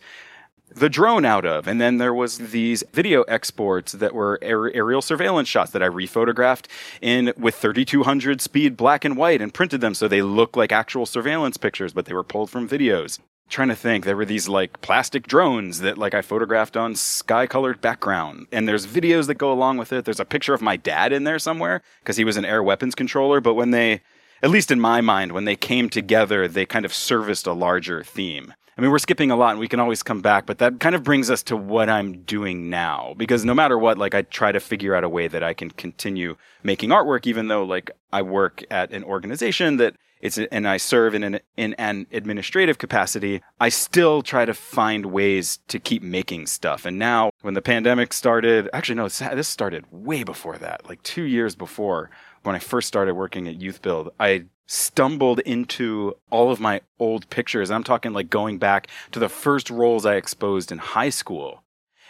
the 0.74 0.90
drone 0.90 1.26
out 1.26 1.46
of. 1.46 1.68
And 1.68 1.80
then 1.80 1.98
there 1.98 2.14
was 2.14 2.38
these 2.38 2.84
video 2.94 3.24
exports 3.24 3.92
that 3.92 4.14
were 4.14 4.40
aerial 4.42 5.02
surveillance 5.02 5.48
shots 5.48 5.72
that 5.72 5.84
I 5.84 5.88
rephotographed 5.88 6.66
in 7.02 7.34
with 7.38 7.56
3200 7.56 8.42
speed 8.42 8.78
black 8.78 9.06
and 9.06 9.18
white 9.18 9.42
and 9.42 9.54
printed 9.54 9.82
them 9.82 9.94
so 9.94 10.08
they 10.08 10.22
look 10.22 10.56
like 10.56 10.72
actual 10.72 11.06
surveillance 11.06 11.58
pictures, 11.58 11.94
but 11.94 12.06
they 12.06 12.14
were 12.14 12.24
pulled 12.24 12.50
from 12.50 12.68
videos. 12.68 13.20
trying 13.52 13.68
to 13.68 13.76
think, 13.76 14.06
there 14.06 14.16
were 14.16 14.26
these 14.26 14.48
like 14.48 14.82
plastic 14.82 15.28
drones 15.28 15.82
that 15.82 15.98
like 15.98 16.14
I 16.14 16.22
photographed 16.22 16.78
on 16.78 16.96
sky 16.96 17.46
colored 17.46 17.82
background. 17.82 18.48
And 18.52 18.68
there's 18.68 18.88
videos 18.88 19.28
that 19.28 19.36
go 19.36 19.52
along 19.52 19.78
with 19.78 19.92
it. 19.94 20.06
There's 20.06 20.20
a 20.20 20.26
picture 20.26 20.54
of 20.54 20.62
my 20.62 20.78
dad 20.78 21.12
in 21.12 21.26
there 21.26 21.40
somewhere 21.40 21.82
because 22.00 22.18
he 22.18 22.24
was 22.24 22.38
an 22.38 22.46
air 22.46 22.64
weapons 22.64 22.96
controller. 22.96 23.42
But 23.42 23.56
when 23.56 23.72
they, 23.72 24.02
at 24.42 24.50
least 24.50 24.72
in 24.72 24.80
my 24.80 25.02
mind, 25.02 25.34
when 25.34 25.46
they 25.46 25.56
came 25.56 25.90
together, 25.90 26.48
they 26.48 26.66
kind 26.66 26.86
of 26.86 26.94
serviced 26.94 27.46
a 27.46 27.54
larger 27.54 28.04
theme. 28.04 28.54
I 28.82 28.84
mean, 28.84 28.89
we're 28.89 28.98
skipping 28.98 29.30
a 29.30 29.36
lot 29.36 29.52
and 29.52 29.60
we 29.60 29.67
can 29.67 29.80
always 29.80 30.02
come 30.02 30.22
back, 30.22 30.48
but 30.48 30.58
that 30.58 30.80
kind 30.80 30.96
of 30.96 31.04
brings 31.04 31.30
us 31.30 31.44
to 31.44 31.56
what 31.56 31.88
I'm 31.88 32.24
doing 32.24 32.72
now. 32.72 33.13
Because 33.15 33.46
no 33.46 33.54
matter 33.54 33.78
what, 33.78 34.00
like, 34.00 34.15
I 34.15 34.24
try 34.24 34.52
to 34.52 34.60
figure 34.60 34.96
out 34.96 35.04
a 35.04 35.10
way 35.10 35.28
that 35.28 35.44
I 35.44 35.54
can 35.54 35.70
continue 35.70 36.36
making 36.63 36.89
artwork, 36.89 37.28
even 37.28 37.48
though, 37.48 37.63
like, 37.63 37.91
I 38.12 38.21
work 38.21 38.63
at 38.69 38.91
an 38.91 39.04
organization 39.04 39.78
that 39.78 39.95
it's, 40.21 40.38
and 40.38 40.67
I 40.67 40.78
serve 40.78 41.15
in 41.15 41.24
an, 41.24 41.39
in 41.58 41.74
an 41.76 42.06
administrative 42.12 42.78
capacity. 42.78 43.41
I 43.60 43.69
still 43.69 44.21
try 44.21 44.45
to 44.45 44.54
find 44.54 45.08
ways 45.08 45.60
to 45.67 45.80
keep 45.80 46.04
making 46.04 46.45
stuff. 46.45 46.86
And 46.86 47.00
now, 47.00 47.32
when 47.41 47.56
the 47.56 47.62
pandemic 47.62 48.13
started, 48.13 48.69
actually, 48.71 48.95
no, 48.95 49.08
this 49.08 49.47
started 49.47 49.86
way 49.89 50.24
before 50.24 50.58
that, 50.60 50.88
like 50.88 51.02
two 51.02 51.24
years 51.24 51.56
before 51.56 52.12
when 52.43 52.56
I 52.56 52.60
first 52.60 52.88
started 52.88 53.15
working 53.15 53.47
at 53.47 53.60
Youth 53.60 53.82
Build. 53.82 54.10
I 54.19 54.45
stumbled 54.67 55.39
into 55.39 56.15
all 56.30 56.52
of 56.52 56.60
my 56.60 56.82
old 57.00 57.30
pictures. 57.30 57.71
I'm 57.71 57.84
talking 57.84 58.13
like 58.13 58.30
going 58.30 58.58
back 58.58 58.88
to 59.12 59.19
the 59.19 59.30
first 59.30 59.69
rolls 59.69 60.06
I 60.06 60.15
exposed 60.15 60.71
in 60.71 60.78
high 60.78 61.10
school. 61.10 61.63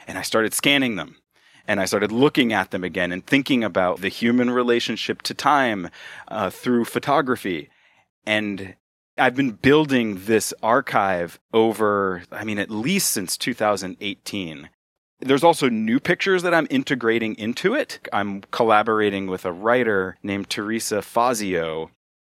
And 0.07 0.17
I 0.17 0.21
started 0.21 0.53
scanning 0.53 0.95
them. 0.95 1.17
And 1.67 1.79
I 1.79 1.85
started 1.85 2.11
looking 2.11 2.53
at 2.53 2.71
them 2.71 2.83
again 2.83 3.11
and 3.11 3.25
thinking 3.25 3.63
about 3.63 4.01
the 4.01 4.09
human 4.09 4.49
relationship 4.49 5.21
to 5.23 5.33
time 5.33 5.89
uh, 6.27 6.49
through 6.49 6.85
photography. 6.85 7.69
And 8.25 8.75
I've 9.17 9.35
been 9.35 9.51
building 9.51 10.25
this 10.25 10.53
archive 10.63 11.39
over, 11.53 12.23
I 12.31 12.43
mean, 12.43 12.59
at 12.59 12.69
least 12.69 13.09
since 13.09 13.37
2018. 13.37 14.69
There's 15.19 15.43
also 15.43 15.69
new 15.69 15.99
pictures 15.99 16.41
that 16.43 16.53
I'm 16.53 16.67
integrating 16.69 17.35
into 17.35 17.75
it. 17.75 17.99
I'm 18.11 18.41
collaborating 18.51 19.27
with 19.27 19.45
a 19.45 19.51
writer 19.51 20.17
named 20.23 20.49
Teresa 20.49 21.01
Fazio, 21.03 21.91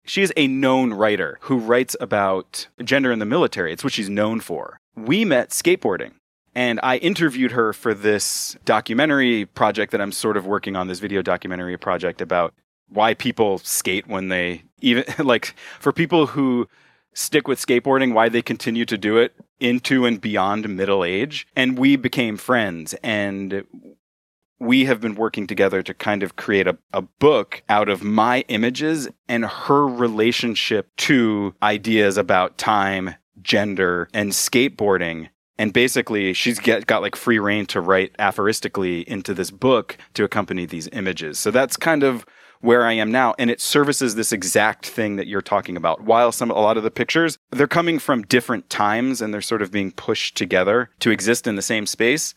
she 0.09 0.23
is 0.23 0.33
a 0.35 0.47
known 0.47 0.91
writer 0.93 1.37
who 1.41 1.59
writes 1.59 1.95
about 2.01 2.67
gender 2.83 3.11
in 3.11 3.19
the 3.19 3.25
military. 3.25 3.71
It's 3.71 3.83
what 3.83 3.93
she's 3.93 4.09
known 4.09 4.39
for. 4.39 4.79
We 4.95 5.23
met 5.23 5.49
skateboarding. 5.49 6.13
And 6.59 6.81
I 6.83 6.97
interviewed 6.97 7.53
her 7.53 7.71
for 7.71 7.93
this 7.93 8.57
documentary 8.65 9.45
project 9.45 9.93
that 9.93 10.01
I'm 10.01 10.11
sort 10.11 10.35
of 10.35 10.45
working 10.45 10.75
on, 10.75 10.89
this 10.89 10.99
video 10.99 11.21
documentary 11.21 11.77
project 11.77 12.19
about 12.19 12.53
why 12.89 13.13
people 13.13 13.59
skate 13.59 14.07
when 14.07 14.27
they 14.27 14.63
even 14.81 15.05
like 15.25 15.55
for 15.79 15.93
people 15.93 16.27
who 16.27 16.67
stick 17.13 17.47
with 17.47 17.65
skateboarding, 17.65 18.13
why 18.13 18.27
they 18.27 18.41
continue 18.41 18.83
to 18.83 18.97
do 18.97 19.15
it 19.15 19.33
into 19.61 20.05
and 20.05 20.19
beyond 20.19 20.67
middle 20.67 21.05
age. 21.05 21.47
And 21.55 21.79
we 21.79 21.95
became 21.95 22.35
friends 22.35 22.93
and 23.03 23.63
we 24.59 24.83
have 24.83 24.99
been 24.99 25.15
working 25.15 25.47
together 25.47 25.81
to 25.81 25.93
kind 25.93 26.23
of 26.23 26.35
create 26.35 26.67
a, 26.67 26.77
a 26.91 27.01
book 27.01 27.63
out 27.69 27.87
of 27.87 28.03
my 28.03 28.41
images 28.49 29.07
and 29.29 29.45
her 29.45 29.87
relationship 29.87 30.89
to 30.97 31.55
ideas 31.63 32.17
about 32.17 32.57
time, 32.57 33.15
gender, 33.41 34.09
and 34.13 34.33
skateboarding. 34.33 35.29
And 35.59 35.73
basically, 35.73 36.33
she's 36.33 36.57
get, 36.57 36.87
got 36.87 37.01
like 37.01 37.17
free 37.17 37.37
rein 37.37 37.65
to 37.67 37.81
write 37.81 38.15
aphoristically 38.17 39.01
into 39.09 39.33
this 39.33 39.51
book 39.51 39.97
to 40.13 40.23
accompany 40.23 40.65
these 40.65 40.87
images. 40.93 41.37
So 41.37 41.51
that's 41.51 41.75
kind 41.75 42.01
of 42.01 42.25
where 42.61 42.85
I 42.85 42.93
am 42.93 43.11
now. 43.11 43.35
And 43.37 43.51
it 43.51 43.59
services 43.59 44.15
this 44.15 44.31
exact 44.31 44.85
thing 44.85 45.17
that 45.17 45.27
you're 45.27 45.41
talking 45.41 45.75
about. 45.75 46.01
While 46.01 46.31
some, 46.31 46.49
a 46.49 46.53
lot 46.53 46.77
of 46.77 46.83
the 46.83 46.89
pictures, 46.89 47.37
they're 47.51 47.67
coming 47.67 47.99
from 47.99 48.23
different 48.23 48.69
times 48.69 49.21
and 49.21 49.33
they're 49.33 49.41
sort 49.41 49.61
of 49.61 49.69
being 49.69 49.91
pushed 49.91 50.37
together 50.37 50.89
to 50.99 51.11
exist 51.11 51.45
in 51.45 51.57
the 51.57 51.61
same 51.61 51.85
space 51.85 52.33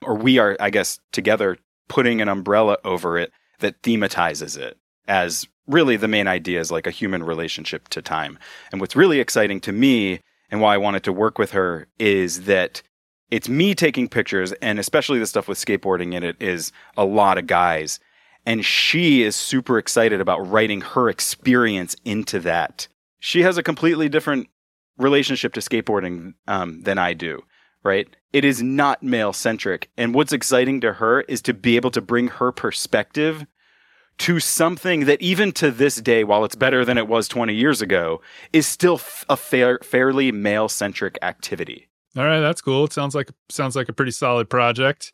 or 0.00 0.14
we 0.14 0.38
are, 0.38 0.56
I 0.60 0.70
guess, 0.70 1.00
together 1.10 1.58
putting 1.88 2.20
an 2.20 2.28
umbrella 2.28 2.78
over 2.84 3.18
it 3.18 3.32
that 3.58 3.82
thematizes 3.82 4.56
it 4.56 4.78
as 5.08 5.48
really 5.66 5.96
the 5.96 6.08
main 6.08 6.28
idea 6.28 6.60
is 6.60 6.70
like 6.70 6.86
a 6.86 6.92
human 6.92 7.24
relationship 7.24 7.88
to 7.88 8.02
time. 8.02 8.38
And 8.70 8.80
what's 8.80 8.96
really 8.96 9.18
exciting 9.18 9.60
to 9.62 9.72
me 9.72 10.20
and 10.52 10.60
why 10.60 10.74
I 10.74 10.78
wanted 10.78 11.02
to 11.04 11.12
work 11.12 11.38
with 11.38 11.50
her 11.50 11.88
is 11.98 12.44
that 12.44 12.82
it's 13.32 13.48
me 13.48 13.74
taking 13.74 14.08
pictures 14.08 14.52
and 14.62 14.78
especially 14.78 15.18
the 15.18 15.26
stuff 15.26 15.48
with 15.48 15.58
skateboarding 15.58 16.14
in 16.14 16.22
it 16.22 16.36
is 16.40 16.70
a 16.96 17.04
lot 17.04 17.38
of 17.38 17.48
guys. 17.48 17.98
And 18.46 18.64
she 18.64 19.22
is 19.22 19.34
super 19.34 19.78
excited 19.78 20.20
about 20.20 20.48
writing 20.48 20.82
her 20.82 21.08
experience 21.08 21.96
into 22.04 22.38
that. 22.40 22.86
She 23.18 23.42
has 23.42 23.58
a 23.58 23.62
completely 23.62 24.08
different 24.08 24.48
relationship 24.98 25.54
to 25.54 25.60
skateboarding 25.60 26.34
um, 26.46 26.82
than 26.82 26.98
I 26.98 27.14
do 27.14 27.42
right? 27.84 28.08
It 28.32 28.44
is 28.44 28.62
not 28.62 29.02
male 29.02 29.32
centric. 29.32 29.90
And 29.96 30.14
what's 30.14 30.32
exciting 30.32 30.80
to 30.82 30.94
her 30.94 31.22
is 31.22 31.42
to 31.42 31.54
be 31.54 31.76
able 31.76 31.90
to 31.92 32.00
bring 32.00 32.28
her 32.28 32.52
perspective 32.52 33.46
to 34.18 34.40
something 34.40 35.06
that 35.06 35.20
even 35.20 35.52
to 35.52 35.70
this 35.70 35.96
day, 35.96 36.24
while 36.24 36.44
it's 36.44 36.54
better 36.54 36.84
than 36.84 36.98
it 36.98 37.08
was 37.08 37.28
20 37.28 37.54
years 37.54 37.82
ago, 37.82 38.20
is 38.52 38.66
still 38.66 38.94
f- 38.94 39.24
a 39.28 39.36
fair, 39.36 39.78
fairly 39.82 40.30
male 40.30 40.68
centric 40.68 41.18
activity. 41.22 41.88
All 42.16 42.24
right, 42.24 42.40
that's 42.40 42.60
cool. 42.60 42.84
It 42.84 42.92
sounds 42.92 43.14
like 43.14 43.30
sounds 43.48 43.74
like 43.74 43.88
a 43.88 43.92
pretty 43.92 44.12
solid 44.12 44.50
project. 44.50 45.12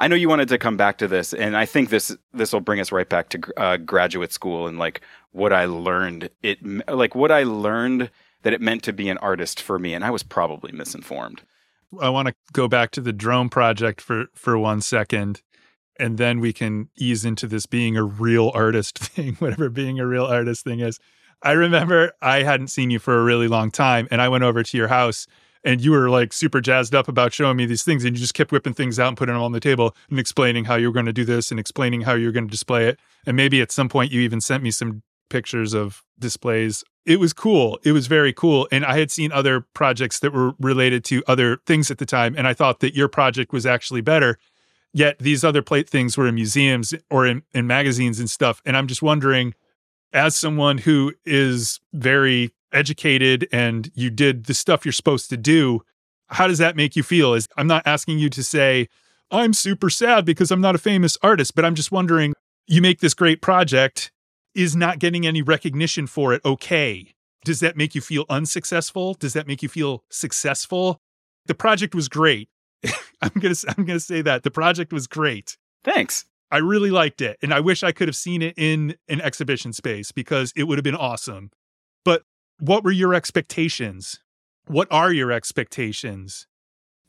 I 0.00 0.08
know 0.08 0.16
you 0.16 0.28
wanted 0.28 0.48
to 0.48 0.58
come 0.58 0.76
back 0.76 0.98
to 0.98 1.08
this, 1.08 1.34
and 1.34 1.56
I 1.56 1.66
think 1.66 1.90
this 1.90 2.16
this 2.32 2.52
will 2.52 2.60
bring 2.60 2.80
us 2.80 2.90
right 2.90 3.08
back 3.08 3.28
to 3.30 3.40
uh, 3.56 3.76
graduate 3.76 4.32
school 4.32 4.66
and 4.66 4.78
like 4.78 5.02
what 5.32 5.52
I 5.52 5.66
learned. 5.66 6.30
It 6.42 6.58
like 6.88 7.14
what 7.14 7.30
I 7.30 7.42
learned 7.42 8.10
that 8.42 8.52
it 8.52 8.60
meant 8.60 8.82
to 8.84 8.92
be 8.92 9.08
an 9.08 9.18
artist 9.18 9.60
for 9.60 9.78
me, 9.78 9.94
and 9.94 10.04
I 10.04 10.10
was 10.10 10.22
probably 10.22 10.72
misinformed. 10.72 11.42
I 12.00 12.10
want 12.10 12.28
to 12.28 12.34
go 12.52 12.68
back 12.68 12.92
to 12.92 13.00
the 13.00 13.12
drone 13.12 13.48
project 13.48 14.00
for 14.00 14.26
for 14.34 14.56
one 14.56 14.80
second 14.80 15.42
and 15.98 16.18
then 16.18 16.40
we 16.40 16.52
can 16.52 16.88
ease 16.96 17.24
into 17.24 17.46
this 17.46 17.66
being 17.66 17.96
a 17.96 18.02
real 18.02 18.50
artist 18.54 18.98
thing, 18.98 19.34
whatever 19.36 19.68
being 19.68 19.98
a 19.98 20.06
real 20.06 20.24
artist 20.24 20.64
thing 20.64 20.80
is. 20.80 20.98
I 21.42 21.52
remember 21.52 22.12
I 22.20 22.42
hadn't 22.42 22.68
seen 22.68 22.90
you 22.90 22.98
for 22.98 23.18
a 23.18 23.24
really 23.24 23.48
long 23.48 23.70
time 23.70 24.08
and 24.10 24.20
I 24.20 24.28
went 24.28 24.44
over 24.44 24.62
to 24.62 24.76
your 24.76 24.88
house 24.88 25.26
and 25.64 25.80
you 25.80 25.92
were 25.92 26.10
like 26.10 26.32
super 26.32 26.60
jazzed 26.60 26.94
up 26.94 27.06
about 27.06 27.32
showing 27.32 27.56
me 27.56 27.66
these 27.66 27.84
things 27.84 28.04
and 28.04 28.16
you 28.16 28.20
just 28.20 28.34
kept 28.34 28.50
whipping 28.50 28.74
things 28.74 28.98
out 28.98 29.08
and 29.08 29.16
putting 29.16 29.34
them 29.34 29.42
on 29.42 29.52
the 29.52 29.60
table 29.60 29.94
and 30.10 30.18
explaining 30.18 30.64
how 30.64 30.74
you 30.74 30.88
were 30.88 30.92
going 30.92 31.06
to 31.06 31.12
do 31.12 31.24
this 31.24 31.50
and 31.52 31.60
explaining 31.60 32.00
how 32.00 32.14
you 32.14 32.26
were 32.26 32.32
going 32.32 32.46
to 32.46 32.50
display 32.50 32.86
it. 32.88 32.98
And 33.24 33.36
maybe 33.36 33.60
at 33.60 33.70
some 33.70 33.88
point 33.88 34.10
you 34.10 34.20
even 34.22 34.40
sent 34.40 34.64
me 34.64 34.72
some 34.72 35.02
pictures 35.28 35.74
of 35.74 36.02
displays 36.18 36.82
it 37.08 37.18
was 37.18 37.32
cool. 37.32 37.78
It 37.84 37.92
was 37.92 38.06
very 38.06 38.34
cool. 38.34 38.68
And 38.70 38.84
I 38.84 38.98
had 38.98 39.10
seen 39.10 39.32
other 39.32 39.62
projects 39.72 40.18
that 40.20 40.30
were 40.30 40.52
related 40.60 41.04
to 41.06 41.24
other 41.26 41.56
things 41.64 41.90
at 41.90 41.96
the 41.96 42.04
time. 42.04 42.34
And 42.36 42.46
I 42.46 42.52
thought 42.52 42.80
that 42.80 42.94
your 42.94 43.08
project 43.08 43.50
was 43.50 43.64
actually 43.64 44.02
better. 44.02 44.38
Yet 44.98 45.20
these 45.20 45.44
other 45.44 45.62
plate 45.62 45.88
things 45.88 46.18
were 46.18 46.26
in 46.26 46.34
museums 46.34 46.92
or 47.08 47.24
in, 47.24 47.44
in 47.52 47.68
magazines 47.68 48.18
and 48.18 48.28
stuff. 48.28 48.60
And 48.66 48.76
I'm 48.76 48.88
just 48.88 49.00
wondering, 49.00 49.54
as 50.12 50.34
someone 50.34 50.78
who 50.78 51.14
is 51.24 51.78
very 51.92 52.52
educated 52.72 53.46
and 53.52 53.92
you 53.94 54.10
did 54.10 54.46
the 54.46 54.54
stuff 54.54 54.84
you're 54.84 54.90
supposed 54.90 55.30
to 55.30 55.36
do, 55.36 55.82
how 56.30 56.48
does 56.48 56.58
that 56.58 56.74
make 56.74 56.96
you 56.96 57.04
feel? 57.04 57.34
Is 57.34 57.46
I'm 57.56 57.68
not 57.68 57.86
asking 57.86 58.18
you 58.18 58.28
to 58.30 58.42
say, 58.42 58.88
I'm 59.30 59.52
super 59.52 59.88
sad 59.88 60.24
because 60.24 60.50
I'm 60.50 60.60
not 60.60 60.74
a 60.74 60.78
famous 60.78 61.16
artist, 61.22 61.54
but 61.54 61.64
I'm 61.64 61.76
just 61.76 61.92
wondering, 61.92 62.34
you 62.66 62.82
make 62.82 62.98
this 62.98 63.14
great 63.14 63.40
project 63.40 64.10
is 64.56 64.74
not 64.74 64.98
getting 64.98 65.24
any 65.24 65.42
recognition 65.42 66.08
for 66.08 66.34
it 66.34 66.44
okay? 66.44 67.14
Does 67.44 67.60
that 67.60 67.76
make 67.76 67.94
you 67.94 68.00
feel 68.00 68.24
unsuccessful? 68.28 69.14
Does 69.14 69.34
that 69.34 69.46
make 69.46 69.62
you 69.62 69.68
feel 69.68 70.02
successful? 70.10 70.98
The 71.46 71.54
project 71.54 71.94
was 71.94 72.08
great. 72.08 72.48
I'm 73.20 73.30
going 73.40 73.54
to 73.54 73.74
I'm 73.76 73.86
to 73.86 74.00
say 74.00 74.22
that. 74.22 74.42
The 74.42 74.50
project 74.50 74.92
was 74.92 75.06
great. 75.06 75.56
Thanks. 75.84 76.24
I 76.50 76.58
really 76.58 76.90
liked 76.90 77.20
it 77.20 77.38
and 77.42 77.52
I 77.52 77.60
wish 77.60 77.82
I 77.82 77.92
could 77.92 78.08
have 78.08 78.16
seen 78.16 78.40
it 78.40 78.54
in 78.56 78.96
an 79.08 79.20
exhibition 79.20 79.72
space 79.72 80.12
because 80.12 80.52
it 80.56 80.64
would 80.64 80.78
have 80.78 80.84
been 80.84 80.94
awesome. 80.94 81.50
But 82.04 82.22
what 82.58 82.84
were 82.84 82.90
your 82.90 83.14
expectations? 83.14 84.20
What 84.66 84.88
are 84.90 85.12
your 85.12 85.30
expectations? 85.30 86.46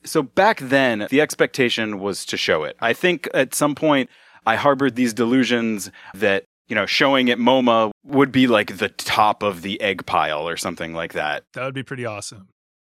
So 0.05 0.23
back 0.23 0.59
then, 0.59 1.07
the 1.09 1.21
expectation 1.21 1.99
was 1.99 2.25
to 2.25 2.37
show 2.37 2.63
it. 2.63 2.77
I 2.79 2.93
think 2.93 3.27
at 3.33 3.53
some 3.53 3.75
point 3.75 4.09
I 4.45 4.55
harbored 4.55 4.95
these 4.95 5.13
delusions 5.13 5.91
that 6.13 6.45
you 6.69 6.75
know, 6.75 6.85
showing 6.85 7.29
at 7.29 7.39
MoMA 7.39 7.91
would 8.05 8.31
be 8.31 8.47
like 8.47 8.77
the 8.77 8.89
top 8.89 9.43
of 9.43 9.63
the 9.63 9.81
egg 9.81 10.05
pile 10.05 10.47
or 10.47 10.55
something 10.55 10.93
like 10.93 11.13
that. 11.13 11.43
That 11.53 11.65
would 11.65 11.73
be 11.73 11.83
pretty 11.83 12.05
awesome. 12.05 12.47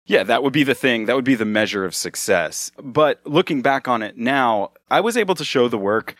Yeah, 0.05 0.23
that 0.23 0.43
would 0.43 0.53
be 0.53 0.63
the 0.63 0.75
thing. 0.75 1.05
That 1.05 1.15
would 1.15 1.25
be 1.25 1.35
the 1.35 1.45
measure 1.45 1.85
of 1.85 1.95
success. 1.95 2.71
But 2.81 3.21
looking 3.25 3.61
back 3.61 3.87
on 3.87 4.01
it 4.01 4.17
now, 4.17 4.71
I 4.89 4.99
was 4.99 5.15
able 5.15 5.35
to 5.35 5.45
show 5.45 5.67
the 5.67 5.77
work. 5.77 6.15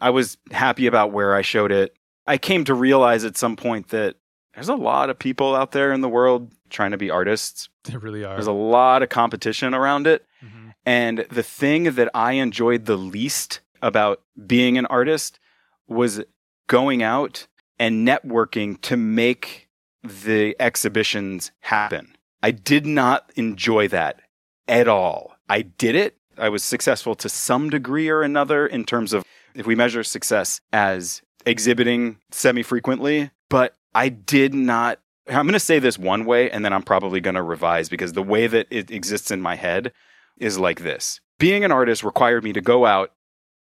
I 0.00 0.10
was 0.10 0.38
happy 0.50 0.86
about 0.86 1.12
where 1.12 1.34
I 1.34 1.42
showed 1.42 1.72
it. 1.72 1.94
I 2.26 2.38
came 2.38 2.64
to 2.64 2.74
realize 2.74 3.24
at 3.24 3.36
some 3.36 3.56
point 3.56 3.88
that 3.88 4.16
there's 4.54 4.68
a 4.68 4.74
lot 4.74 5.08
of 5.08 5.18
people 5.18 5.54
out 5.54 5.72
there 5.72 5.92
in 5.92 6.00
the 6.00 6.08
world 6.08 6.52
trying 6.68 6.90
to 6.90 6.98
be 6.98 7.10
artists. 7.10 7.68
There 7.84 7.98
really 7.98 8.24
are. 8.24 8.34
There's 8.34 8.48
a 8.48 8.52
lot 8.52 9.02
of 9.02 9.08
competition 9.08 9.72
around 9.72 10.06
it. 10.06 10.26
Mm-hmm. 10.44 10.68
And 10.84 11.18
the 11.30 11.42
thing 11.42 11.84
that 11.94 12.10
I 12.14 12.32
enjoyed 12.32 12.86
the 12.86 12.96
least 12.96 13.60
about 13.82 14.20
being 14.46 14.76
an 14.76 14.86
artist 14.86 15.38
was 15.86 16.22
going 16.66 17.02
out 17.02 17.46
and 17.78 18.06
networking 18.06 18.80
to 18.82 18.96
make 18.96 19.68
the 20.02 20.56
exhibitions 20.58 21.52
happen. 21.60 22.16
I 22.42 22.50
did 22.50 22.86
not 22.86 23.30
enjoy 23.36 23.88
that 23.88 24.20
at 24.66 24.88
all. 24.88 25.36
I 25.48 25.62
did 25.62 25.94
it. 25.94 26.16
I 26.36 26.48
was 26.48 26.62
successful 26.62 27.14
to 27.16 27.28
some 27.28 27.68
degree 27.70 28.08
or 28.08 28.22
another 28.22 28.66
in 28.66 28.84
terms 28.84 29.12
of 29.12 29.24
if 29.54 29.66
we 29.66 29.74
measure 29.74 30.04
success 30.04 30.60
as 30.72 31.22
exhibiting 31.44 32.18
semi 32.30 32.62
frequently, 32.62 33.30
but 33.48 33.74
I 33.94 34.08
did 34.08 34.54
not. 34.54 35.00
I'm 35.26 35.46
going 35.46 35.52
to 35.52 35.60
say 35.60 35.78
this 35.78 35.98
one 35.98 36.24
way 36.24 36.50
and 36.50 36.64
then 36.64 36.72
I'm 36.72 36.82
probably 36.82 37.20
going 37.20 37.34
to 37.34 37.42
revise 37.42 37.88
because 37.88 38.12
the 38.12 38.22
way 38.22 38.46
that 38.46 38.66
it 38.70 38.90
exists 38.90 39.30
in 39.30 39.42
my 39.42 39.56
head 39.56 39.92
is 40.38 40.58
like 40.58 40.80
this. 40.80 41.20
Being 41.38 41.64
an 41.64 41.72
artist 41.72 42.02
required 42.02 42.44
me 42.44 42.52
to 42.52 42.60
go 42.60 42.86
out 42.86 43.12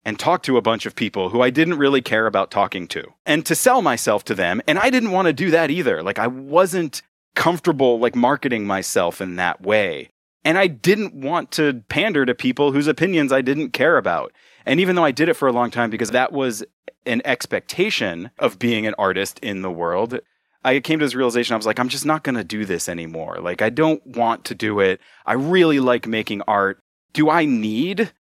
and 0.05 0.19
talk 0.19 0.43
to 0.43 0.57
a 0.57 0.63
bunch 0.63 0.85
of 0.85 0.95
people 0.95 1.31
who 1.31 1.41
I 1.41 1.51
didn't 1.51 1.79
really 1.79 2.03
care 2.03 2.27
about 2.27 2.51
talking 2.51 2.87
to 2.89 3.15
and 3.25 3.47
to 3.47 3.55
sell 3.55 3.81
myself 3.81 4.25
to 4.25 4.35
them. 4.35 4.61
And 4.69 4.79
I 4.79 4.91
didn't 4.91 5.13
want 5.13 5.27
to 5.27 5.33
do 5.33 5.51
that 5.53 5.71
either. 5.71 6.03
Like 6.03 6.19
I 6.19 6.27
wasn't 6.27 7.03
comfortable 7.35 7.99
like 7.99 8.15
marketing 8.15 8.67
myself 8.67 9.21
in 9.21 9.37
that 9.37 9.63
way. 9.63 10.11
And 10.45 10.59
I 10.59 10.67
didn't 10.67 11.15
want 11.15 11.51
to 11.53 11.83
pander 11.89 12.27
to 12.27 12.35
people 12.35 12.73
whose 12.73 12.87
opinions 12.87 13.33
I 13.33 13.41
didn't 13.41 13.71
care 13.71 13.97
about. 13.97 14.33
And 14.67 14.79
even 14.79 14.95
though 14.95 15.05
I 15.05 15.11
did 15.11 15.29
it 15.29 15.35
for 15.35 15.49
a 15.49 15.53
long 15.53 15.71
time 15.71 15.91
because 15.91 16.11
that 16.11 16.33
was 16.33 16.65
an 17.07 17.23
expectation 17.25 18.31
of 18.39 18.59
being 18.59 18.87
an 18.87 18.95
artist 18.99 19.39
in 19.41 19.63
the 19.63 19.71
world, 19.71 20.21
I 20.65 20.81
came 20.81 20.99
to 20.99 21.05
this 21.05 21.15
realization 21.15 21.55
I 21.55 21.57
was 21.57 21.67
like, 21.67 21.79
I'm 21.79 21.89
just 21.89 22.07
not 22.07 22.25
going 22.25 22.37
to 22.37 22.45
do 22.45 22.65
this 22.65 22.89
anymore. 22.89 23.39
Like, 23.41 23.61
I 23.61 23.71
don't 23.71 24.05
want 24.07 24.45
to 24.47 24.55
do 24.55 24.81
it. 24.81 25.01
I 25.27 25.35
really 25.35 25.81
like 25.81 26.07
making 26.07 26.43
art. 26.43 26.81
Do 27.13 27.29
I 27.29 27.45
need 27.45 28.13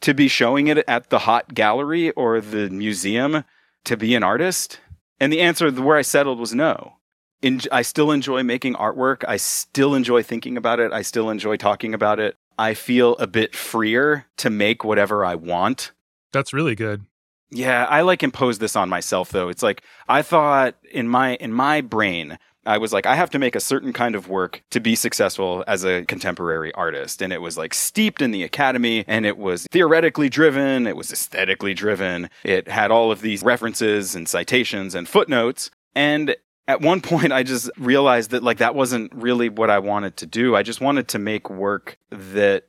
to 0.00 0.14
be 0.14 0.26
showing 0.26 0.66
it 0.66 0.78
at 0.88 1.10
the 1.10 1.20
hot 1.20 1.54
gallery 1.54 2.10
or 2.10 2.40
the 2.40 2.70
museum 2.70 3.44
to 3.84 3.96
be 3.96 4.14
an 4.16 4.24
artist? 4.24 4.80
And 5.20 5.32
the 5.32 5.40
answer 5.40 5.70
where 5.70 5.96
I 5.96 6.02
settled 6.02 6.40
was 6.40 6.54
no. 6.54 6.94
In, 7.42 7.60
I 7.70 7.82
still 7.82 8.10
enjoy 8.10 8.42
making 8.42 8.74
artwork. 8.74 9.24
I 9.26 9.36
still 9.36 9.94
enjoy 9.94 10.22
thinking 10.22 10.56
about 10.56 10.80
it. 10.80 10.92
I 10.92 11.02
still 11.02 11.28
enjoy 11.28 11.56
talking 11.56 11.92
about 11.92 12.20
it. 12.20 12.36
I 12.58 12.74
feel 12.74 13.16
a 13.16 13.26
bit 13.26 13.56
freer 13.56 14.26
to 14.38 14.50
make 14.50 14.84
whatever 14.84 15.24
I 15.24 15.34
want. 15.34 15.92
That's 16.32 16.52
really 16.52 16.74
good. 16.74 17.04
Yeah, 17.50 17.84
I 17.84 18.00
like 18.00 18.22
impose 18.22 18.58
this 18.58 18.76
on 18.76 18.88
myself 18.88 19.30
though. 19.30 19.48
It's 19.48 19.62
like 19.62 19.82
I 20.08 20.22
thought 20.22 20.76
in 20.90 21.06
my 21.06 21.34
in 21.36 21.52
my 21.52 21.82
brain 21.82 22.38
I 22.64 22.78
was 22.78 22.92
like, 22.92 23.06
I 23.06 23.16
have 23.16 23.30
to 23.30 23.38
make 23.38 23.56
a 23.56 23.60
certain 23.60 23.92
kind 23.92 24.14
of 24.14 24.28
work 24.28 24.62
to 24.70 24.80
be 24.80 24.94
successful 24.94 25.64
as 25.66 25.84
a 25.84 26.04
contemporary 26.04 26.72
artist. 26.74 27.20
And 27.20 27.32
it 27.32 27.42
was 27.42 27.58
like 27.58 27.74
steeped 27.74 28.22
in 28.22 28.30
the 28.30 28.44
academy 28.44 29.04
and 29.08 29.26
it 29.26 29.36
was 29.36 29.66
theoretically 29.72 30.28
driven. 30.28 30.86
It 30.86 30.96
was 30.96 31.12
aesthetically 31.12 31.74
driven. 31.74 32.30
It 32.44 32.68
had 32.68 32.90
all 32.90 33.10
of 33.10 33.20
these 33.20 33.42
references 33.42 34.14
and 34.14 34.28
citations 34.28 34.94
and 34.94 35.08
footnotes. 35.08 35.70
And 35.94 36.36
at 36.66 36.80
one 36.80 37.00
point 37.00 37.32
I 37.32 37.42
just 37.42 37.70
realized 37.78 38.30
that 38.30 38.42
like 38.42 38.58
that 38.58 38.74
wasn't 38.74 39.12
really 39.14 39.48
what 39.48 39.70
I 39.70 39.78
wanted 39.78 40.16
to 40.18 40.26
do. 40.26 40.54
I 40.56 40.62
just 40.62 40.80
wanted 40.80 41.08
to 41.08 41.18
make 41.18 41.50
work 41.50 41.98
that 42.10 42.64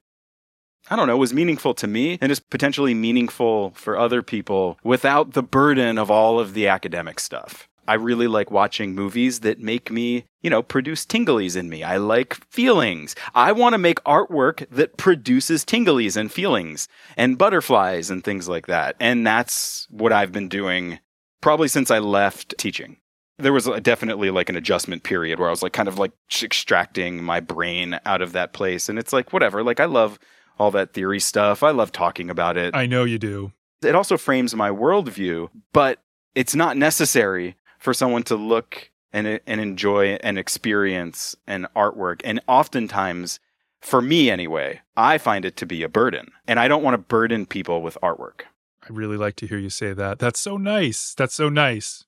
I 0.90 0.98
don't 0.98 1.08
know, 1.08 1.18
was 1.18 1.34
meaningful 1.34 1.74
to 1.76 1.88
me 1.88 2.18
and 2.20 2.30
is 2.32 2.42
potentially 2.42 2.94
meaningful 2.94 3.72
for 3.72 3.98
other 3.98 4.22
people 4.22 4.78
without 4.84 5.32
the 5.32 5.44
burden 5.44 5.98
of 5.98 6.12
all 6.12 6.40
of 6.40 6.54
the 6.54 6.68
academic 6.68 7.22
stuff. 7.22 7.70
I 7.88 7.96
really 7.96 8.28
like 8.28 8.52
watching 8.52 8.96
movies 8.96 9.42
that 9.42 9.60
make 9.60 9.92
me, 9.92 10.26
you 10.42 10.50
know, 10.50 10.62
produce 10.62 11.06
tinglies 11.06 11.58
in 11.58 11.70
me. 11.70 11.84
I 11.84 11.98
like 11.98 12.36
feelings. 12.50 13.16
I 13.36 13.52
want 13.52 13.74
to 13.74 13.78
make 13.78 14.04
artwork 14.04 14.70
that 14.70 14.98
produces 14.98 15.66
tinglies 15.66 16.16
and 16.16 16.32
feelings 16.32 16.88
and 17.18 17.38
butterflies 17.38 18.10
and 18.10 18.24
things 18.24 18.48
like 18.48 18.68
that. 18.68 18.96
And 19.00 19.26
that's 19.28 19.88
what 19.90 20.14
I've 20.14 20.32
been 20.32 20.50
doing 20.50 21.00
probably 21.42 21.68
since 21.68 21.92
I 21.92 22.00
left 22.00 22.58
teaching. 22.58 22.98
There 23.40 23.54
was 23.54 23.66
definitely 23.82 24.30
like 24.30 24.50
an 24.50 24.56
adjustment 24.56 25.04
period 25.04 25.40
where 25.40 25.48
I 25.48 25.52
was 25.52 25.64
like 25.64 25.74
kind 25.74 25.88
of 25.88 25.98
like 25.98 26.12
extracting 26.42 27.24
my 27.24 27.40
brain 27.40 28.00
out 28.06 28.22
of 28.22 28.32
that 28.34 28.54
place. 28.54 28.90
And 28.90 29.00
it's 29.00 29.12
like, 29.12 29.34
whatever. 29.34 29.64
Like, 29.64 29.80
I 29.80 29.86
love 29.86 30.20
all 30.60 30.72
that 30.72 30.94
theory 30.94 31.20
stuff. 31.20 31.64
I 31.64 31.72
love 31.72 31.92
talking 31.92 32.30
about 32.30 32.58
it. 32.58 32.76
I 32.76 32.86
know 32.86 33.04
you 33.04 33.18
do. 33.18 33.52
It 33.82 33.96
also 33.96 34.18
frames 34.18 34.56
my 34.56 34.70
worldview, 34.70 35.50
but 35.74 36.00
it's 36.36 36.56
not 36.56 36.78
necessary 36.78 37.56
for 37.80 37.94
someone 37.94 38.24
to 38.24 38.36
look 38.36 38.92
and, 39.12 39.40
and 39.46 39.62
enjoy 39.62 40.18
and 40.22 40.38
experience 40.38 41.36
an 41.48 41.68
artwork. 41.76 42.22
And 42.24 42.40
oftentimes, 42.48 43.40
for 43.82 44.02
me 44.02 44.30
anyway, 44.30 44.82
I 44.96 45.18
find 45.18 45.44
it 45.44 45.58
to 45.58 45.66
be 45.66 45.84
a 45.84 45.90
burden. 45.90 46.32
And 46.48 46.60
I 46.60 46.68
don't 46.68 46.84
want 46.84 46.94
to 46.94 47.00
burden 47.00 47.46
people 47.46 47.82
with 47.82 47.98
artwork. 48.02 48.42
I 48.84 48.88
really 48.90 49.18
like 49.18 49.36
to 49.38 49.48
hear 49.48 49.58
you 49.58 49.70
say 49.70 49.94
that. 49.94 50.20
That's 50.20 50.40
so 50.40 50.58
nice. 50.58 51.14
That's 51.16 51.34
so 51.34 51.50
nice. 51.50 52.06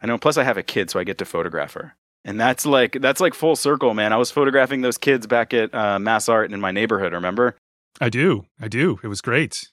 I 0.00 0.06
know. 0.06 0.18
Plus, 0.18 0.36
I 0.36 0.44
have 0.44 0.56
a 0.56 0.62
kid, 0.62 0.90
so 0.90 0.98
I 0.98 1.04
get 1.04 1.18
to 1.18 1.24
photograph 1.24 1.74
her. 1.74 1.96
And 2.24 2.38
that's 2.38 2.66
like 2.66 2.98
that's 3.00 3.20
like 3.20 3.34
full 3.34 3.56
circle, 3.56 3.94
man. 3.94 4.12
I 4.12 4.16
was 4.16 4.30
photographing 4.30 4.82
those 4.82 4.98
kids 4.98 5.26
back 5.26 5.54
at 5.54 5.74
uh, 5.74 5.98
Mass 5.98 6.28
Art 6.28 6.52
in 6.52 6.60
my 6.60 6.70
neighborhood. 6.70 7.12
Remember? 7.12 7.56
I 8.00 8.10
do. 8.10 8.46
I 8.60 8.68
do. 8.68 9.00
It 9.02 9.08
was 9.08 9.20
great. 9.20 9.68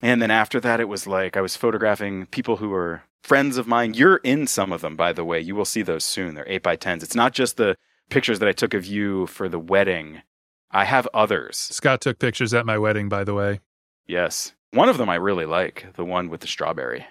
And 0.00 0.20
then 0.20 0.30
after 0.30 0.58
that, 0.60 0.80
it 0.80 0.88
was 0.88 1.06
like 1.06 1.36
I 1.36 1.40
was 1.40 1.56
photographing 1.56 2.26
people 2.26 2.56
who 2.56 2.68
were 2.68 3.02
friends 3.22 3.56
of 3.56 3.66
mine. 3.66 3.94
You're 3.94 4.16
in 4.18 4.46
some 4.46 4.72
of 4.72 4.80
them, 4.80 4.96
by 4.96 5.12
the 5.12 5.24
way. 5.24 5.40
You 5.40 5.54
will 5.54 5.64
see 5.64 5.82
those 5.82 6.04
soon. 6.04 6.34
They're 6.34 6.48
8 6.48 6.62
by 6.62 6.76
10s. 6.76 7.02
It's 7.04 7.14
not 7.14 7.32
just 7.32 7.56
the 7.56 7.76
pictures 8.10 8.40
that 8.40 8.48
I 8.48 8.52
took 8.52 8.74
of 8.74 8.84
you 8.84 9.26
for 9.26 9.48
the 9.48 9.58
wedding, 9.58 10.22
I 10.70 10.84
have 10.84 11.08
others. 11.14 11.56
Scott 11.56 12.00
took 12.00 12.18
pictures 12.18 12.52
at 12.52 12.66
my 12.66 12.78
wedding, 12.78 13.08
by 13.08 13.24
the 13.24 13.34
way. 13.34 13.60
Yes. 14.06 14.52
One 14.72 14.88
of 14.88 14.98
them 14.98 15.08
I 15.08 15.14
really 15.16 15.46
like, 15.46 15.86
the 15.94 16.04
one 16.04 16.28
with 16.28 16.40
the 16.40 16.46
strawberry. 16.46 17.06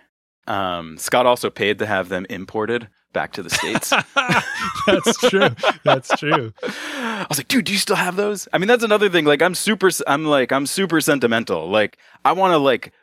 Um, 0.47 0.97
Scott 0.97 1.25
also 1.25 1.49
paid 1.49 1.79
to 1.79 1.85
have 1.85 2.09
them 2.09 2.25
imported 2.29 2.87
back 3.13 3.33
to 3.33 3.43
the 3.43 3.49
States. 3.49 3.89
that's 4.87 5.17
true. 5.17 5.49
That's 5.83 6.09
true. 6.17 6.53
I 6.63 7.25
was 7.29 7.37
like, 7.37 7.47
dude, 7.47 7.65
do 7.65 7.73
you 7.73 7.77
still 7.77 7.95
have 7.95 8.15
those? 8.15 8.47
I 8.53 8.57
mean, 8.57 8.67
that's 8.67 8.83
another 8.83 9.09
thing. 9.09 9.25
Like, 9.25 9.41
I'm 9.41 9.55
super, 9.55 9.89
I'm 10.07 10.25
like, 10.25 10.51
I'm 10.51 10.65
super 10.65 11.01
sentimental. 11.01 11.69
Like, 11.69 11.97
I 12.23 12.31
want 12.31 12.53
to 12.53 12.57
like 12.57 12.93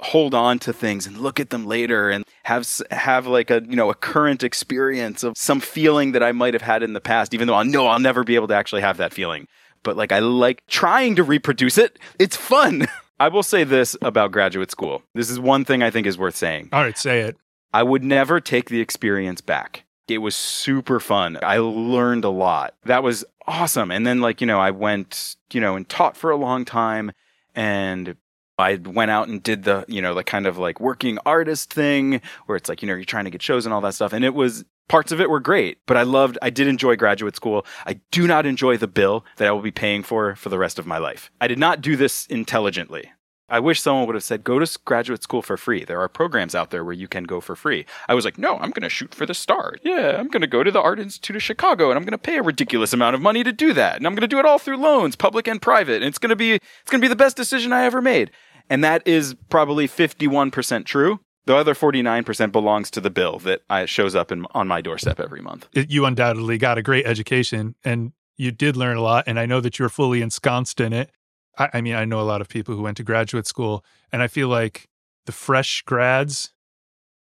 hold 0.00 0.34
on 0.34 0.58
to 0.58 0.72
things 0.72 1.06
and 1.06 1.18
look 1.18 1.40
at 1.40 1.50
them 1.50 1.66
later 1.66 2.10
and 2.10 2.24
have 2.42 2.68
have 2.90 3.26
like 3.26 3.50
a 3.50 3.62
you 3.66 3.76
know 3.76 3.90
a 3.90 3.94
current 3.94 4.42
experience 4.42 5.22
of 5.22 5.32
some 5.36 5.58
feeling 5.58 6.12
that 6.12 6.22
I 6.22 6.32
might 6.32 6.52
have 6.52 6.62
had 6.62 6.82
in 6.82 6.92
the 6.92 7.00
past 7.00 7.32
even 7.32 7.46
though 7.46 7.54
I 7.54 7.62
know 7.62 7.86
I'll 7.86 7.98
never 7.98 8.22
be 8.22 8.34
able 8.34 8.48
to 8.48 8.54
actually 8.54 8.82
have 8.82 8.98
that 8.98 9.14
feeling 9.14 9.48
but 9.82 9.96
like 9.96 10.12
I 10.12 10.18
like 10.18 10.62
trying 10.66 11.16
to 11.16 11.22
reproduce 11.22 11.78
it 11.78 11.98
it's 12.18 12.36
fun 12.36 12.86
I 13.18 13.28
will 13.28 13.42
say 13.42 13.64
this 13.64 13.96
about 14.02 14.32
graduate 14.32 14.70
school. 14.70 15.02
This 15.14 15.30
is 15.30 15.40
one 15.40 15.64
thing 15.64 15.82
I 15.82 15.90
think 15.90 16.06
is 16.06 16.18
worth 16.18 16.36
saying. 16.36 16.68
All 16.72 16.82
right 16.82 16.96
say 16.96 17.20
it. 17.20 17.36
I 17.72 17.82
would 17.82 18.04
never 18.04 18.40
take 18.40 18.70
the 18.70 18.80
experience 18.80 19.40
back. 19.40 19.84
It 20.08 20.18
was 20.18 20.36
super 20.36 21.00
fun. 21.00 21.38
I 21.42 21.58
learned 21.58 22.24
a 22.24 22.30
lot. 22.30 22.74
That 22.84 23.02
was 23.02 23.24
awesome. 23.46 23.90
And 23.90 24.06
then 24.06 24.20
like 24.20 24.40
you 24.40 24.46
know 24.46 24.60
I 24.60 24.70
went 24.70 25.36
you 25.52 25.60
know 25.60 25.76
and 25.76 25.88
taught 25.88 26.16
for 26.16 26.30
a 26.30 26.36
long 26.36 26.64
time 26.64 27.12
and 27.54 28.16
I 28.58 28.76
went 28.76 29.10
out 29.10 29.28
and 29.28 29.42
did 29.42 29.64
the, 29.64 29.84
you 29.86 30.00
know, 30.00 30.14
the 30.14 30.24
kind 30.24 30.46
of 30.46 30.56
like 30.56 30.80
working 30.80 31.18
artist 31.26 31.72
thing 31.72 32.22
where 32.46 32.56
it's 32.56 32.68
like, 32.68 32.80
you 32.80 32.88
know, 32.88 32.94
you're 32.94 33.04
trying 33.04 33.24
to 33.24 33.30
get 33.30 33.42
shows 33.42 33.66
and 33.66 33.74
all 33.74 33.82
that 33.82 33.94
stuff. 33.94 34.12
And 34.12 34.24
it 34.24 34.34
was 34.34 34.64
parts 34.88 35.12
of 35.12 35.20
it 35.20 35.30
were 35.30 35.40
great, 35.40 35.78
but 35.86 35.96
I 35.96 36.02
loved, 36.02 36.38
I 36.42 36.50
did 36.50 36.66
enjoy 36.66 36.96
graduate 36.96 37.36
school. 37.36 37.66
I 37.86 38.00
do 38.10 38.26
not 38.26 38.46
enjoy 38.46 38.76
the 38.76 38.86
bill 38.86 39.24
that 39.36 39.48
I 39.48 39.52
will 39.52 39.62
be 39.62 39.70
paying 39.70 40.02
for 40.02 40.34
for 40.36 40.48
the 40.48 40.58
rest 40.58 40.78
of 40.78 40.86
my 40.86 40.98
life. 40.98 41.30
I 41.40 41.48
did 41.48 41.58
not 41.58 41.80
do 41.80 41.96
this 41.96 42.26
intelligently. 42.26 43.12
I 43.48 43.60
wish 43.60 43.80
someone 43.80 44.06
would 44.06 44.16
have 44.16 44.24
said, 44.24 44.42
go 44.42 44.58
to 44.58 44.78
graduate 44.84 45.22
school 45.22 45.40
for 45.40 45.56
free. 45.56 45.84
There 45.84 46.00
are 46.00 46.08
programs 46.08 46.56
out 46.56 46.70
there 46.70 46.82
where 46.82 46.92
you 46.92 47.06
can 47.06 47.24
go 47.24 47.40
for 47.40 47.54
free. 47.54 47.86
I 48.08 48.14
was 48.14 48.24
like, 48.24 48.38
no, 48.38 48.56
I'm 48.56 48.70
going 48.70 48.82
to 48.82 48.88
shoot 48.88 49.14
for 49.14 49.24
the 49.24 49.34
star. 49.34 49.76
Yeah, 49.84 50.16
I'm 50.18 50.26
going 50.26 50.40
to 50.40 50.48
go 50.48 50.64
to 50.64 50.70
the 50.72 50.80
Art 50.80 50.98
Institute 50.98 51.36
of 51.36 51.42
Chicago 51.44 51.90
and 51.90 51.96
I'm 51.96 52.02
going 52.02 52.10
to 52.10 52.18
pay 52.18 52.38
a 52.38 52.42
ridiculous 52.42 52.92
amount 52.92 53.14
of 53.14 53.20
money 53.20 53.44
to 53.44 53.52
do 53.52 53.72
that. 53.74 53.96
And 53.96 54.06
I'm 54.06 54.14
going 54.14 54.22
to 54.22 54.26
do 54.26 54.40
it 54.40 54.46
all 54.46 54.58
through 54.58 54.78
loans, 54.78 55.14
public 55.14 55.46
and 55.46 55.62
private. 55.62 55.96
And 55.96 56.06
it's 56.06 56.18
going 56.18 56.30
to 56.30 56.36
be, 56.36 56.54
it's 56.54 56.90
going 56.90 57.00
to 57.00 57.04
be 57.04 57.08
the 57.08 57.14
best 57.14 57.36
decision 57.36 57.72
I 57.72 57.84
ever 57.84 58.02
made. 58.02 58.32
And 58.68 58.82
that 58.82 59.06
is 59.06 59.36
probably 59.48 59.86
51% 59.86 60.84
true. 60.84 61.20
The 61.46 61.56
other 61.56 61.74
49% 61.74 62.52
belongs 62.52 62.90
to 62.90 63.00
the 63.00 63.10
bill 63.10 63.38
that 63.40 63.62
I, 63.70 63.86
shows 63.86 64.14
up 64.14 64.32
in, 64.32 64.46
on 64.50 64.66
my 64.66 64.80
doorstep 64.80 65.20
every 65.20 65.40
month. 65.40 65.68
You 65.72 66.04
undoubtedly 66.04 66.58
got 66.58 66.76
a 66.76 66.82
great 66.82 67.06
education 67.06 67.76
and 67.84 68.12
you 68.36 68.50
did 68.50 68.76
learn 68.76 68.96
a 68.96 69.02
lot. 69.02 69.24
And 69.26 69.38
I 69.38 69.46
know 69.46 69.60
that 69.60 69.78
you're 69.78 69.88
fully 69.88 70.22
ensconced 70.22 70.80
in 70.80 70.92
it. 70.92 71.10
I, 71.56 71.70
I 71.74 71.80
mean, 71.80 71.94
I 71.94 72.04
know 72.04 72.20
a 72.20 72.22
lot 72.22 72.40
of 72.40 72.48
people 72.48 72.74
who 72.74 72.82
went 72.82 72.96
to 72.98 73.02
graduate 73.02 73.46
school, 73.46 73.84
and 74.12 74.22
I 74.22 74.28
feel 74.28 74.48
like 74.48 74.88
the 75.24 75.32
fresh 75.32 75.82
grads 75.82 76.52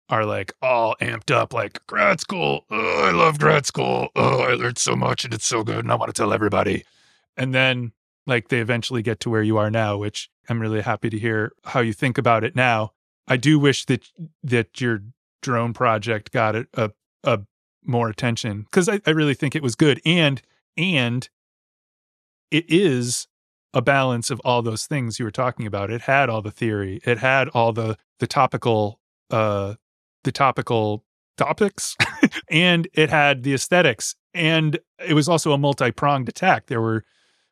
are 0.10 0.26
like 0.26 0.54
all 0.62 0.96
amped 1.02 1.32
up, 1.32 1.54
like 1.54 1.86
grad 1.88 2.20
school. 2.20 2.66
Oh, 2.70 3.04
I 3.04 3.12
love 3.12 3.40
grad 3.40 3.66
school. 3.66 4.10
Oh, 4.16 4.42
I 4.42 4.54
learned 4.54 4.78
so 4.78 4.96
much 4.96 5.24
and 5.24 5.34
it's 5.34 5.46
so 5.46 5.64
good. 5.64 5.80
And 5.80 5.92
I 5.92 5.96
want 5.96 6.14
to 6.14 6.20
tell 6.20 6.34
everybody. 6.34 6.84
And 7.38 7.56
then 7.56 7.94
like 8.28 8.50
they 8.50 8.60
eventually 8.60 9.02
get 9.02 9.22
to 9.22 9.30
where 9.30 9.42
you 9.42 9.58
are 9.58 9.72
now, 9.72 9.98
which 9.98 10.30
I'm 10.50 10.62
really 10.62 10.82
happy 10.82 11.10
to 11.10 11.18
hear 11.18 11.54
how 11.64 11.80
you 11.80 11.94
think 11.94 12.18
about 12.18 12.44
it 12.44 12.56
now. 12.56 12.92
I 13.32 13.38
do 13.38 13.58
wish 13.60 13.86
that 13.86 14.10
that 14.44 14.82
your 14.82 15.04
drone 15.42 15.72
project 15.72 16.34
got 16.34 16.54
a 16.54 16.68
a, 16.74 16.92
a 17.24 17.40
more 17.86 18.10
attention 18.10 18.64
because 18.64 18.90
I, 18.90 19.00
I 19.08 19.12
really 19.12 19.36
think 19.36 19.56
it 19.56 19.64
was 19.64 19.76
good 19.76 20.02
and 20.06 20.42
and 20.76 21.30
it 22.52 22.66
is 22.68 23.28
a 23.74 23.82
balance 23.82 24.32
of 24.32 24.42
all 24.42 24.62
those 24.62 24.86
things 24.86 25.18
you 25.18 25.24
were 25.24 25.32
talking 25.32 25.66
about. 25.66 25.90
It 25.90 26.02
had 26.02 26.30
all 26.30 26.42
the 26.42 26.52
theory, 26.52 27.00
it 27.06 27.20
had 27.20 27.48
all 27.50 27.72
the 27.72 27.98
the 28.20 28.28
topical 28.28 29.00
uh 29.30 29.76
the 30.26 30.34
topical 30.34 31.06
topics 31.38 31.96
and 32.50 32.90
it 32.94 33.10
had 33.10 33.44
the 33.44 33.54
aesthetics 33.54 34.14
and 34.34 34.78
it 35.08 35.14
was 35.14 35.30
also 35.30 35.54
a 35.54 35.58
multi-pronged 35.58 36.28
attack. 36.28 36.66
There 36.66 36.82
were 36.82 37.06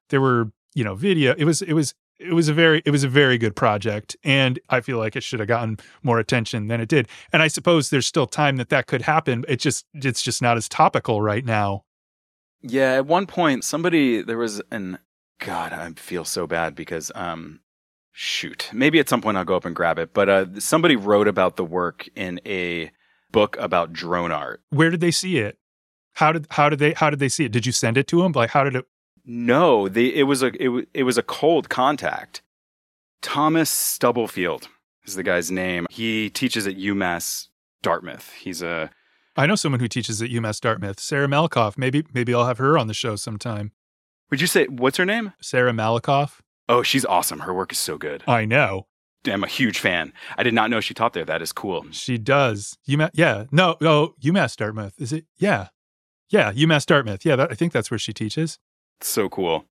there 0.09 0.19
were, 0.19 0.51
you 0.75 0.83
know, 0.83 0.95
video. 0.95 1.35
It 1.37 1.45
was 1.45 1.61
it 1.61 1.73
was 1.73 1.93
it 2.19 2.33
was 2.33 2.49
a 2.49 2.53
very 2.53 2.81
it 2.85 2.91
was 2.91 3.03
a 3.03 3.07
very 3.07 3.37
good 3.37 3.55
project 3.55 4.15
and 4.23 4.59
i 4.69 4.81
feel 4.81 4.97
like 4.97 5.15
it 5.15 5.23
should 5.23 5.39
have 5.39 5.47
gotten 5.47 5.77
more 6.03 6.19
attention 6.19 6.67
than 6.67 6.81
it 6.81 6.89
did. 6.89 7.07
And 7.31 7.41
i 7.41 7.47
suppose 7.47 7.89
there's 7.89 8.07
still 8.07 8.27
time 8.27 8.57
that 8.57 8.69
that 8.69 8.87
could 8.87 9.01
happen. 9.01 9.45
It 9.47 9.57
just 9.57 9.85
it's 9.93 10.21
just 10.21 10.41
not 10.41 10.57
as 10.57 10.67
topical 10.69 11.21
right 11.21 11.45
now. 11.45 11.83
Yeah 12.61 12.93
at 12.93 13.05
one 13.05 13.25
point 13.25 13.63
somebody 13.63 14.21
there 14.21 14.37
was 14.37 14.61
an 14.71 14.99
god 15.39 15.71
i 15.71 15.89
feel 15.93 16.25
so 16.25 16.45
bad 16.45 16.75
because 16.75 17.11
um 17.15 17.61
shoot 18.11 18.69
maybe 18.73 18.99
at 18.99 19.07
some 19.07 19.21
point 19.21 19.37
i'll 19.37 19.45
go 19.45 19.55
up 19.55 19.63
and 19.63 19.73
grab 19.73 19.97
it 19.97 20.13
but 20.13 20.27
uh 20.27 20.45
somebody 20.59 20.97
wrote 20.97 21.29
about 21.29 21.55
the 21.55 21.63
work 21.63 22.09
in 22.17 22.41
a 22.45 22.91
book 23.31 23.55
about 23.59 23.93
drone 23.93 24.31
art. 24.31 24.61
Where 24.69 24.89
did 24.89 25.01
they 25.01 25.11
see 25.11 25.37
it? 25.37 25.57
How 26.13 26.31
did 26.31 26.47
how 26.51 26.69
did 26.69 26.79
they 26.79 26.93
how 26.93 27.09
did 27.09 27.19
they 27.19 27.29
see 27.29 27.45
it? 27.45 27.51
Did 27.51 27.65
you 27.65 27.71
send 27.71 27.97
it 27.97 28.07
to 28.07 28.21
them 28.21 28.31
like 28.33 28.49
how 28.49 28.63
did 28.63 28.75
it 28.75 28.85
no, 29.29 29.87
the 29.87 30.17
it 30.17 30.23
was 30.23 30.41
a 30.41 30.47
it, 30.59 30.87
it 30.91 31.03
was 31.03 31.19
a 31.19 31.23
cold 31.23 31.69
contact. 31.69 32.41
Thomas 33.21 33.69
Stubblefield 33.69 34.69
is 35.05 35.13
the 35.13 35.21
guy's 35.21 35.51
name. 35.51 35.85
He 35.91 36.31
teaches 36.31 36.65
at 36.65 36.77
UMass 36.77 37.47
Dartmouth. 37.83 38.31
He's 38.31 38.63
a 38.63 38.89
I 39.37 39.45
know 39.45 39.53
someone 39.53 39.81
who 39.81 39.87
teaches 39.87 40.19
at 40.23 40.31
UMass 40.31 40.59
Dartmouth, 40.59 40.99
Sarah 40.99 41.27
Malakoff. 41.27 41.77
Maybe 41.77 42.03
maybe 42.11 42.33
I'll 42.33 42.47
have 42.47 42.57
her 42.57 42.75
on 42.75 42.87
the 42.87 42.93
show 42.95 43.15
sometime. 43.15 43.71
Would 44.31 44.41
you 44.41 44.47
say 44.47 44.65
what's 44.65 44.97
her 44.97 45.05
name? 45.05 45.33
Sarah 45.39 45.73
Malakoff. 45.73 46.39
Oh, 46.67 46.81
she's 46.81 47.05
awesome. 47.05 47.41
Her 47.41 47.53
work 47.53 47.71
is 47.71 47.77
so 47.77 47.99
good. 47.99 48.23
I 48.27 48.45
know. 48.45 48.87
I'm 49.25 49.43
a 49.43 49.47
huge 49.47 49.77
fan. 49.77 50.11
I 50.37 50.43
did 50.43 50.55
not 50.55 50.71
know 50.71 50.79
she 50.79 50.95
taught 50.95 51.13
there. 51.13 51.25
That 51.25 51.43
is 51.43 51.51
cool. 51.51 51.85
She 51.91 52.17
does. 52.17 52.77
UMass, 52.87 53.11
yeah. 53.13 53.45
No, 53.51 53.75
oh, 53.81 54.15
UMass 54.23 54.55
Dartmouth. 54.55 54.93
Is 54.97 55.13
it? 55.13 55.25
Yeah. 55.37 55.67
Yeah, 56.29 56.53
UMass 56.53 56.85
Dartmouth. 56.85 57.25
Yeah, 57.25 57.35
that, 57.35 57.51
I 57.51 57.55
think 57.55 57.73
that's 57.73 57.91
where 57.91 57.97
she 57.97 58.13
teaches 58.13 58.59
so 59.07 59.29
cool. 59.29 59.65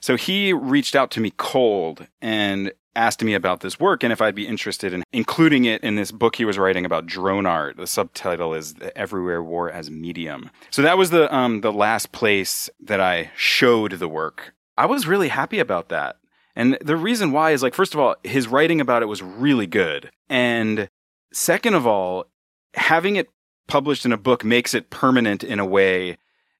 So 0.00 0.16
he 0.16 0.52
reached 0.52 0.94
out 0.94 1.10
to 1.12 1.20
me 1.20 1.32
cold 1.36 2.06
and 2.20 2.72
asked 2.94 3.22
me 3.22 3.34
about 3.34 3.60
this 3.60 3.78
work 3.78 4.02
and 4.02 4.12
if 4.12 4.20
I'd 4.20 4.34
be 4.34 4.46
interested 4.46 4.92
in 4.92 5.04
including 5.12 5.64
it 5.64 5.82
in 5.84 5.94
this 5.94 6.10
book 6.10 6.34
he 6.34 6.44
was 6.44 6.58
writing 6.58 6.84
about 6.84 7.06
drone 7.06 7.46
art. 7.46 7.76
The 7.76 7.86
subtitle 7.86 8.54
is 8.54 8.74
the 8.74 8.96
Everywhere 8.98 9.42
War 9.42 9.70
as 9.70 9.90
Medium. 9.90 10.50
So 10.70 10.82
that 10.82 10.98
was 10.98 11.10
the 11.10 11.32
um, 11.34 11.60
the 11.60 11.72
last 11.72 12.12
place 12.12 12.68
that 12.80 13.00
I 13.00 13.30
showed 13.36 13.92
the 13.92 14.08
work. 14.08 14.54
I 14.76 14.86
was 14.86 15.06
really 15.06 15.28
happy 15.28 15.60
about 15.60 15.88
that. 15.90 16.16
And 16.56 16.76
the 16.80 16.96
reason 16.96 17.30
why 17.30 17.52
is 17.52 17.62
like 17.62 17.74
first 17.74 17.94
of 17.94 18.00
all, 18.00 18.16
his 18.24 18.48
writing 18.48 18.80
about 18.80 19.02
it 19.02 19.06
was 19.06 19.22
really 19.22 19.66
good. 19.66 20.10
And 20.28 20.88
second 21.32 21.74
of 21.74 21.86
all, 21.86 22.26
having 22.74 23.16
it 23.16 23.28
published 23.68 24.04
in 24.04 24.12
a 24.12 24.16
book 24.16 24.44
makes 24.44 24.74
it 24.74 24.90
permanent 24.90 25.44
in 25.44 25.60
a 25.60 25.66
way 25.66 26.16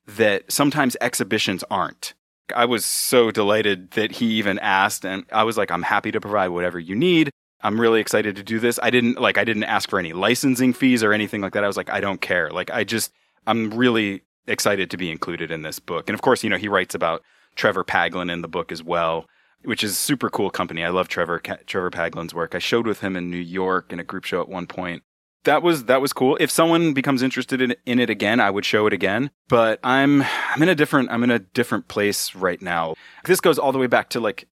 that 0.08 0.50
sometimes 0.50 0.96
exhibitions 1.00 1.62
aren't. 1.70 2.14
I 2.54 2.64
was 2.64 2.84
so 2.84 3.30
delighted 3.30 3.90
that 3.92 4.12
he 4.12 4.26
even 4.32 4.58
asked 4.58 5.04
and 5.04 5.24
I 5.30 5.44
was 5.44 5.58
like 5.58 5.70
I'm 5.70 5.82
happy 5.82 6.10
to 6.12 6.20
provide 6.20 6.48
whatever 6.48 6.78
you 6.78 6.96
need. 6.96 7.30
I'm 7.60 7.80
really 7.80 8.00
excited 8.00 8.36
to 8.36 8.42
do 8.42 8.58
this. 8.58 8.78
I 8.82 8.90
didn't 8.90 9.20
like 9.20 9.36
I 9.36 9.44
didn't 9.44 9.64
ask 9.64 9.90
for 9.90 9.98
any 9.98 10.12
licensing 10.14 10.72
fees 10.72 11.02
or 11.02 11.12
anything 11.12 11.42
like 11.42 11.52
that. 11.52 11.64
I 11.64 11.66
was 11.66 11.76
like 11.76 11.90
I 11.90 12.00
don't 12.00 12.20
care. 12.20 12.50
Like 12.50 12.70
I 12.70 12.84
just 12.84 13.12
I'm 13.46 13.70
really 13.70 14.22
excited 14.46 14.90
to 14.90 14.96
be 14.96 15.10
included 15.10 15.50
in 15.50 15.62
this 15.62 15.78
book. 15.78 16.08
And 16.08 16.14
of 16.14 16.22
course, 16.22 16.42
you 16.42 16.48
know, 16.48 16.56
he 16.56 16.68
writes 16.68 16.94
about 16.94 17.22
Trevor 17.54 17.84
Paglen 17.84 18.32
in 18.32 18.40
the 18.40 18.48
book 18.48 18.72
as 18.72 18.82
well, 18.82 19.26
which 19.64 19.84
is 19.84 19.98
super 19.98 20.30
cool 20.30 20.50
company. 20.50 20.84
I 20.84 20.88
love 20.88 21.08
Trevor 21.08 21.40
Trevor 21.66 21.90
Paglen's 21.90 22.32
work. 22.32 22.54
I 22.54 22.60
showed 22.60 22.86
with 22.86 23.00
him 23.00 23.14
in 23.14 23.30
New 23.30 23.36
York 23.36 23.92
in 23.92 24.00
a 24.00 24.04
group 24.04 24.24
show 24.24 24.40
at 24.40 24.48
one 24.48 24.66
point. 24.66 25.02
That 25.48 25.62
was 25.62 25.84
that 25.84 26.02
was 26.02 26.12
cool. 26.12 26.36
If 26.40 26.50
someone 26.50 26.92
becomes 26.92 27.22
interested 27.22 27.62
in, 27.62 27.74
in 27.86 27.98
it 27.98 28.10
again, 28.10 28.38
I 28.38 28.50
would 28.50 28.66
show 28.66 28.86
it 28.86 28.92
again. 28.92 29.30
But 29.48 29.80
I'm 29.82 30.22
I'm 30.22 30.62
in 30.62 30.68
a 30.68 30.74
different 30.74 31.10
I'm 31.10 31.24
in 31.24 31.30
a 31.30 31.38
different 31.38 31.88
place 31.88 32.34
right 32.34 32.60
now. 32.60 32.96
This 33.24 33.40
goes 33.40 33.58
all 33.58 33.72
the 33.72 33.78
way 33.78 33.86
back 33.86 34.10
to 34.10 34.20
like 34.20 34.46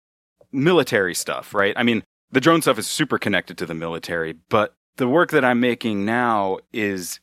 military 0.53 1.15
stuff, 1.15 1.55
right? 1.55 1.73
I 1.79 1.83
mean, 1.83 2.03
the 2.31 2.43
drone 2.43 2.61
stuff 2.61 2.79
is 2.79 2.87
super 2.87 3.17
connected 3.17 3.57
to 3.57 3.65
the 3.65 3.73
military, 3.73 4.35
but 4.51 4.75
the 4.97 5.09
work 5.09 5.31
that 5.31 5.47
I'm 5.47 5.61
making 5.61 6.05
now 6.05 6.59
is 6.75 7.21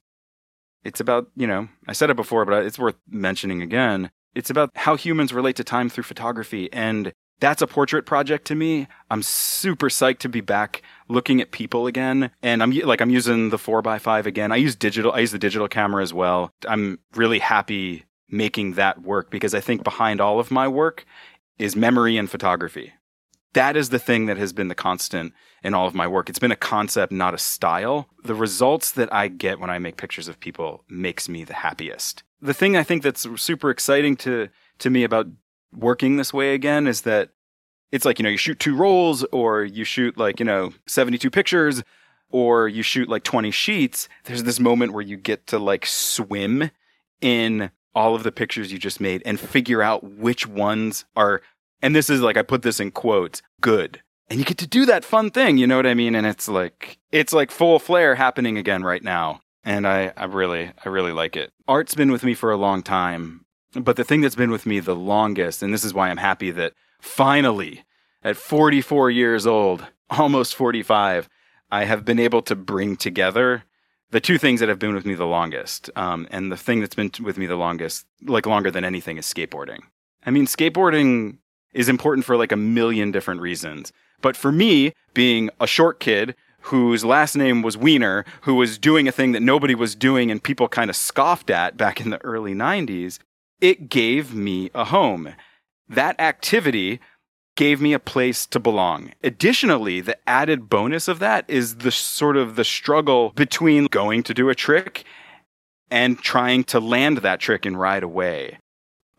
it's 0.84 1.00
about, 1.00 1.28
you 1.36 1.46
know, 1.46 1.68
I 1.88 1.94
said 1.94 2.10
it 2.10 2.16
before, 2.16 2.46
but 2.46 2.66
it's 2.66 2.80
worth 2.80 2.96
mentioning 3.08 3.62
again. 3.62 4.10
It's 4.34 4.50
about 4.50 4.72
how 4.74 4.96
humans 4.96 5.32
relate 5.32 5.58
to 5.58 5.64
time 5.64 5.90
through 5.90 6.06
photography. 6.06 6.74
And 6.74 7.14
that's 7.40 7.62
a 7.62 7.68
portrait 7.68 8.06
project 8.06 8.46
to 8.48 8.56
me. 8.56 8.88
I'm 9.10 9.24
super 9.24 9.90
psyched 9.90 10.20
to 10.20 10.30
be 10.30 10.42
back 10.42 10.82
looking 11.08 11.42
at 11.42 11.52
people 11.52 11.88
again. 11.88 12.32
And 12.44 12.62
I'm 12.62 12.72
like, 12.72 13.02
I'm 13.02 13.10
using 13.10 13.50
the 13.50 13.58
four 13.58 13.82
by 13.82 14.00
five 14.00 14.28
again. 14.28 14.52
I 14.52 14.58
use 14.58 14.76
digital, 14.76 15.12
I 15.12 15.20
use 15.20 15.32
the 15.32 15.40
digital 15.40 15.68
camera 15.68 16.04
as 16.04 16.14
well. 16.14 16.52
I'm 16.68 17.00
really 17.16 17.40
happy 17.40 18.06
making 18.30 18.74
that 18.74 19.02
work 19.02 19.32
because 19.32 19.54
I 19.54 19.60
think 19.60 19.84
behind 19.84 20.22
all 20.22 20.40
of 20.40 20.52
my 20.52 20.68
work 20.68 21.06
is 21.58 21.76
memory 21.76 22.18
and 22.18 22.30
photography. 22.30 22.94
That 23.54 23.76
is 23.76 23.90
the 23.90 24.00
thing 24.00 24.28
that 24.28 24.38
has 24.38 24.54
been 24.54 24.68
the 24.68 24.76
constant 24.76 25.34
in 25.64 25.74
all 25.74 25.88
of 25.88 25.96
my 25.96 26.08
work. 26.08 26.30
It's 26.30 26.40
been 26.40 26.52
a 26.52 26.56
concept, 26.56 27.12
not 27.12 27.34
a 27.34 27.40
style. 27.40 28.08
The 28.24 28.36
results 28.36 28.92
that 28.92 29.12
I 29.12 29.28
get 29.28 29.60
when 29.60 29.72
I 29.72 29.80
make 29.80 29.98
pictures 29.98 30.28
of 30.28 30.40
people 30.40 30.84
makes 30.88 31.28
me 31.28 31.44
the 31.44 31.56
happiest. 31.56 32.24
The 32.42 32.54
thing 32.54 32.78
I 32.78 32.84
think 32.84 33.02
that's 33.02 33.28
super 33.42 33.70
exciting 33.70 34.16
to 34.18 34.50
to 34.78 34.90
me 34.90 35.04
about 35.04 35.28
working 35.74 36.18
this 36.18 36.34
way 36.34 36.54
again 36.54 36.88
is 36.88 37.02
that 37.02 37.30
it's 37.92 38.06
like, 38.06 38.20
you 38.20 38.24
know, 38.24 38.30
you 38.30 38.38
shoot 38.38 38.60
two 38.60 38.76
rolls 38.76 39.24
or 39.32 39.64
you 39.64 39.84
shoot 39.84 40.18
like, 40.18 40.40
you 40.40 40.46
know, 40.46 40.74
72 40.88 41.30
pictures 41.30 41.84
or 42.30 42.68
you 42.68 42.84
shoot 42.84 43.10
like 43.10 43.24
20 43.24 43.52
sheets. 43.52 44.08
There's 44.26 44.44
this 44.44 44.60
moment 44.60 44.94
where 44.94 45.04
you 45.04 45.18
get 45.18 45.48
to 45.48 45.60
like 45.60 45.86
swim 45.86 46.72
in 47.22 47.72
all 47.96 48.16
of 48.16 48.24
the 48.24 48.32
pictures 48.32 48.72
you 48.72 48.78
just 48.78 49.02
made 49.02 49.22
and 49.26 49.40
figure 49.40 49.82
out 49.82 50.04
which 50.04 50.48
ones 50.48 51.06
are 51.16 51.42
and 51.82 51.96
this 51.96 52.10
is 52.10 52.22
like 52.22 52.38
I 52.38 52.42
put 52.42 52.62
this 52.62 52.80
in 52.80 52.92
quotes, 52.92 53.42
good. 53.62 54.02
And 54.30 54.38
you 54.38 54.46
get 54.46 54.58
to 54.60 54.68
do 54.68 54.86
that 54.86 55.06
fun 55.06 55.32
thing, 55.32 55.58
you 55.58 55.66
know 55.66 55.78
what 55.78 55.88
I 55.88 55.94
mean? 55.94 56.14
And 56.14 56.28
it's 56.28 56.48
like 56.48 57.00
it's 57.12 57.34
like 57.34 57.52
full 57.52 57.80
flare 57.80 58.16
happening 58.16 58.58
again 58.58 58.84
right 58.84 59.04
now. 59.04 59.42
And 59.64 59.88
I, 59.88 60.14
I 60.16 60.26
really 60.26 60.72
I 60.86 60.90
really 60.90 61.12
like 61.12 61.36
it. 61.36 61.52
Art's 61.68 61.96
been 61.96 62.12
with 62.12 62.24
me 62.24 62.34
for 62.34 62.52
a 62.52 62.58
long 62.58 62.84
time. 62.84 63.46
But 63.74 63.96
the 63.96 64.04
thing 64.04 64.22
that's 64.22 64.36
been 64.36 64.52
with 64.52 64.66
me 64.66 64.80
the 64.80 64.96
longest, 64.96 65.62
and 65.62 65.74
this 65.74 65.84
is 65.84 65.94
why 65.94 66.10
I'm 66.10 66.18
happy 66.18 66.52
that 66.52 66.74
finally, 67.00 67.84
at 68.24 68.36
44 68.36 69.12
years 69.12 69.46
old, 69.46 69.86
almost 70.10 70.56
45, 70.56 71.30
I 71.72 71.86
have 71.86 72.04
been 72.04 72.20
able 72.20 72.42
to 72.44 72.56
bring 72.56 72.96
together 72.96 73.64
the 74.12 74.20
two 74.20 74.38
things 74.40 74.60
that 74.60 74.70
have 74.70 74.80
been 74.80 74.96
with 74.96 75.06
me 75.06 75.14
the 75.14 75.26
longest. 75.26 75.90
Um, 75.96 76.28
and 76.32 76.52
the 76.52 76.58
thing 76.58 76.80
that's 76.80 76.96
been 76.96 77.12
with 77.22 77.38
me 77.38 77.46
the 77.46 77.56
longest, 77.56 78.06
like 78.24 78.46
longer 78.46 78.72
than 78.72 78.84
anything, 78.84 79.18
is 79.18 79.26
skateboarding. 79.26 79.80
I 80.26 80.32
mean, 80.32 80.48
skateboarding 80.48 81.38
is 81.74 81.90
important 81.90 82.26
for 82.26 82.36
like 82.36 82.52
a 82.52 82.58
million 82.58 83.12
different 83.12 83.42
reasons. 83.42 83.94
But 84.22 84.36
for 84.36 84.52
me, 84.52 84.94
being 85.14 85.50
a 85.60 85.68
short 85.68 86.00
kid 86.00 86.36
whose 86.64 87.06
last 87.06 87.36
name 87.36 87.62
was 87.62 87.78
Wiener, 87.78 88.26
who 88.42 88.56
was 88.56 88.78
doing 88.78 89.08
a 89.08 89.12
thing 89.12 89.32
that 89.32 89.42
nobody 89.42 89.76
was 89.76 89.96
doing 89.96 90.30
and 90.30 90.44
people 90.44 90.68
kind 90.68 90.90
of 90.90 90.96
scoffed 90.96 91.50
at 91.50 91.78
back 91.78 92.02
in 92.02 92.10
the 92.10 92.24
early 92.26 92.54
90s, 92.54 93.20
it 93.62 93.90
gave 93.90 94.34
me 94.34 94.70
a 94.74 94.86
home. 94.86 95.34
That 95.88 96.20
activity 96.20 97.00
gave 97.56 97.82
me 97.82 97.94
a 97.94 98.00
place 98.00 98.46
to 98.48 98.60
belong. 98.60 99.12
Additionally, 99.24 100.00
the 100.02 100.18
added 100.30 100.70
bonus 100.70 101.08
of 101.08 101.20
that 101.20 101.46
is 101.48 101.78
the 101.78 101.92
sort 101.92 102.38
of 102.38 102.56
the 102.56 102.64
struggle 102.64 103.32
between 103.36 103.86
going 103.86 104.24
to 104.24 104.34
do 104.34 104.50
a 104.50 104.56
trick 104.56 105.04
and 105.92 106.20
trying 106.20 106.64
to 106.64 106.80
land 106.80 107.18
that 107.20 107.40
trick 107.40 107.66
and 107.66 107.80
ride 107.80 108.04
away 108.04 108.60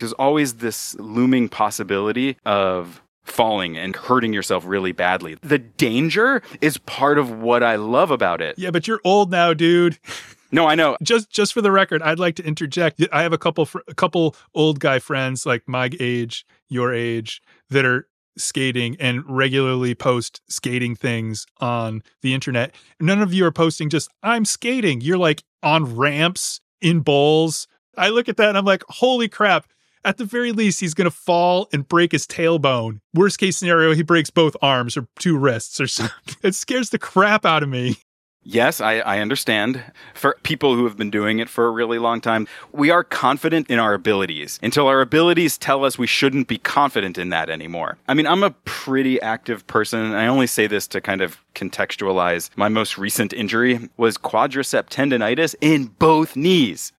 there's 0.00 0.12
always 0.14 0.54
this 0.54 0.96
looming 0.98 1.48
possibility 1.48 2.36
of 2.44 3.02
falling 3.22 3.76
and 3.76 3.94
hurting 3.94 4.32
yourself 4.32 4.64
really 4.66 4.92
badly. 4.92 5.36
The 5.42 5.58
danger 5.58 6.42
is 6.60 6.78
part 6.78 7.18
of 7.18 7.30
what 7.30 7.62
I 7.62 7.76
love 7.76 8.10
about 8.10 8.40
it. 8.40 8.58
Yeah, 8.58 8.70
but 8.70 8.88
you're 8.88 9.00
old 9.04 9.30
now, 9.30 9.54
dude. 9.54 9.98
No, 10.52 10.66
I 10.66 10.74
know. 10.74 10.96
Just 11.02 11.30
just 11.30 11.52
for 11.52 11.60
the 11.60 11.70
record, 11.70 12.02
I'd 12.02 12.18
like 12.18 12.36
to 12.36 12.44
interject. 12.44 13.02
I 13.12 13.22
have 13.22 13.32
a 13.32 13.38
couple 13.38 13.66
fr- 13.66 13.80
a 13.88 13.94
couple 13.94 14.36
old 14.54 14.80
guy 14.80 14.98
friends 14.98 15.46
like 15.46 15.62
my 15.66 15.90
age, 16.00 16.44
your 16.68 16.92
age 16.94 17.40
that 17.70 17.84
are 17.84 18.08
skating 18.36 18.96
and 19.00 19.22
regularly 19.28 19.94
post 19.94 20.40
skating 20.48 20.94
things 20.96 21.46
on 21.60 22.02
the 22.22 22.34
internet. 22.34 22.74
None 23.00 23.20
of 23.20 23.32
you 23.34 23.44
are 23.44 23.52
posting 23.52 23.90
just 23.90 24.08
I'm 24.22 24.44
skating. 24.44 25.00
You're 25.00 25.18
like 25.18 25.42
on 25.62 25.96
ramps 25.96 26.60
in 26.80 27.00
bowls. 27.00 27.66
I 27.96 28.08
look 28.08 28.28
at 28.28 28.36
that 28.38 28.48
and 28.48 28.58
I'm 28.58 28.64
like, 28.64 28.82
"Holy 28.88 29.28
crap 29.28 29.66
at 30.04 30.16
the 30.16 30.24
very 30.24 30.52
least, 30.52 30.80
he's 30.80 30.94
going 30.94 31.10
to 31.10 31.14
fall 31.14 31.68
and 31.72 31.86
break 31.86 32.12
his 32.12 32.26
tailbone. 32.26 33.00
Worst 33.14 33.38
case 33.38 33.56
scenario, 33.56 33.94
he 33.94 34.02
breaks 34.02 34.30
both 34.30 34.56
arms 34.62 34.96
or 34.96 35.06
two 35.18 35.36
wrists 35.36 35.80
or 35.80 35.86
something. 35.88 36.36
It 36.42 36.54
scares 36.54 36.90
the 36.90 36.98
crap 36.98 37.44
out 37.44 37.62
of 37.62 37.68
me. 37.68 37.98
Yes, 38.42 38.80
I, 38.80 39.00
I, 39.00 39.18
understand. 39.18 39.84
For 40.14 40.36
people 40.42 40.74
who 40.74 40.84
have 40.84 40.96
been 40.96 41.10
doing 41.10 41.40
it 41.40 41.48
for 41.50 41.66
a 41.66 41.70
really 41.70 41.98
long 41.98 42.22
time, 42.22 42.48
we 42.72 42.88
are 42.88 43.04
confident 43.04 43.68
in 43.68 43.78
our 43.78 43.92
abilities 43.92 44.58
until 44.62 44.86
our 44.86 45.02
abilities 45.02 45.58
tell 45.58 45.84
us 45.84 45.98
we 45.98 46.06
shouldn't 46.06 46.48
be 46.48 46.56
confident 46.56 47.18
in 47.18 47.28
that 47.28 47.50
anymore. 47.50 47.98
I 48.08 48.14
mean, 48.14 48.26
I'm 48.26 48.42
a 48.42 48.52
pretty 48.64 49.20
active 49.20 49.66
person, 49.66 50.00
and 50.00 50.16
I 50.16 50.26
only 50.26 50.46
say 50.46 50.66
this 50.66 50.86
to 50.88 51.02
kind 51.02 51.20
of 51.20 51.38
contextualize. 51.54 52.48
My 52.56 52.68
most 52.68 52.96
recent 52.96 53.34
injury 53.34 53.90
was 53.98 54.16
quadricep 54.16 54.88
tendonitis 54.88 55.54
in 55.60 55.86
both 55.98 56.34
knees. 56.34 56.92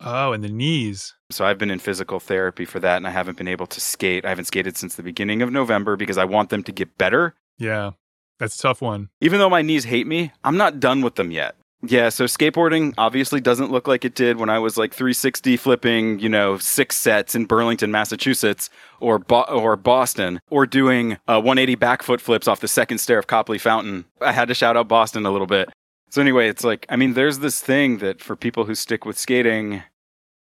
Oh, 0.00 0.32
in 0.32 0.42
the 0.42 0.48
knees. 0.48 1.14
So 1.30 1.44
I've 1.44 1.58
been 1.58 1.70
in 1.70 1.78
physical 1.78 2.20
therapy 2.20 2.64
for 2.64 2.78
that 2.80 2.98
and 2.98 3.06
I 3.06 3.10
haven't 3.10 3.38
been 3.38 3.48
able 3.48 3.66
to 3.66 3.80
skate. 3.80 4.24
I 4.24 4.28
haven't 4.28 4.44
skated 4.44 4.76
since 4.76 4.94
the 4.94 5.02
beginning 5.02 5.42
of 5.42 5.50
November 5.50 5.96
because 5.96 6.18
I 6.18 6.24
want 6.24 6.50
them 6.50 6.62
to 6.64 6.72
get 6.72 6.98
better. 6.98 7.34
Yeah. 7.58 7.92
That's 8.38 8.58
a 8.58 8.62
tough 8.62 8.82
one. 8.82 9.08
Even 9.20 9.38
though 9.38 9.50
my 9.50 9.62
knees 9.62 9.84
hate 9.84 10.06
me, 10.06 10.32
I'm 10.42 10.56
not 10.56 10.80
done 10.80 11.02
with 11.02 11.14
them 11.14 11.30
yet. 11.30 11.56
Yeah, 11.86 12.08
so 12.08 12.24
skateboarding 12.24 12.94
obviously 12.96 13.40
doesn't 13.40 13.70
look 13.70 13.86
like 13.86 14.06
it 14.06 14.14
did 14.14 14.38
when 14.38 14.48
I 14.48 14.58
was 14.58 14.78
like 14.78 14.94
360 14.94 15.56
flipping, 15.58 16.18
you 16.18 16.30
know, 16.30 16.56
six 16.56 16.96
sets 16.96 17.34
in 17.34 17.44
Burlington, 17.44 17.90
Massachusetts, 17.90 18.70
or 19.00 19.18
Bo- 19.18 19.42
or 19.42 19.76
Boston, 19.76 20.40
or 20.50 20.64
doing 20.64 21.18
uh, 21.28 21.40
180 21.40 21.74
back 21.74 22.02
foot 22.02 22.22
flips 22.22 22.48
off 22.48 22.60
the 22.60 22.68
second 22.68 22.98
stair 22.98 23.18
of 23.18 23.26
Copley 23.26 23.58
Fountain. 23.58 24.06
I 24.22 24.32
had 24.32 24.48
to 24.48 24.54
shout 24.54 24.78
out 24.78 24.88
Boston 24.88 25.26
a 25.26 25.30
little 25.30 25.46
bit. 25.46 25.68
So 26.10 26.22
anyway, 26.22 26.48
it's 26.48 26.64
like 26.64 26.86
I 26.88 26.96
mean, 26.96 27.12
there's 27.12 27.40
this 27.40 27.60
thing 27.60 27.98
that 27.98 28.22
for 28.22 28.34
people 28.34 28.64
who 28.64 28.74
stick 28.74 29.04
with 29.04 29.18
skating, 29.18 29.82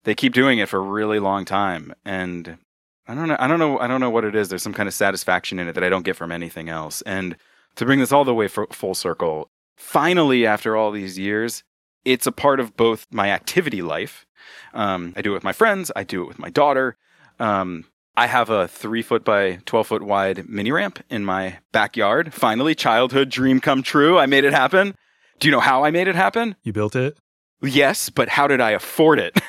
they 0.05 0.14
keep 0.14 0.35
doing 0.35 0.59
it 0.59 0.68
for 0.68 0.79
a 0.79 0.83
really 0.83 1.18
long 1.18 1.45
time 1.45 1.95
and 2.05 2.59
I 3.07 3.14
don't 3.14 3.29
know 3.29 3.37
I 3.39 3.47
don't 3.47 3.59
know 3.59 3.79
I 3.79 3.87
don't 3.87 4.01
know 4.01 4.11
what 4.11 4.25
it 4.25 4.35
is 4.35 4.49
there's 4.49 4.62
some 4.62 4.75
kind 4.75 4.87
of 4.87 4.95
satisfaction 4.95 5.59
in 5.59 5.68
it 5.68 5.75
that 5.75 5.85
I 5.85 5.89
don't 5.89 6.05
get 6.05 6.16
from 6.16 6.33
anything 6.33 6.68
else 6.68 7.03
and 7.03 7.37
to 7.77 7.85
bring 7.85 8.01
this 8.01 8.12
all 8.12 8.25
the 8.25 8.35
way 8.35 8.49
full 8.49 8.95
circle 8.95 9.51
finally 9.77 10.47
after 10.47 10.77
all 10.77 10.91
these 10.91 11.18
years 11.18 11.64
it's 12.05 12.27
a 12.27 12.33
part 12.33 12.61
of 12.61 12.77
both 12.77 13.07
my 13.11 13.31
activity 13.31 13.83
life 13.83 14.27
um, 14.75 15.12
I 15.16 15.22
do 15.22 15.31
it 15.33 15.35
with 15.35 15.45
my 15.45 15.53
friends 15.53 15.91
I 15.97 16.05
do 16.05 16.22
it 16.22 16.29
with 16.29 16.39
my 16.39 16.51
daughter 16.51 16.97
um, 17.39 17.85
I 18.16 18.27
have 18.27 18.49
a 18.49 18.68
three 18.68 19.03
foot 19.03 19.25
by 19.25 19.59
12 19.66 19.87
foot 19.87 20.03
wide 20.03 20.49
mini 20.49 20.70
ramp 20.70 21.03
in 21.11 21.25
my 21.25 21.59
backyard. 21.72 22.33
Finally, 22.33 22.77
childhood 22.77 23.29
dream 23.29 23.61
come 23.61 23.83
true. 23.83 24.18
I 24.18 24.27
made 24.27 24.45
it 24.45 24.53
happen. 24.53 24.95
Do 25.41 25.49
you 25.49 25.53
know 25.53 25.61
how 25.61 25.85
I 25.85 25.91
made 25.91 26.07
it 26.07 26.14
happen? 26.14 26.55
You 26.62 26.72
built 26.72 26.95
it? 26.95 27.18
Yes, 27.61 28.11
but 28.11 28.29
how 28.29 28.47
did 28.47 28.61
I 28.61 28.70
afford 28.70 29.18
it? 29.18 29.41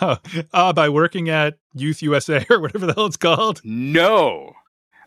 uh, 0.00 0.72
by 0.72 0.88
working 0.88 1.28
at 1.28 1.58
Youth 1.74 2.00
USA 2.02 2.46
or 2.50 2.60
whatever 2.60 2.86
the 2.86 2.94
hell 2.94 3.06
it's 3.06 3.16
called? 3.16 3.60
No. 3.64 4.54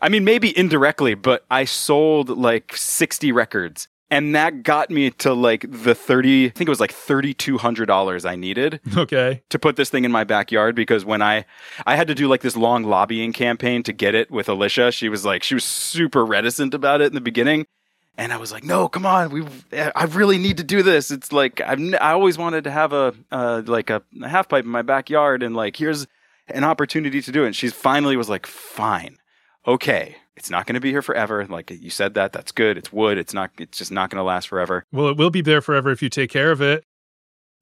I 0.04 0.10
mean, 0.10 0.22
maybe 0.22 0.56
indirectly, 0.56 1.14
but 1.14 1.46
I 1.50 1.64
sold 1.64 2.28
like 2.28 2.76
60 2.76 3.32
records. 3.32 3.88
And 4.10 4.34
that 4.34 4.62
got 4.62 4.90
me 4.90 5.10
to 5.10 5.32
like 5.32 5.64
the 5.66 5.94
30, 5.94 6.44
I 6.44 6.48
think 6.50 6.68
it 6.68 6.70
was 6.70 6.78
like 6.78 6.92
$3,200 6.92 8.28
I 8.28 8.36
needed. 8.36 8.80
Okay. 8.94 9.42
To 9.48 9.58
put 9.58 9.76
this 9.76 9.88
thing 9.88 10.04
in 10.04 10.12
my 10.12 10.24
backyard 10.24 10.76
because 10.76 11.06
when 11.06 11.22
I, 11.22 11.46
I 11.86 11.96
had 11.96 12.06
to 12.08 12.14
do 12.14 12.28
like 12.28 12.42
this 12.42 12.54
long 12.54 12.84
lobbying 12.84 13.32
campaign 13.32 13.82
to 13.84 13.94
get 13.94 14.14
it 14.14 14.30
with 14.30 14.46
Alicia. 14.46 14.92
She 14.92 15.08
was 15.08 15.24
like, 15.24 15.42
she 15.42 15.54
was 15.54 15.64
super 15.64 16.22
reticent 16.24 16.74
about 16.74 17.00
it 17.00 17.06
in 17.06 17.14
the 17.14 17.22
beginning. 17.22 17.66
And 18.18 18.30
I 18.30 18.36
was 18.36 18.52
like, 18.52 18.62
no, 18.62 18.88
come 18.88 19.06
on, 19.06 19.30
we. 19.30 19.42
I 19.72 20.04
really 20.04 20.36
need 20.36 20.58
to 20.58 20.64
do 20.64 20.82
this. 20.82 21.10
It's 21.10 21.32
like 21.32 21.62
I've, 21.62 21.80
I 21.94 22.12
always 22.12 22.36
wanted 22.36 22.64
to 22.64 22.70
have 22.70 22.92
a 22.92 23.14
uh, 23.32 23.62
like 23.66 23.90
a, 23.90 24.02
a 24.22 24.28
half 24.28 24.48
pipe 24.48 24.64
in 24.64 24.70
my 24.70 24.82
backyard, 24.82 25.42
and 25.42 25.56
like 25.56 25.74
here's 25.74 26.06
an 26.46 26.62
opportunity 26.62 27.20
to 27.20 27.32
do 27.32 27.42
it. 27.42 27.46
And 27.46 27.56
she 27.56 27.70
finally 27.70 28.16
was 28.16 28.28
like, 28.28 28.46
fine, 28.46 29.18
okay, 29.66 30.16
it's 30.36 30.50
not 30.50 30.66
going 30.66 30.74
to 30.74 30.80
be 30.80 30.90
here 30.90 31.02
forever. 31.02 31.46
Like 31.46 31.70
you 31.70 31.90
said 31.90 32.14
that, 32.14 32.32
that's 32.32 32.52
good. 32.52 32.76
It's 32.76 32.92
wood. 32.92 33.18
It's 33.18 33.34
not. 33.34 33.50
It's 33.58 33.78
just 33.78 33.92
not 33.92 34.10
going 34.10 34.18
to 34.18 34.24
last 34.24 34.48
forever. 34.48 34.84
Well, 34.92 35.08
it 35.08 35.16
will 35.16 35.30
be 35.30 35.42
there 35.42 35.60
forever 35.60 35.90
if 35.90 36.02
you 36.02 36.08
take 36.08 36.30
care 36.30 36.50
of 36.50 36.60
it. 36.60 36.84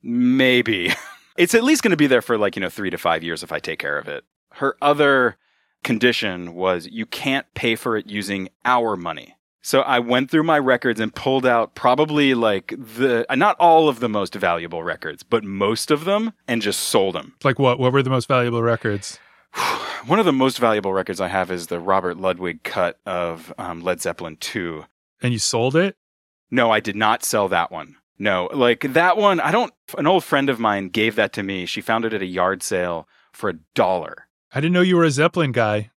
Maybe 0.03 0.93
it's 1.37 1.55
at 1.55 1.65
least 1.65 1.83
going 1.83 1.91
to 1.91 1.97
be 1.97 2.07
there 2.07 2.23
for 2.23 2.39
like 2.39 2.57
you 2.57 2.61
know 2.61 2.71
three 2.71 2.91
to 2.91 2.99
five 2.99 3.23
years 3.23 3.43
if 3.43 3.53
I 3.53 3.59
take 3.59 3.79
care 3.79 3.99
of 3.99 4.09
it. 4.09 4.25
Her 4.53 4.77
other 4.83 5.37
condition 5.85 6.55
was 6.55 6.87
you 6.87 7.07
can't 7.07 7.47
pay 7.55 7.75
for 7.75 7.97
it 7.97 8.07
using 8.07 8.49
our 8.65 8.97
money. 8.97 9.37
So 9.65 9.83
I 9.83 10.01
went 10.01 10.29
through 10.29 10.43
my 10.43 10.59
records 10.59 10.99
and 10.99 11.15
pulled 11.15 11.47
out 11.47 11.77
probably 11.77 12.35
like 12.35 12.75
the 12.79 13.25
not 13.31 13.57
all 13.61 13.89
of 13.89 14.01
the 14.01 14.09
most 14.09 14.35
valuable 14.35 14.83
records, 14.83 15.23
but 15.23 15.45
most 15.45 15.91
of 15.91 16.05
them 16.05 16.33
and 16.49 16.63
just 16.63 16.81
sold 16.81 17.15
them. 17.15 17.35
Like 17.45 17.59
what? 17.59 17.79
What 17.79 17.93
were 17.93 18.03
the 18.03 18.11
most 18.11 18.29
valuable 18.29 18.63
records? 18.63 19.21
One 20.07 20.19
of 20.19 20.25
the 20.25 20.33
most 20.33 20.59
valuable 20.59 20.93
records 20.93 21.21
I 21.21 21.29
have 21.29 21.53
is 21.53 21.69
the 21.69 21.79
Robert 21.79 22.17
Ludwig 22.17 22.65
cut 22.65 22.99
of 23.07 23.55
um, 23.57 23.83
Led 23.83 24.01
Zeppelin 24.01 24.37
2. 24.37 24.85
And 25.23 25.33
you 25.33 25.39
sold 25.39 25.77
it? 25.77 25.97
No, 26.51 26.73
I 26.73 26.81
did 26.81 26.97
not 26.97 27.25
sell 27.25 27.49
that 27.49 27.71
one. 27.71 27.97
No, 28.19 28.49
like 28.53 28.81
that 28.81 29.17
one, 29.17 29.39
I 29.39 29.53
don't. 29.53 29.73
An 29.97 30.09
old 30.09 30.25
friend 30.25 30.51
of 30.51 30.59
mine 30.59 30.89
gave 30.89 31.15
that 31.17 31.33
to 31.35 31.43
me. 31.43 31.67
She 31.67 31.81
found 31.81 32.05
it 32.05 32.13
at 32.13 32.21
a 32.21 32.27
yard 32.27 32.63
sale 32.63 33.09
for 33.33 33.51
a 33.51 33.59
dollar. 33.75 34.27
I 34.53 34.61
didn't 34.61 34.75
know 34.75 34.81
you 34.81 34.97
were 34.97 35.05
a 35.05 35.11
Zeppelin 35.11 35.53
guy. 35.53 35.91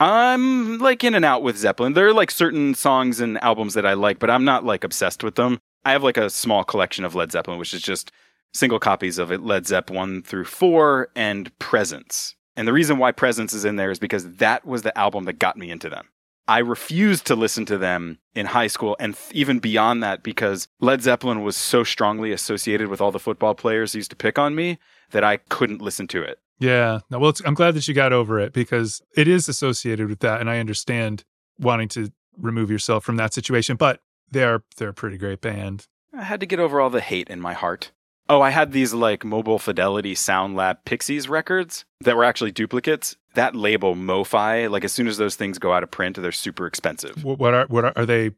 I'm 0.00 0.78
like 0.78 1.04
in 1.04 1.14
and 1.14 1.24
out 1.24 1.42
with 1.42 1.56
Zeppelin. 1.56 1.94
There 1.94 2.08
are 2.08 2.12
like 2.12 2.30
certain 2.32 2.74
songs 2.74 3.20
and 3.20 3.42
albums 3.42 3.74
that 3.74 3.86
I 3.86 3.94
like, 3.94 4.18
but 4.18 4.30
I'm 4.30 4.44
not 4.44 4.64
like 4.64 4.82
obsessed 4.82 5.22
with 5.22 5.36
them. 5.36 5.60
I 5.84 5.92
have 5.92 6.02
like 6.02 6.16
a 6.16 6.28
small 6.28 6.64
collection 6.64 7.04
of 7.04 7.14
Led 7.14 7.30
Zeppelin, 7.30 7.58
which 7.58 7.72
is 7.72 7.82
just 7.82 8.10
single 8.52 8.80
copies 8.80 9.18
of 9.18 9.30
it 9.30 9.42
Led 9.42 9.66
Zepp 9.66 9.90
1 9.90 10.22
through 10.22 10.44
4 10.44 11.08
and 11.14 11.56
Presence. 11.58 12.34
And 12.56 12.68
the 12.68 12.72
reason 12.72 12.98
why 12.98 13.12
Presence 13.12 13.52
is 13.52 13.64
in 13.64 13.76
there 13.76 13.90
is 13.90 13.98
because 13.98 14.34
that 14.36 14.64
was 14.64 14.82
the 14.82 14.96
album 14.96 15.24
that 15.24 15.38
got 15.38 15.56
me 15.56 15.70
into 15.70 15.88
them. 15.88 16.08
I 16.46 16.58
refused 16.58 17.26
to 17.26 17.36
listen 17.36 17.64
to 17.66 17.78
them 17.78 18.18
in 18.34 18.46
high 18.46 18.66
school 18.66 18.96
and 19.00 19.16
th- 19.16 19.32
even 19.34 19.60
beyond 19.60 20.02
that 20.02 20.22
because 20.22 20.68
Led 20.78 21.02
Zeppelin 21.02 21.42
was 21.42 21.56
so 21.56 21.84
strongly 21.84 22.32
associated 22.32 22.88
with 22.88 23.00
all 23.00 23.10
the 23.10 23.18
football 23.18 23.54
players 23.54 23.92
who 23.92 23.98
used 23.98 24.10
to 24.10 24.16
pick 24.16 24.38
on 24.38 24.54
me 24.54 24.78
that 25.10 25.24
I 25.24 25.38
couldn't 25.38 25.80
listen 25.80 26.06
to 26.08 26.22
it. 26.22 26.38
Yeah. 26.58 27.00
No, 27.10 27.18
well, 27.18 27.32
I'm 27.46 27.54
glad 27.54 27.74
that 27.74 27.88
you 27.88 27.94
got 27.94 28.12
over 28.12 28.38
it 28.38 28.52
because 28.52 29.00
it 29.16 29.26
is 29.26 29.48
associated 29.48 30.08
with 30.08 30.20
that. 30.20 30.40
And 30.40 30.50
I 30.50 30.58
understand 30.58 31.24
wanting 31.58 31.88
to 31.90 32.12
remove 32.36 32.70
yourself 32.70 33.04
from 33.04 33.16
that 33.16 33.32
situation, 33.32 33.76
but 33.76 34.00
they 34.30 34.44
are, 34.44 34.62
they're 34.76 34.90
a 34.90 34.94
pretty 34.94 35.16
great 35.16 35.40
band. 35.40 35.86
I 36.16 36.24
had 36.24 36.40
to 36.40 36.46
get 36.46 36.60
over 36.60 36.80
all 36.80 36.90
the 36.90 37.00
hate 37.00 37.28
in 37.28 37.40
my 37.40 37.54
heart. 37.54 37.90
Oh, 38.28 38.40
I 38.40 38.50
had 38.50 38.72
these 38.72 38.94
like 38.94 39.24
Mobile 39.24 39.58
Fidelity 39.58 40.14
Sound 40.14 40.56
Lab 40.56 40.84
Pixies 40.84 41.28
records 41.28 41.84
that 42.00 42.16
were 42.16 42.24
actually 42.24 42.52
duplicates. 42.52 43.16
That 43.34 43.54
label 43.54 43.94
MoFi, 43.94 44.70
like 44.70 44.84
as 44.84 44.92
soon 44.92 45.08
as 45.08 45.18
those 45.18 45.36
things 45.36 45.58
go 45.58 45.72
out 45.72 45.82
of 45.82 45.90
print, 45.90 46.16
they're 46.16 46.32
super 46.32 46.66
expensive. 46.66 47.24
What, 47.24 47.52
are, 47.52 47.66
what 47.66 47.84
are, 47.84 47.92
are 47.96 48.06
they? 48.06 48.30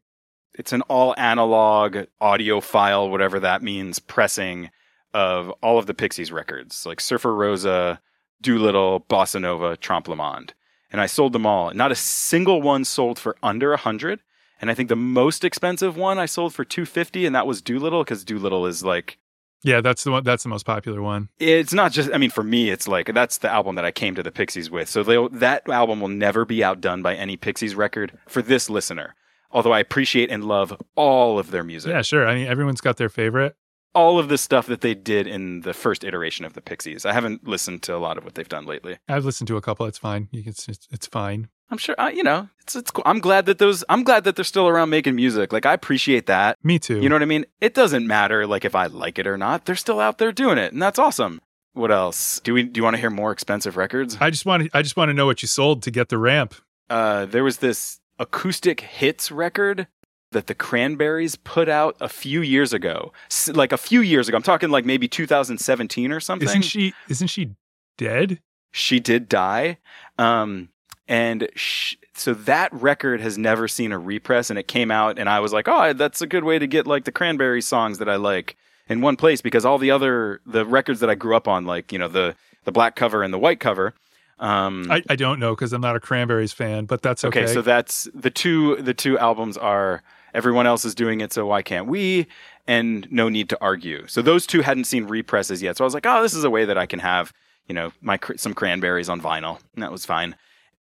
It's 0.55 0.73
an 0.73 0.81
all 0.83 1.13
analog 1.17 1.97
audiophile, 2.21 3.09
whatever 3.11 3.39
that 3.39 3.61
means, 3.61 3.99
pressing 3.99 4.71
of 5.13 5.49
all 5.61 5.79
of 5.79 5.85
the 5.85 5.93
Pixies 5.93 6.31
records, 6.31 6.85
like 6.85 6.99
Surfer 6.99 7.33
Rosa, 7.33 8.01
Doolittle, 8.41 9.05
Bossa 9.09 9.39
Nova, 9.39 9.77
Trompe 9.77 10.09
le 10.09 10.15
Monde. 10.15 10.53
And 10.91 10.99
I 10.99 11.05
sold 11.05 11.33
them 11.33 11.45
all. 11.45 11.73
Not 11.73 11.91
a 11.91 11.95
single 11.95 12.61
one 12.61 12.83
sold 12.85 13.19
for 13.19 13.37
under 13.43 13.73
a 13.73 13.77
hundred. 13.77 14.19
And 14.59 14.71
I 14.71 14.73
think 14.73 14.89
the 14.89 14.95
most 14.95 15.45
expensive 15.45 15.95
one 15.95 16.17
I 16.17 16.25
sold 16.25 16.53
for 16.53 16.65
250 16.65 17.25
and 17.25 17.35
that 17.35 17.47
was 17.47 17.61
Doolittle 17.61 18.03
because 18.03 18.23
Doolittle 18.23 18.65
is 18.65 18.83
like 18.83 19.19
Yeah, 19.63 19.81
that's 19.81 20.03
the 20.03 20.11
one. 20.11 20.23
That's 20.23 20.43
the 20.43 20.49
most 20.49 20.65
popular 20.65 21.01
one. 21.01 21.29
it's 21.39 21.73
not 21.73 21.91
just 21.91 22.09
i 22.13 22.17
mean 22.17 22.29
for 22.29 22.43
me 22.43 22.69
it's 22.69 22.87
like 22.87 23.13
that's 23.13 23.39
the 23.39 23.49
album 23.51 23.75
that 23.75 23.83
i 23.85 23.91
came 23.91 24.13
to 24.15 24.23
the 24.23 24.31
pixies 24.31 24.69
with 24.69 24.87
so 24.89 25.03
that 25.29 25.67
album 25.69 25.99
will 25.99 26.07
never 26.07 26.45
be 26.45 26.63
outdone 26.63 27.01
by 27.01 27.15
any 27.15 27.35
pixies 27.37 27.73
record 27.75 28.17
for 28.27 28.41
this 28.41 28.69
listener 28.69 29.15
although 29.51 29.73
i 29.73 29.79
appreciate 29.79 30.29
and 30.29 30.43
love 30.43 30.75
all 30.95 31.39
of 31.39 31.51
their 31.51 31.63
music 31.63 31.89
Yeah, 31.89 32.01
sure. 32.01 32.27
I 32.27 32.35
mean, 32.35 32.47
everyone's 32.47 32.81
got 32.81 32.97
their 32.97 33.09
favorite. 33.09 33.55
all 33.95 34.19
of 34.19 34.29
the 34.29 34.37
stuff 34.37 34.67
that 34.67 34.81
they 34.81 34.93
did 34.93 35.25
in 35.27 35.61
the 35.61 35.73
first 35.73 36.03
iteration 36.03 36.45
of 36.45 36.53
the 36.53 36.61
pixies 36.61 37.05
i 37.05 37.11
haven't 37.13 37.47
listened 37.47 37.81
to 37.83 37.95
a 37.95 37.97
lot 37.97 38.17
of 38.17 38.23
what 38.23 38.35
they've 38.35 38.49
done 38.49 38.65
lately 38.65 38.97
I've 39.09 39.25
listened 39.25 39.47
to 39.47 39.57
a 39.57 39.61
couple. 39.61 39.85
It's 39.87 39.97
fine. 39.97 40.27
You 40.31 40.43
can, 40.43 40.51
it's, 40.51 40.67
it's, 40.69 40.87
it's 40.91 41.07
fine. 41.07 41.47
I'm 41.69 41.77
sure 41.77 41.95
uh, 41.99 42.09
you 42.09 42.23
know 42.23 42.47
it's, 42.61 42.75
it's 42.75 42.91
cool 42.91 43.03
i'm 43.05 43.19
glad 43.19 43.45
that 43.45 43.57
those 43.57 43.83
i'm 43.89 44.03
glad 44.03 44.23
that 44.23 44.35
they're 44.35 44.45
still 44.45 44.67
around 44.67 44.89
making 44.89 45.15
music 45.15 45.51
like 45.53 45.65
i 45.65 45.73
appreciate 45.73 46.25
that 46.27 46.57
Me 46.63 46.79
too. 46.79 46.99
you 47.01 47.09
know 47.09 47.15
what 47.15 47.21
i 47.21 47.25
mean 47.25 47.45
it 47.61 47.73
doesn't 47.73 48.05
matter 48.07 48.45
like 48.47 48.65
if 48.65 48.75
i 48.75 48.85
like 48.87 49.19
it 49.19 49.27
or 49.27 49.37
not 49.37 49.65
they're 49.65 49.75
still 49.75 49.99
out 49.99 50.17
there 50.17 50.31
doing 50.31 50.57
it 50.57 50.71
and 50.73 50.81
that's 50.81 50.99
awesome 50.99 51.41
what 51.73 51.91
else 51.91 52.39
do 52.41 52.53
we 52.53 52.63
do 52.63 52.79
you 52.79 52.83
want 52.83 52.95
to 52.95 52.99
hear 52.99 53.09
more 53.11 53.31
expensive 53.31 53.77
records 53.77 54.17
I 54.19 54.29
just 54.31 54.45
want 54.45 54.63
to. 54.63 54.69
I 54.77 54.81
just 54.81 54.97
want 54.97 55.09
to 55.09 55.13
know 55.13 55.25
what 55.27 55.41
you 55.43 55.47
sold 55.47 55.83
to 55.83 55.91
get 55.91 56.09
the 56.09 56.17
ramp. 56.17 56.55
uh, 56.89 57.25
there 57.25 57.43
was 57.43 57.57
this 57.57 57.99
acoustic 58.17 58.81
hits 58.81 59.31
record 59.31 59.85
that 60.31 60.47
the 60.47 60.55
Cranberries 60.55 61.35
put 61.35 61.69
out 61.69 61.95
a 62.01 62.09
few 62.09 62.41
years 62.41 62.73
ago. 62.73 63.13
S- 63.29 63.49
like 63.49 63.71
a 63.71 63.77
few 63.77 64.01
years 64.01 64.27
ago. 64.27 64.35
I'm 64.35 64.41
talking 64.43 64.69
like 64.71 64.85
maybe 64.85 65.07
2017 65.07 66.11
or 66.11 66.19
something. 66.19 66.47
Isn't 66.49 66.63
she? 66.63 66.93
Isn't 67.09 67.27
she 67.27 67.51
dead? 67.97 68.41
She 68.71 68.99
did 68.99 69.29
die. 69.29 69.77
Um, 70.17 70.69
and 71.07 71.49
sh- 71.55 71.95
so 72.13 72.33
that 72.33 72.73
record 72.73 73.21
has 73.21 73.37
never 73.37 73.67
seen 73.67 73.91
a 73.91 73.99
repress 73.99 74.49
and 74.49 74.57
it 74.57 74.67
came 74.67 74.91
out 74.91 75.19
and 75.19 75.29
I 75.29 75.39
was 75.39 75.53
like, 75.53 75.67
"Oh, 75.67 75.93
that's 75.93 76.21
a 76.21 76.27
good 76.27 76.43
way 76.43 76.59
to 76.59 76.67
get 76.67 76.87
like 76.87 77.05
the 77.05 77.11
Cranberry 77.11 77.61
songs 77.61 77.99
that 77.99 78.09
I 78.09 78.15
like 78.15 78.57
in 78.89 79.01
one 79.01 79.15
place 79.15 79.41
because 79.41 79.65
all 79.65 79.77
the 79.77 79.91
other 79.91 80.41
the 80.45 80.65
records 80.65 80.99
that 80.99 81.09
I 81.09 81.15
grew 81.15 81.35
up 81.35 81.47
on 81.47 81.65
like, 81.65 81.91
you 81.91 81.99
know, 81.99 82.07
the 82.07 82.35
the 82.63 82.71
black 82.71 82.95
cover 82.95 83.23
and 83.23 83.33
the 83.33 83.39
white 83.39 83.59
cover 83.59 83.93
um 84.39 84.85
I, 84.91 85.01
I 85.09 85.15
don't 85.15 85.39
know 85.39 85.55
because 85.55 85.73
I'm 85.73 85.81
not 85.81 85.95
a 85.95 85.99
Cranberries 85.99 86.53
fan, 86.53 86.85
but 86.85 87.01
that's 87.01 87.25
okay. 87.25 87.43
Okay, 87.43 87.53
so 87.53 87.61
that's 87.61 88.07
the 88.13 88.29
two 88.29 88.75
the 88.77 88.93
two 88.93 89.17
albums 89.17 89.57
are 89.57 90.03
everyone 90.33 90.67
else 90.67 90.85
is 90.85 90.93
doing 90.93 91.21
it, 91.21 91.33
so 91.33 91.47
why 91.47 91.61
can't 91.61 91.87
we? 91.87 92.27
And 92.67 93.09
no 93.11 93.29
need 93.29 93.49
to 93.49 93.57
argue. 93.61 94.05
So 94.07 94.21
those 94.21 94.45
two 94.45 94.61
hadn't 94.61 94.83
seen 94.83 95.05
represses 95.05 95.63
yet. 95.63 95.77
So 95.77 95.83
I 95.83 95.87
was 95.87 95.93
like, 95.93 96.05
oh, 96.05 96.21
this 96.21 96.33
is 96.33 96.43
a 96.43 96.49
way 96.49 96.65
that 96.65 96.77
I 96.77 96.85
can 96.85 96.99
have 96.99 97.33
you 97.67 97.73
know 97.73 97.91
my 98.01 98.19
some 98.35 98.53
cranberries 98.53 99.09
on 99.09 99.21
vinyl, 99.21 99.59
and 99.73 99.81
that 99.83 99.91
was 99.91 100.05
fine. 100.05 100.35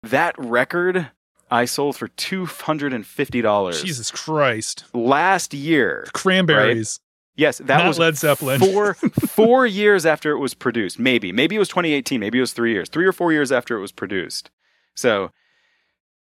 That 0.03 0.35
record 0.39 1.11
I 1.51 1.65
sold 1.65 1.97
for 1.97 2.09
two 2.09 2.47
hundred 2.47 2.93
and 2.93 3.07
fifty 3.07 3.41
dollars 3.41 3.83
Jesus 3.83 4.11
Christ, 4.11 4.85
last 4.95 5.55
year. 5.55 6.07
Cranberries. 6.13 7.01
Yes, 7.37 7.59
that 7.59 7.79
Not 7.79 7.87
was 7.87 7.99
Led 8.01 8.17
Zeppelin. 8.17 8.59
four 8.61 8.95
four 9.29 9.67
years 9.67 10.05
after 10.05 10.33
it 10.33 10.39
was 10.39 10.55
produced. 10.55 10.99
Maybe, 10.99 11.31
maybe 11.31 11.55
it 11.55 11.61
was 11.61 11.69
2018. 11.69 12.19
Maybe 12.19 12.39
it 12.39 12.41
was 12.41 12.53
three 12.53 12.73
years, 12.73 12.89
three 12.89 13.07
or 13.07 13.13
four 13.13 13.33
years 13.33 13.53
after 13.53 13.77
it 13.77 13.81
was 13.81 13.93
produced. 13.93 14.51
So, 14.97 15.31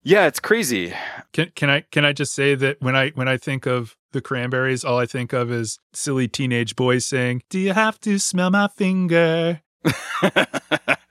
yeah, 0.03 0.27
it's 0.27 0.41
crazy. 0.41 0.93
Can 1.33 1.53
can 1.55 1.71
I 1.71 1.81
can 1.93 2.05
I 2.05 2.13
just 2.13 2.35
say 2.35 2.57
that 2.57 2.79
when 2.81 2.97
I 2.97 3.11
when 3.11 3.29
I 3.29 3.37
think 3.37 3.65
of 3.65 3.97
the 4.13 4.21
Cranberries, 4.21 4.85
all 4.85 4.99
I 4.99 5.07
think 5.07 5.33
of 5.33 5.53
is 5.53 5.79
silly 5.93 6.27
teenage 6.27 6.75
boys 6.75 7.07
saying, 7.07 7.43
"Do 7.49 7.61
you 7.61 7.73
have 7.73 8.01
to 8.01 8.19
smell 8.19 8.51
my 8.51 8.69
finger?" 8.69 9.63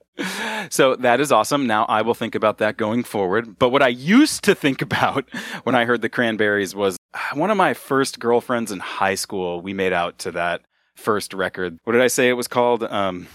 so 0.69 0.95
that 0.95 1.19
is 1.19 1.31
awesome. 1.31 1.65
Now 1.65 1.85
I 1.85 2.01
will 2.01 2.13
think 2.13 2.35
about 2.35 2.59
that 2.59 2.77
going 2.77 3.03
forward. 3.03 3.57
But 3.57 3.69
what 3.69 3.81
I 3.81 3.87
used 3.87 4.43
to 4.43 4.55
think 4.55 4.81
about 4.81 5.29
when 5.63 5.75
I 5.75 5.85
heard 5.85 6.01
the 6.01 6.09
Cranberries 6.09 6.75
was 6.75 6.97
one 7.33 7.51
of 7.51 7.57
my 7.57 7.73
first 7.73 8.19
girlfriends 8.19 8.71
in 8.71 8.79
high 8.79 9.15
school. 9.15 9.61
We 9.61 9.73
made 9.73 9.93
out 9.93 10.19
to 10.19 10.31
that 10.31 10.61
first 10.95 11.33
record. 11.33 11.79
What 11.83 11.93
did 11.93 12.01
I 12.01 12.07
say 12.07 12.29
it 12.29 12.33
was 12.33 12.47
called? 12.47 12.83
Um, 12.83 13.27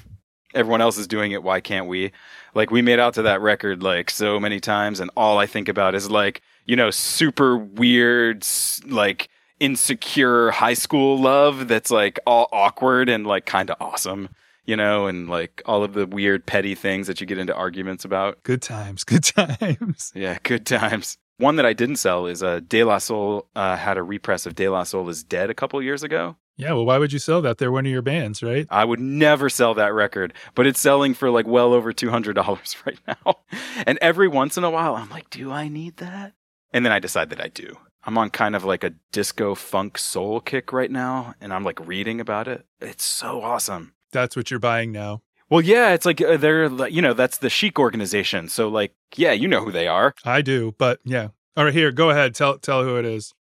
everyone 0.54 0.80
else 0.80 0.98
is 0.98 1.06
doing 1.06 1.32
it. 1.32 1.42
Why 1.42 1.60
can't 1.60 1.86
we? 1.86 2.12
Like 2.54 2.70
we 2.70 2.82
made 2.82 2.98
out 2.98 3.14
to 3.14 3.22
that 3.22 3.40
record 3.40 3.82
like 3.82 4.10
so 4.10 4.40
many 4.40 4.60
times, 4.60 5.00
and 5.00 5.10
all 5.16 5.38
I 5.38 5.46
think 5.46 5.68
about 5.68 5.94
is 5.94 6.10
like 6.10 6.42
you 6.64 6.76
know 6.76 6.90
super 6.90 7.56
weird 7.56 8.46
like 8.86 9.28
insecure 9.60 10.52
high 10.52 10.74
school 10.74 11.18
love 11.18 11.66
that's 11.66 11.90
like 11.90 12.20
all 12.26 12.48
awkward 12.52 13.08
and 13.08 13.26
like 13.26 13.44
kind 13.44 13.70
of 13.70 13.76
awesome 13.80 14.28
you 14.68 14.76
know, 14.76 15.06
and 15.06 15.30
like 15.30 15.62
all 15.64 15.82
of 15.82 15.94
the 15.94 16.06
weird 16.06 16.44
petty 16.44 16.74
things 16.74 17.06
that 17.06 17.22
you 17.22 17.26
get 17.26 17.38
into 17.38 17.54
arguments 17.54 18.04
about. 18.04 18.42
Good 18.42 18.60
times, 18.60 19.02
good 19.02 19.24
times. 19.24 20.12
Yeah, 20.18 20.36
good 20.42 20.66
times. 20.66 21.16
One 21.38 21.56
that 21.56 21.64
I 21.64 21.72
didn't 21.72 21.96
sell 21.96 22.26
is 22.26 22.42
uh, 22.42 22.60
De 22.66 22.84
La 22.84 22.98
Soul 22.98 23.48
uh, 23.56 23.76
had 23.76 23.96
a 23.96 24.02
repress 24.02 24.44
of 24.44 24.54
De 24.54 24.68
La 24.68 24.82
Soul 24.82 25.08
is 25.08 25.24
Dead 25.24 25.48
a 25.48 25.54
couple 25.54 25.80
years 25.80 26.02
ago. 26.02 26.36
Yeah, 26.56 26.72
well, 26.72 26.84
why 26.84 26.98
would 26.98 27.12
you 27.12 27.18
sell 27.18 27.40
that? 27.42 27.56
They're 27.56 27.72
one 27.72 27.86
of 27.86 27.92
your 27.92 28.02
bands, 28.02 28.42
right? 28.42 28.66
I 28.68 28.84
would 28.84 29.00
never 29.00 29.48
sell 29.48 29.72
that 29.74 29.94
record, 29.94 30.34
but 30.54 30.66
it's 30.66 30.80
selling 30.80 31.14
for 31.14 31.30
like 31.30 31.46
well 31.46 31.72
over 31.72 31.92
$200 31.92 32.76
right 32.86 32.98
now. 33.06 33.38
And 33.86 33.98
every 34.02 34.28
once 34.28 34.58
in 34.58 34.64
a 34.64 34.70
while, 34.70 34.96
I'm 34.96 35.08
like, 35.08 35.30
do 35.30 35.50
I 35.50 35.68
need 35.68 35.96
that? 35.98 36.34
And 36.72 36.84
then 36.84 36.92
I 36.92 36.98
decide 36.98 37.30
that 37.30 37.40
I 37.40 37.48
do. 37.48 37.74
I'm 38.04 38.18
on 38.18 38.30
kind 38.30 38.54
of 38.54 38.64
like 38.64 38.84
a 38.84 38.94
disco 39.12 39.54
funk 39.54 39.96
soul 39.96 40.40
kick 40.40 40.72
right 40.72 40.90
now, 40.90 41.34
and 41.40 41.54
I'm 41.54 41.64
like 41.64 41.86
reading 41.86 42.20
about 42.20 42.48
it. 42.48 42.66
It's 42.80 43.04
so 43.04 43.40
awesome. 43.40 43.94
That's 44.12 44.36
what 44.36 44.50
you're 44.50 44.60
buying 44.60 44.92
now. 44.92 45.22
Well, 45.50 45.62
yeah, 45.62 45.94
it's 45.94 46.04
like 46.04 46.20
uh, 46.20 46.36
they're, 46.36 46.88
you 46.88 47.00
know, 47.00 47.14
that's 47.14 47.38
the 47.38 47.48
Chic 47.48 47.78
organization. 47.78 48.48
So, 48.48 48.68
like, 48.68 48.94
yeah, 49.16 49.32
you 49.32 49.48
know 49.48 49.64
who 49.64 49.72
they 49.72 49.88
are. 49.88 50.14
I 50.24 50.42
do, 50.42 50.74
but 50.76 51.00
yeah. 51.04 51.28
All 51.56 51.64
right, 51.64 51.72
here, 51.74 51.90
go 51.90 52.10
ahead. 52.10 52.34
Tell 52.34 52.58
tell 52.58 52.84
who 52.84 52.96
it 52.96 53.04
is. 53.04 53.34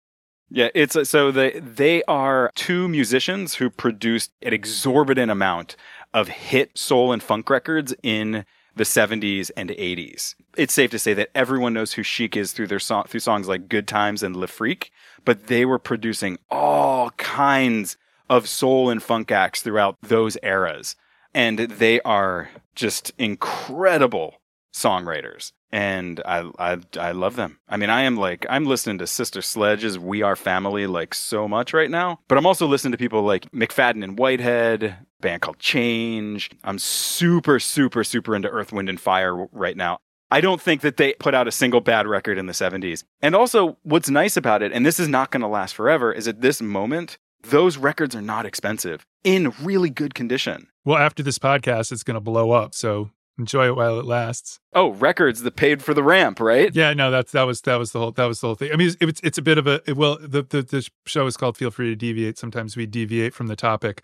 Yeah, 0.50 0.70
it's 0.74 0.96
uh, 0.96 1.04
so 1.04 1.32
they 1.32 1.60
they 1.60 2.04
are 2.04 2.52
two 2.56 2.88
musicians 2.88 3.56
who 3.56 3.70
produced 3.70 4.32
an 4.42 4.54
exorbitant 4.54 5.30
amount 5.30 5.76
of 6.14 6.30
hit 6.30 6.78
soul 6.78 7.12
and 7.12 7.22
funk 7.22 7.50
records 7.50 7.94
in 8.02 8.46
the 8.78 8.84
70s 8.84 9.52
and 9.58 9.72
80s. 9.72 10.36
It's 10.56 10.74
safe 10.74 10.92
to 10.92 11.00
say 11.00 11.14
that 11.16 11.30
everyone 11.36 11.74
knows 11.74 11.94
who 11.94 12.04
Chic 12.04 12.38
is 12.38 12.54
through 12.54 12.68
their 12.68 12.80
song 12.80 13.04
through 13.08 13.20
songs 13.20 13.48
like 13.48 13.68
Good 13.68 13.88
Times 13.88 14.24
and 14.24 14.36
Le 14.36 14.48
Freak, 14.48 14.92
but 15.26 15.48
they 15.48 15.66
were 15.66 15.80
producing 15.80 16.38
all 16.50 17.10
kinds 17.12 17.98
of 18.30 18.48
soul 18.48 18.90
and 18.90 19.02
funk 19.02 19.32
acts 19.32 19.62
throughout 19.62 19.98
those 20.02 20.38
eras. 20.44 20.96
And 21.34 21.60
they 21.60 22.02
are 22.02 22.50
just 22.76 23.12
incredible 23.18 24.36
songwriters 24.74 25.52
and 25.72 26.22
I, 26.26 26.50
I 26.60 26.78
I 26.98 27.12
love 27.12 27.36
them. 27.36 27.60
I 27.68 27.78
mean, 27.78 27.90
I 27.90 28.04
am 28.04 28.16
like 28.16 28.46
I'm 28.50 28.66
listening 28.66 29.00
to 29.00 29.08
Sister 29.08 29.42
Sledge's 29.42 30.00
"We 30.00 30.22
Are 30.22 30.36
Family" 30.36 30.88
like 30.88 31.14
so 31.14 31.48
much 31.48 31.74
right 31.74 31.92
now, 31.92 32.20
but 32.28 32.38
I'm 32.38 32.46
also 32.46 32.68
listening 32.68 32.94
to 32.94 32.98
people 32.98 33.24
like 33.24 33.52
McFadden 33.52 34.04
and 34.04 34.18
Whitehead, 34.18 34.96
band 35.20 35.42
called 35.42 35.60
Change. 35.60 36.52
I'm 36.64 36.80
super 36.80 37.60
super 37.60 38.04
super 38.04 38.36
into 38.36 38.50
Earth, 38.50 38.72
Wind 38.72 38.90
and 38.90 39.00
Fire 39.00 39.48
right 39.52 39.76
now. 39.76 40.00
I 40.30 40.42
don't 40.42 40.62
think 40.62 40.82
that 40.82 40.98
they 40.98 41.14
put 41.14 41.34
out 41.34 41.48
a 41.48 41.52
single 41.52 41.80
bad 41.80 42.06
record 42.06 42.38
in 42.38 42.48
the 42.48 42.54
70s. 42.54 43.06
And 43.22 43.34
also, 43.34 43.78
what's 43.84 44.10
nice 44.10 44.36
about 44.36 44.62
it, 44.62 44.74
and 44.74 44.86
this 44.86 45.00
is 45.00 45.08
not 45.08 45.32
going 45.32 45.40
to 45.40 45.48
last 45.48 45.74
forever, 45.74 46.12
is 46.12 46.28
at 46.28 46.42
this 46.42 46.62
moment, 46.62 47.18
those 47.50 47.78
records 47.78 48.16
are 48.16 48.22
not 48.22 48.46
expensive 48.46 49.06
in 49.24 49.54
really 49.62 49.90
good 49.90 50.14
condition. 50.14 50.68
Well, 50.86 50.98
after 50.98 51.24
this 51.24 51.40
podcast, 51.40 51.92
it's 51.92 52.04
going 52.04 52.16
to 52.16 52.22
blow 52.22 52.52
up. 52.52 52.74
So 52.74 53.12
enjoy 53.38 53.68
it 53.68 53.76
while 53.76 54.00
it 54.00 54.06
lasts. 54.06 54.60
Oh, 54.74 54.90
records 54.90 55.42
that 55.44 55.56
paid 55.56 55.84
for 55.84 55.94
the 55.94 56.04
ramp, 56.04 56.40
right? 56.40 56.74
Yeah, 56.74 56.94
no, 56.94 57.12
that's 57.12 57.32
that 57.34 57.44
was 57.44 57.62
that 57.62 57.76
was 57.76 57.92
the 57.92 58.00
whole 58.00 58.12
that 58.12 58.26
was 58.26 58.42
the 58.42 58.48
whole 58.48 58.56
thing. 58.56 58.72
I 58.72 58.76
mean, 58.76 58.88
it's 58.88 58.98
it's, 59.02 59.22
it's 59.24 59.38
a 59.38 59.42
bit 59.42 59.58
of 59.58 59.68
a 59.68 59.82
well, 59.96 60.18
the, 60.20 60.44
the 60.44 60.62
the 60.62 60.88
show 61.06 61.26
is 61.26 61.38
called 61.38 61.58
"Feel 61.58 61.72
Free 61.72 61.90
to 61.90 61.96
Deviate." 61.96 62.38
Sometimes 62.38 62.76
we 62.76 62.86
deviate 62.86 63.34
from 63.34 63.48
the 63.48 63.56
topic. 63.56 64.04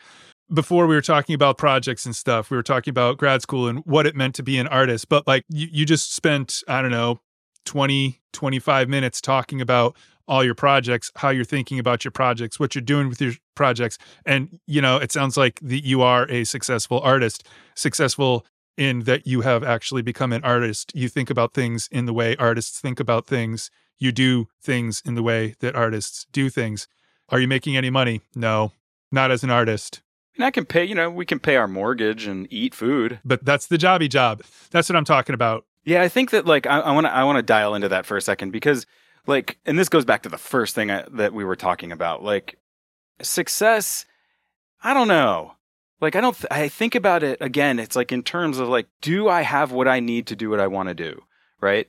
Before 0.54 0.86
we 0.86 0.94
were 0.94 1.02
talking 1.02 1.34
about 1.34 1.58
projects 1.58 2.06
and 2.06 2.16
stuff, 2.16 2.52
we 2.52 2.58
were 2.58 2.64
talking 2.64 2.91
about 2.91 3.18
grad 3.18 3.41
school 3.41 3.68
and 3.68 3.80
what 3.86 4.06
it 4.06 4.16
meant 4.16 4.36
to 4.36 4.44
be 4.44 4.58
an 4.58 4.68
artist. 4.68 5.10
But 5.10 5.26
like 5.26 5.46
you, 5.50 5.68
you 5.72 5.86
just 5.86 6.14
spent, 6.14 6.64
I 6.68 6.82
don't 6.82 6.91
know, 6.91 7.22
20, 7.66 8.22
25 8.34 8.89
minutes 8.89 9.22
talking 9.22 9.62
about 9.62 9.96
all 10.28 10.43
your 10.43 10.55
projects, 10.55 11.11
how 11.15 11.30
you're 11.30 11.43
thinking 11.43 11.80
about 11.80 12.05
your 12.05 12.11
projects, 12.11 12.59
what 12.59 12.76
you're 12.76 12.82
doing 12.82 13.09
with 13.09 13.21
your 13.21 13.34
projects. 13.55 13.97
And, 14.26 14.59
you 14.67 14.82
know, 14.82 14.97
it 14.97 15.11
sounds 15.11 15.38
like 15.38 15.59
that 15.61 15.84
you 15.84 16.01
are 16.01 16.30
a 16.30 16.43
successful 16.43 16.99
artist, 17.01 17.47
successful 17.76 18.45
in 18.78 19.01
that 19.01 19.28
you 19.28 19.41
have 19.41 19.63
actually 19.63 20.01
become 20.01 20.32
an 20.32 20.43
artist. 20.43 20.91
You 20.95 21.09
think 21.09 21.30
about 21.30 21.53
things 21.53 21.88
in 21.91 22.05
the 22.05 22.13
way 22.13 22.36
artists 22.38 22.80
think 22.80 22.99
about 22.99 23.28
things. 23.28 23.69
You 23.99 24.11
do 24.11 24.47
things 24.61 25.01
in 25.05 25.15
the 25.15 25.24
way 25.24 25.55
that 25.59 25.76
artists 25.76 26.26
do 26.32 26.49
things. 26.49 26.88
Are 27.30 27.39
you 27.39 27.47
making 27.47 27.78
any 27.78 27.89
money? 27.89 28.21
No, 28.36 28.71
not 29.11 29.32
as 29.32 29.43
an 29.43 29.49
artist. 29.49 30.01
And 30.36 30.43
I 30.43 30.51
can 30.51 30.65
pay, 30.65 30.84
you 30.84 30.95
know, 30.95 31.09
we 31.09 31.26
can 31.26 31.39
pay 31.39 31.55
our 31.55 31.67
mortgage 31.67 32.26
and 32.26 32.51
eat 32.51 32.74
food. 32.74 33.19
But 33.24 33.45
that's 33.45 33.67
the 33.67 33.78
jobby 33.78 34.09
job. 34.09 34.41
That's 34.71 34.89
what 34.89 34.95
I'm 34.95 35.05
talking 35.05 35.36
about. 35.36 35.65
Yeah, 35.86 36.01
I 36.01 36.09
think 36.09 36.32
that 36.32 36.45
like 36.45 36.65
I 36.65 36.91
want 36.91 37.05
to 37.05 37.13
I 37.13 37.24
want 37.24 37.38
to 37.38 37.43
dial 37.43 37.76
into 37.76 37.89
that 37.89 38.05
for 38.05 38.15
a 38.15 38.21
second 38.21 38.51
because 38.51 38.86
like 39.28 39.57
and 39.65 39.78
this 39.78 39.89
goes 39.89 40.05
back 40.05 40.24
to 40.24 40.30
the 40.30 40.38
first 40.38 40.76
thing 40.76 40.91
I, 40.91 41.05
that 41.11 41.34
we 41.34 41.43
were 41.43 41.55
talking 41.55 41.91
about. 41.91 42.24
Like 42.24 42.57
success, 43.21 44.05
I 44.84 44.93
don't 44.93 45.07
know. 45.07 45.53
Like 46.01 46.15
I 46.15 46.21
don't 46.21 46.36
th- 46.36 46.51
I 46.51 46.67
think 46.67 46.95
about 46.95 47.24
it 47.24 47.38
again, 47.41 47.80
it's 47.80 47.95
like 47.95 48.11
in 48.11 48.24
terms 48.24 48.59
of 48.59 48.67
like 48.67 48.88
do 49.01 49.30
I 49.30 49.41
have 49.41 49.71
what 49.71 49.88
I 49.88 49.99
need 49.99 50.28
to 50.28 50.36
do 50.36 50.49
what 50.49 50.59
I 50.59 50.67
want 50.67 50.89
to 50.89 50.95
do, 50.95 51.21
right? 51.61 51.88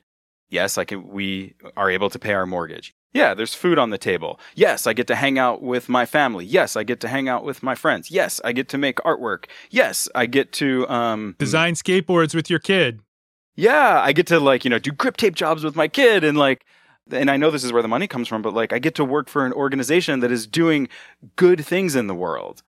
Yes, 0.49 0.79
I 0.79 0.85
can 0.85 1.09
we 1.09 1.55
are 1.77 1.91
able 1.91 2.11
to 2.11 2.19
pay 2.19 2.33
our 2.33 2.47
mortgage. 2.47 2.95
Yeah, 3.13 3.35
there's 3.35 3.55
food 3.55 3.79
on 3.79 3.91
the 3.91 3.99
table. 3.99 4.41
Yes, 4.57 4.89
I 4.89 4.93
get 4.93 5.07
to 5.07 5.15
hang 5.15 5.39
out 5.39 5.63
with 5.63 5.89
my 5.89 6.05
family. 6.05 6.45
Yes, 6.45 6.75
I 6.75 6.83
get 6.83 6.99
to 7.01 7.09
hang 7.09 7.29
out 7.29 7.45
with 7.45 7.63
my 7.63 7.77
friends. 7.77 8.11
Yes, 8.11 8.41
I 8.45 8.53
get 8.53 8.69
to 8.71 8.79
make 8.79 8.97
artwork. 8.99 9.45
Yes, 9.71 10.09
I 10.15 10.27
get 10.27 10.53
to 10.55 10.89
um 10.89 11.37
design 11.39 11.75
skateboards 11.75 12.35
with 12.35 12.51
your 12.51 12.59
kid 12.61 13.01
yeah, 13.57 14.01
I 14.03 14.13
get 14.13 14.27
to 14.29 14.41
like, 14.41 14.65
you 14.65 14.71
know, 14.71 14.79
do 14.79 14.91
grip 14.91 15.17
tape 15.17 15.35
jobs 15.35 15.65
with 15.65 15.77
my 15.77 15.89
kid 15.89 16.25
and 16.25 16.37
like, 16.37 16.65
and 17.11 17.31
I 17.31 17.37
know 17.37 17.51
this 17.51 17.65
is 17.65 17.73
where 17.73 17.83
the 17.83 17.89
money 17.89 18.07
comes 18.07 18.29
from, 18.29 18.43
but 18.43 18.55
like 18.55 18.73
I 18.73 18.79
get 18.79 18.95
to 18.97 19.05
work 19.05 19.29
for 19.29 19.45
an 19.45 19.53
organization 19.53 20.21
that 20.21 20.33
is 20.33 20.47
doing 20.47 20.89
good 21.37 21.65
things 21.65 21.95
in 21.95 22.07
the 22.07 22.15
world. 22.15 22.63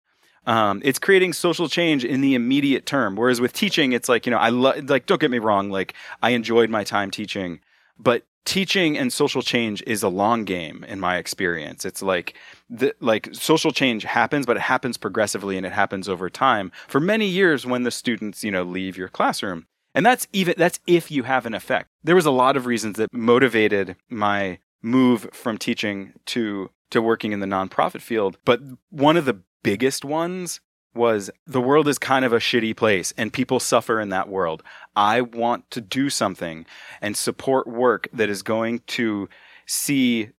Um, 0.46 0.80
it's 0.84 0.98
creating 0.98 1.32
social 1.32 1.68
change 1.68 2.04
in 2.04 2.20
the 2.20 2.34
immediate 2.34 2.86
term. 2.86 3.16
Whereas 3.16 3.40
with 3.40 3.52
teaching, 3.52 3.92
it's 3.92 4.08
like, 4.08 4.26
you 4.26 4.30
know, 4.30 4.38
I 4.38 4.50
like, 4.50 5.06
don't 5.06 5.20
get 5.20 5.30
me 5.30 5.38
wrong. 5.38 5.70
Like 5.70 5.94
I 6.22 6.30
enjoyed 6.30 6.70
my 6.70 6.84
time 6.84 7.10
teaching, 7.10 7.60
but 7.98 8.24
teaching 8.44 8.96
and 8.96 9.12
social 9.12 9.42
change 9.42 9.82
is 9.88 10.04
a 10.04 10.08
long 10.08 10.44
game 10.44 10.84
in 10.84 11.00
my 11.00 11.16
experience. 11.16 11.84
It's 11.84 12.00
like, 12.00 12.34
the, 12.70 12.94
like 13.00 13.28
social 13.32 13.72
change 13.72 14.04
happens, 14.04 14.46
but 14.46 14.56
it 14.56 14.62
happens 14.62 14.96
progressively 14.96 15.56
and 15.56 15.66
it 15.66 15.72
happens 15.72 16.08
over 16.08 16.30
time 16.30 16.70
for 16.86 17.00
many 17.00 17.26
years 17.26 17.66
when 17.66 17.82
the 17.82 17.90
students, 17.90 18.44
you 18.44 18.52
know, 18.52 18.62
leave 18.62 18.96
your 18.96 19.08
classroom. 19.08 19.66
And 19.96 20.04
that's 20.04 20.28
even 20.34 20.54
that's 20.58 20.78
if 20.86 21.10
you 21.10 21.22
have 21.22 21.46
an 21.46 21.54
effect. 21.54 21.88
There 22.04 22.14
was 22.14 22.26
a 22.26 22.30
lot 22.30 22.56
of 22.56 22.66
reasons 22.66 22.98
that 22.98 23.12
motivated 23.12 23.96
my 24.10 24.58
move 24.82 25.28
from 25.32 25.56
teaching 25.56 26.12
to 26.26 26.70
to 26.90 27.00
working 27.00 27.32
in 27.32 27.40
the 27.40 27.46
nonprofit 27.46 28.02
field, 28.02 28.36
but 28.44 28.60
one 28.90 29.16
of 29.16 29.24
the 29.24 29.40
biggest 29.64 30.04
ones 30.04 30.60
was 30.94 31.30
the 31.46 31.60
world 31.60 31.88
is 31.88 31.98
kind 31.98 32.24
of 32.24 32.32
a 32.32 32.38
shitty 32.38 32.76
place 32.76 33.12
and 33.16 33.32
people 33.32 33.58
suffer 33.58 33.98
in 33.98 34.10
that 34.10 34.28
world. 34.28 34.62
I 34.94 35.22
want 35.22 35.70
to 35.72 35.80
do 35.80 36.10
something 36.10 36.66
and 37.00 37.16
support 37.16 37.66
work 37.66 38.08
that 38.12 38.30
is 38.30 38.42
going 38.42 38.80
to 38.88 39.28
see 39.66 40.30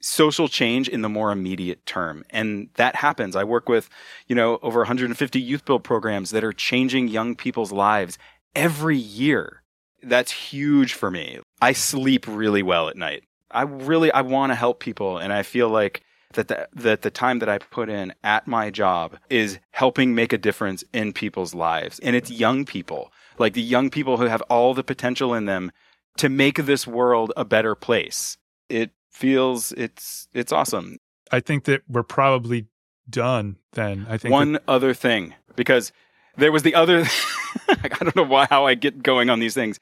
social 0.00 0.48
change 0.48 0.88
in 0.88 1.02
the 1.02 1.08
more 1.08 1.30
immediate 1.30 1.84
term. 1.86 2.24
And 2.30 2.68
that 2.74 2.96
happens. 2.96 3.36
I 3.36 3.44
work 3.44 3.68
with, 3.68 3.88
you 4.26 4.34
know, 4.34 4.58
over 4.62 4.80
150 4.80 5.40
youth 5.40 5.64
build 5.64 5.84
programs 5.84 6.30
that 6.30 6.44
are 6.44 6.52
changing 6.52 7.08
young 7.08 7.34
people's 7.34 7.72
lives 7.72 8.18
every 8.54 8.96
year. 8.98 9.62
That's 10.02 10.32
huge 10.32 10.94
for 10.94 11.10
me. 11.10 11.40
I 11.60 11.72
sleep 11.72 12.26
really 12.26 12.62
well 12.62 12.88
at 12.88 12.96
night. 12.96 13.24
I 13.50 13.62
really 13.62 14.10
I 14.12 14.22
want 14.22 14.50
to 14.50 14.56
help 14.56 14.80
people 14.80 15.18
and 15.18 15.32
I 15.32 15.42
feel 15.42 15.68
like 15.68 16.02
that 16.32 16.48
the, 16.48 16.68
that 16.74 17.02
the 17.02 17.10
time 17.10 17.38
that 17.40 17.48
I 17.48 17.58
put 17.58 17.88
in 17.88 18.14
at 18.24 18.46
my 18.46 18.70
job 18.70 19.18
is 19.28 19.58
helping 19.70 20.14
make 20.14 20.32
a 20.32 20.38
difference 20.38 20.82
in 20.92 21.12
people's 21.12 21.54
lives. 21.54 21.98
And 22.00 22.16
it's 22.16 22.30
young 22.30 22.64
people, 22.64 23.12
like 23.38 23.52
the 23.52 23.62
young 23.62 23.90
people 23.90 24.16
who 24.16 24.24
have 24.24 24.40
all 24.42 24.72
the 24.74 24.82
potential 24.82 25.34
in 25.34 25.44
them 25.44 25.70
to 26.16 26.28
make 26.28 26.64
this 26.64 26.86
world 26.86 27.32
a 27.36 27.44
better 27.44 27.74
place. 27.74 28.38
It 28.68 28.90
feels 29.10 29.72
it's 29.72 30.28
it's 30.32 30.52
awesome. 30.52 30.98
I 31.30 31.40
think 31.40 31.64
that 31.64 31.82
we're 31.88 32.02
probably 32.02 32.66
done 33.08 33.56
then. 33.72 34.06
I 34.08 34.16
think 34.16 34.32
one 34.32 34.52
that- 34.54 34.62
other 34.66 34.94
thing 34.94 35.34
because 35.54 35.92
there 36.36 36.52
was 36.52 36.62
the 36.62 36.74
other 36.74 37.04
I 37.68 37.88
don't 38.00 38.16
know 38.16 38.24
why 38.24 38.46
how 38.48 38.66
I 38.66 38.74
get 38.74 39.02
going 39.02 39.30
on 39.30 39.40
these 39.40 39.54
things. 39.54 39.78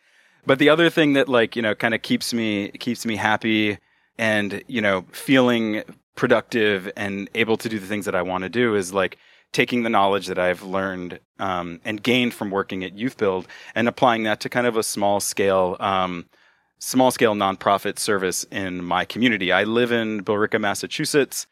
But 0.47 0.59
the 0.59 0.69
other 0.69 0.91
thing 0.91 1.15
that 1.15 1.29
like, 1.29 1.57
you 1.57 1.63
know, 1.63 1.75
kind 1.75 1.95
of 1.95 2.03
keeps 2.03 2.33
me 2.33 2.71
keeps 2.73 3.05
me 3.05 3.17
happy 3.17 3.79
and, 4.19 4.63
you 4.67 4.81
know, 4.81 5.05
feeling 5.13 5.83
productive 6.15 6.91
and 6.97 7.31
able 7.35 7.57
to 7.57 7.69
do 7.69 7.79
the 7.79 7.87
things 7.87 8.05
that 8.05 8.15
I 8.15 8.23
want 8.23 8.43
to 8.43 8.51
do 8.51 8.75
is 8.75 8.93
like 8.93 9.19
taking 9.53 9.83
the 9.83 9.91
knowledge 9.91 10.27
that 10.27 10.39
I've 10.39 10.63
learned 10.63 11.19
um, 11.39 11.81
and 11.85 12.03
gained 12.03 12.35
from 12.35 12.51
working 12.51 12.85
at 12.85 12.97
Youth 12.97 13.17
Build 13.17 13.49
and 13.75 13.89
applying 13.89 14.23
that 14.25 14.41
to 14.41 14.49
kind 14.49 14.67
of 14.67 14.77
a 14.77 14.83
small 14.83 15.21
scale 15.21 15.77
um, 15.81 16.27
small 16.79 17.11
scale 17.11 17.35
nonprofit 17.35 17.99
service 17.99 18.45
in 18.45 18.83
my 18.83 19.05
community. 19.05 19.53
I 19.53 19.65
live 19.65 19.93
in 19.93 20.25
Billerica, 20.25 20.61
Massachusetts. 20.61 21.47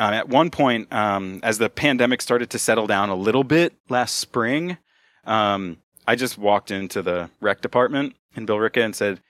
Um, 0.00 0.14
at 0.14 0.30
one 0.30 0.50
point, 0.50 0.90
um, 0.94 1.40
as 1.42 1.58
the 1.58 1.68
pandemic 1.68 2.22
started 2.22 2.48
to 2.50 2.58
settle 2.58 2.86
down 2.86 3.10
a 3.10 3.14
little 3.14 3.44
bit 3.44 3.74
last 3.90 4.16
spring, 4.16 4.78
um, 5.24 5.76
I 6.08 6.16
just 6.16 6.38
walked 6.38 6.70
into 6.70 7.02
the 7.02 7.28
rec 7.42 7.60
department 7.60 8.16
in 8.34 8.46
Billerica 8.46 8.82
and 8.82 8.96
said, 8.96 9.20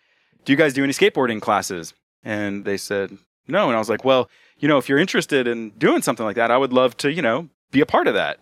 "Do 0.44 0.52
you 0.52 0.56
guys 0.56 0.72
do 0.72 0.84
any 0.84 0.92
skateboarding 0.92 1.42
classes?" 1.42 1.92
And 2.22 2.64
they 2.64 2.76
said, 2.76 3.18
"No." 3.48 3.66
And 3.66 3.74
I 3.74 3.80
was 3.80 3.88
like, 3.88 4.04
"Well, 4.04 4.30
you 4.60 4.68
know, 4.68 4.78
if 4.78 4.88
you're 4.88 5.00
interested 5.00 5.48
in 5.48 5.70
doing 5.70 6.02
something 6.02 6.24
like 6.24 6.36
that, 6.36 6.52
I 6.52 6.56
would 6.56 6.72
love 6.72 6.96
to, 6.98 7.10
you 7.10 7.20
know, 7.20 7.48
be 7.72 7.80
a 7.80 7.86
part 7.86 8.06
of 8.06 8.14
that." 8.14 8.38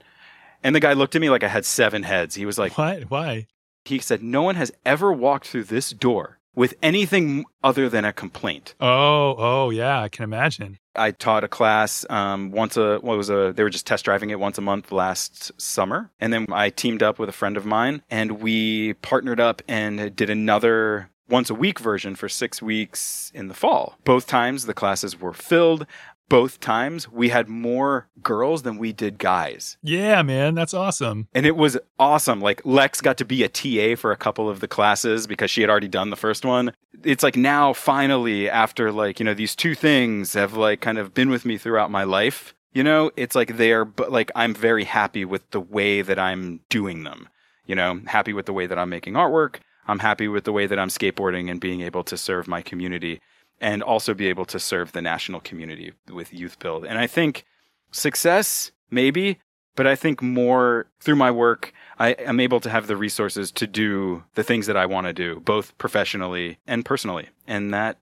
And 0.63 0.75
the 0.77 0.81
guy 0.81 0.93
looked 0.93 1.17
at 1.17 1.23
me 1.23 1.31
like 1.31 1.43
I 1.43 1.49
had 1.49 1.65
seven 1.65 2.03
heads. 2.03 2.35
He 2.35 2.45
was 2.45 2.59
like, 2.59 2.77
"What? 2.77 3.05
Why?" 3.05 3.47
He 3.87 4.01
said, 4.01 4.23
"No 4.23 4.43
one 4.43 4.57
has 4.57 4.71
ever 4.85 5.11
walked 5.11 5.47
through 5.47 5.65
this 5.65 5.93
door 5.93 6.38
with 6.59 6.75
anything 6.83 7.45
other 7.63 7.89
than 7.89 8.05
a 8.05 8.13
complaint." 8.13 8.75
Oh, 8.81 9.35
oh 9.39 9.71
yeah, 9.71 10.03
I 10.03 10.09
can 10.09 10.25
imagine. 10.25 10.79
I 10.95 11.13
taught 11.13 11.45
a 11.45 11.49
class 11.49 12.05
um, 12.11 12.51
once 12.51 12.77
a 12.77 12.99
what 12.99 13.17
was 13.17 13.31
a 13.31 13.53
they 13.55 13.63
were 13.63 13.71
just 13.71 13.87
test 13.87 14.05
driving 14.05 14.31
it 14.31 14.41
once 14.41 14.59
a 14.59 14.63
month 14.63 14.93
last 14.93 15.53
summer, 15.61 16.11
and 16.21 16.33
then 16.33 16.47
I 16.51 16.71
teamed 16.71 17.03
up 17.03 17.19
with 17.19 17.29
a 17.29 17.33
friend 17.33 17.57
of 17.57 17.65
mine 17.65 18.03
and 18.11 18.41
we 18.43 18.95
partnered 18.95 19.41
up 19.41 19.63
and 19.69 20.15
did 20.15 20.29
another 20.29 21.11
once 21.29 21.51
a 21.51 21.55
week 21.55 21.79
version 21.79 22.15
for 22.15 22.29
six 22.29 22.61
weeks 22.61 23.31
in 23.35 23.49
the 23.49 23.55
fall. 23.55 23.97
Both 24.05 24.27
times 24.27 24.67
the 24.67 24.75
classes 24.75 25.21
were 25.21 25.33
filled. 25.35 25.87
Both 26.29 26.61
times 26.61 27.11
we 27.11 27.31
had 27.31 27.49
more 27.49 28.09
girls 28.23 28.63
than 28.63 28.79
we 28.79 28.93
did 28.93 29.19
guys. 29.19 29.77
Yeah, 29.83 30.23
man, 30.23 30.55
that's 30.55 30.75
awesome. 30.75 31.29
And 31.33 31.47
it 31.47 31.57
was 31.57 31.79
awesome. 31.99 32.41
Like 32.41 32.65
Lex 32.65 33.01
got 33.01 33.17
to 33.19 33.25
be 33.25 33.43
a 33.43 33.49
TA 33.49 34.01
for 34.01 34.13
a 34.13 34.17
couple 34.17 34.49
of 34.49 34.61
the 34.61 34.69
classes 34.69 35.27
because 35.27 35.51
she 35.51 35.61
had 35.61 35.71
already 35.71 35.89
done 35.89 36.11
the 36.11 36.17
first 36.17 36.45
one. 36.45 36.73
It's 37.05 37.23
like 37.23 37.37
now 37.37 37.73
finally 37.73 38.49
after 38.49 38.93
like, 38.93 39.19
you 39.19 39.25
know, 39.25 39.35
these 39.35 39.57
two 39.57 39.75
things 39.75 40.35
have 40.35 40.55
like 40.55 40.81
kind 40.81 40.99
of 40.99 41.15
been 41.15 41.31
with 41.31 41.45
me 41.45 41.59
throughout 41.59 41.91
my 41.91 42.05
life. 42.05 42.55
You 42.73 42.85
know, 42.85 43.11
it's 43.17 43.35
like 43.35 43.57
they're 43.57 43.85
but 43.85 44.13
like 44.13 44.31
I'm 44.35 44.55
very 44.55 44.85
happy 44.85 45.25
with 45.25 45.51
the 45.51 45.61
way 45.61 46.03
that 46.03 46.19
I'm 46.19 46.61
doing 46.69 47.05
them. 47.05 47.29
You 47.65 47.75
know, 47.75 48.01
happy 48.07 48.33
with 48.33 48.47
the 48.47 48.53
way 48.53 48.67
that 48.67 48.79
I'm 48.79 48.89
making 48.89 49.15
artwork. 49.15 49.57
I'm 49.87 49.99
happy 50.01 50.29
with 50.29 50.45
the 50.45 50.53
way 50.53 50.67
that 50.67 50.79
I'm 50.79 50.89
skateboarding 50.89 51.51
and 51.51 51.61
being 51.61 51.81
able 51.81 52.05
to 52.05 52.17
serve 52.17 52.47
my 52.47 52.61
community 52.61 53.21
and 53.61 53.83
also 53.83 54.15
be 54.15 54.29
able 54.29 54.45
to 54.47 54.59
serve 54.59 54.93
the 54.93 55.03
national 55.03 55.41
community 55.41 55.93
with 56.11 56.33
Youth 56.33 56.59
Build. 56.59 56.85
And 56.85 56.99
I 56.99 57.07
think 57.07 57.45
success, 57.91 58.71
maybe, 58.91 59.39
but 59.77 59.87
I 59.87 59.95
think 59.95 60.23
more 60.23 60.87
through 61.01 61.17
my 61.17 61.31
work, 61.31 61.73
I 61.99 62.11
am 62.11 62.41
able 62.41 62.61
to 62.61 62.71
have 62.71 62.87
the 62.87 62.97
resources 62.97 63.53
to 63.53 63.67
do 63.67 64.25
the 64.35 64.43
things 64.43 64.67
that 64.67 64.77
I 64.77 64.87
want 64.87 65.07
to 65.07 65.13
do, 65.13 65.41
both 65.41 65.77
professionally 65.79 66.59
and 66.67 66.85
personally. 66.85 67.29
And 67.47 67.73
that 67.73 67.99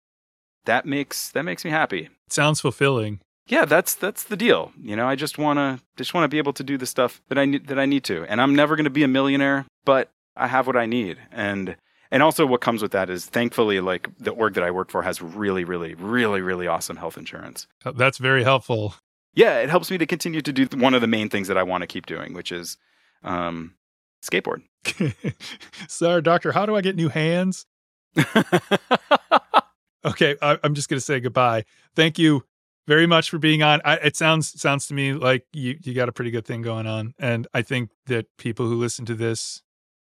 that 0.65 0.87
makes 0.87 1.31
that 1.31 1.45
makes 1.45 1.65
me 1.65 1.71
happy. 1.71 2.09
Sounds 2.29 2.61
fulfilling. 2.61 3.21
Yeah, 3.47 3.65
that's 3.65 3.95
that's 3.95 4.25
the 4.25 4.37
deal. 4.37 4.73
You 4.83 4.97
know, 4.97 5.07
I 5.07 5.15
just 5.15 5.39
want 5.39 5.59
to 5.59 5.81
just 5.97 6.15
want 6.15 6.25
to 6.25 6.29
be 6.29 6.39
able 6.39 6.53
to 6.55 6.65
do 6.65 6.77
the 6.77 6.87
stuff 6.87 7.23
that 7.29 7.39
I 7.39 7.45
need 7.45 7.69
that 7.69 7.79
I 7.79 7.87
need 7.87 8.05
to. 8.05 8.25
And 8.25 8.41
I'm 8.41 8.55
never 8.55 8.75
going 8.75 8.85
to 8.85 8.91
be 8.91 9.05
a 9.05 9.09
millionaire, 9.09 9.67
but 9.85 10.11
I 10.37 10.49
have 10.49 10.67
what 10.67 10.77
I 10.77 10.87
need. 10.87 11.19
And 11.31 11.77
and 12.11 12.23
also 12.23 12.47
what 12.47 12.61
comes 12.61 12.83
with 12.83 12.93
that 12.93 13.11
is 13.11 13.27
thankfully 13.27 13.81
like 13.81 14.09
the 14.19 14.31
org 14.31 14.55
that 14.55 14.65
I 14.65 14.71
work 14.71 14.91
for 14.91 15.03
has 15.03 15.21
really 15.21 15.65
really 15.65 15.95
really 15.95 16.41
really 16.41 16.67
awesome 16.67 16.97
health 16.97 17.19
insurance. 17.19 17.67
That's 17.85 18.19
very 18.19 18.45
helpful. 18.45 18.95
Yeah, 19.35 19.59
it 19.59 19.69
helps 19.69 19.91
me 19.91 19.99
to 19.99 20.07
continue 20.07 20.41
to 20.41 20.53
do 20.53 20.67
one 20.79 20.95
of 20.95 21.03
the 21.03 21.07
main 21.07 21.29
things 21.29 21.49
that 21.49 21.59
I 21.59 21.63
want 21.63 21.83
to 21.83 21.87
keep 21.87 22.07
doing, 22.07 22.33
which 22.33 22.51
is 22.51 22.79
um, 23.23 23.75
skateboard. 24.23 24.63
Sorry, 25.89 26.23
doctor, 26.23 26.53
how 26.53 26.65
do 26.65 26.75
I 26.75 26.81
get 26.81 26.97
new 26.97 27.11
hands? 27.11 27.67
okay, 30.07 30.37
I, 30.41 30.59
am 30.65 30.75
just 30.75 30.89
going 30.89 30.97
to 30.97 31.05
say 31.05 31.21
goodbye. 31.21 31.67
Thank 31.95 32.19
you 32.19 32.45
very 32.87 33.07
much 33.07 33.29
for 33.29 33.39
being 33.39 33.63
on. 33.63 33.83
I, 33.85 33.97
it 33.97 34.17
sounds 34.17 34.59
sounds 34.59 34.87
to 34.87 34.95
me 34.95 35.13
like 35.13 35.45
you 35.53 35.77
you 35.83 35.93
got 35.93 36.09
a 36.09 36.13
pretty 36.13 36.31
good 36.31 36.47
thing 36.47 36.63
going 36.63 36.87
on, 36.87 37.15
and 37.19 37.47
I 37.53 37.61
think 37.61 37.91
that 38.07 38.27
people 38.39 38.67
who 38.67 38.77
listen 38.77 39.05
to 39.07 39.15
this 39.15 39.63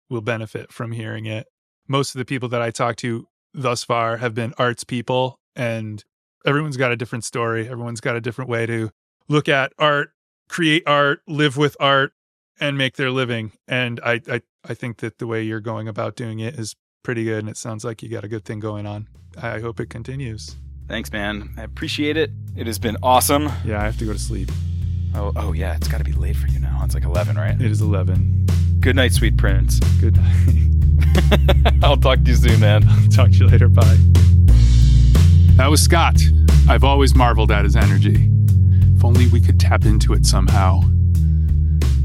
will 0.10 0.22
benefit 0.22 0.72
from 0.74 0.92
hearing 0.92 1.26
it 1.26 1.48
most 1.88 2.16
of 2.16 2.20
the 2.20 2.26
people 2.26 2.50
that 2.50 2.62
I 2.62 2.72
talked 2.72 3.00
to 3.00 3.28
thus 3.54 3.84
far 3.84 4.18
have 4.18 4.34
been 4.34 4.54
arts 4.58 4.84
people, 4.84 5.40
and 5.56 6.04
everyone's 6.46 6.78
got 6.78 6.92
a 6.92 6.96
different 6.96 7.24
story. 7.24 7.68
Everyone's 7.68 8.02
got 8.02 8.16
a 8.16 8.22
different 8.22 8.50
way 8.50 8.66
to 8.66 8.92
look 9.28 9.50
at 9.50 9.74
art, 9.78 10.12
create 10.50 10.84
art, 10.88 11.22
live 11.28 11.58
with 11.58 11.76
art, 11.80 12.14
and 12.60 12.78
make 12.78 12.96
their 12.96 13.12
living. 13.12 13.52
And 13.68 14.00
I, 14.04 14.22
I, 14.30 14.42
I 14.68 14.74
think 14.74 14.98
that 14.98 15.18
the 15.18 15.28
way 15.28 15.44
you're 15.44 15.60
going 15.60 15.88
about 15.88 16.16
doing 16.16 16.40
it 16.40 16.58
is 16.58 16.76
pretty 17.04 17.24
good, 17.24 17.40
and 17.40 17.50
it 17.50 17.58
sounds 17.58 17.84
like 17.84 18.04
you 18.04 18.10
got 18.10 18.24
a 18.24 18.28
good 18.28 18.46
thing 18.46 18.60
going 18.60 18.86
on. 18.86 19.08
I 19.42 19.60
hope 19.60 19.80
it 19.80 19.90
continues. 19.90 20.56
Thanks, 20.88 21.12
man. 21.12 21.54
I 21.58 21.64
appreciate 21.64 22.18
it. 22.18 22.32
It 22.56 22.68
has 22.68 22.78
been 22.78 22.98
awesome. 23.02 23.50
Yeah, 23.64 23.82
I 23.82 23.86
have 23.86 23.98
to 24.00 24.06
go 24.06 24.14
to 24.14 24.20
sleep. 24.20 24.52
Oh, 25.16 25.32
oh 25.36 25.54
yeah, 25.54 25.76
it's 25.76 25.88
got 25.88 25.98
to 25.98 26.04
be 26.04 26.14
late 26.14 26.36
for 26.36 26.48
you 26.48 26.60
now. 26.60 26.82
It's 26.84 26.94
like 26.94 27.04
eleven, 27.04 27.36
right? 27.36 27.56
It 27.56 27.72
is 27.72 27.82
eleven. 27.82 28.46
Good 28.80 28.96
night, 28.96 29.14
sweet 29.14 29.38
prince. 29.38 29.80
Good 30.00 30.18
night. 30.18 30.68
I'll 31.84 31.98
talk 31.98 32.24
to 32.24 32.30
you 32.30 32.36
soon, 32.36 32.60
man. 32.60 32.82
talk 33.12 33.32
to 33.32 33.36
you 33.36 33.48
later. 33.48 33.68
Bye. 33.68 33.98
That 35.56 35.68
was 35.70 35.82
Scott. 35.82 36.20
I've 36.70 36.84
always 36.84 37.16
marveled 37.16 37.52
at 37.52 37.64
his 37.64 37.76
energy. 37.76 38.30
If 38.96 39.04
only 39.04 39.28
we 39.28 39.42
could 39.42 39.60
tap 39.60 39.86
into 39.86 40.14
it 40.14 40.26
somehow. 40.26 40.82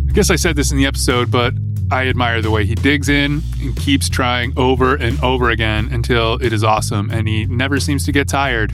I 0.09 0.13
guess 0.13 0.31
I 0.31 0.37
said 0.37 0.57
this 0.57 0.71
in 0.73 0.79
the 0.79 0.87
episode, 0.87 1.31
but 1.31 1.55
I 1.91 2.09
admire 2.09 2.43
the 2.43 2.51
way 2.51 2.65
he 2.65 2.75
digs 2.75 3.09
in 3.09 3.43
and 3.61 3.77
keeps 3.77 4.09
trying 4.09 4.53
over 4.57 4.97
and 4.97 5.23
over 5.23 5.51
again 5.51 5.89
until 5.93 6.35
it 6.43 6.53
is 6.53 6.65
awesome, 6.65 7.11
and 7.11 7.29
he 7.29 7.47
never 7.47 7.79
seems 7.79 8.05
to 8.07 8.13
get 8.13 8.29
tired. 8.29 8.73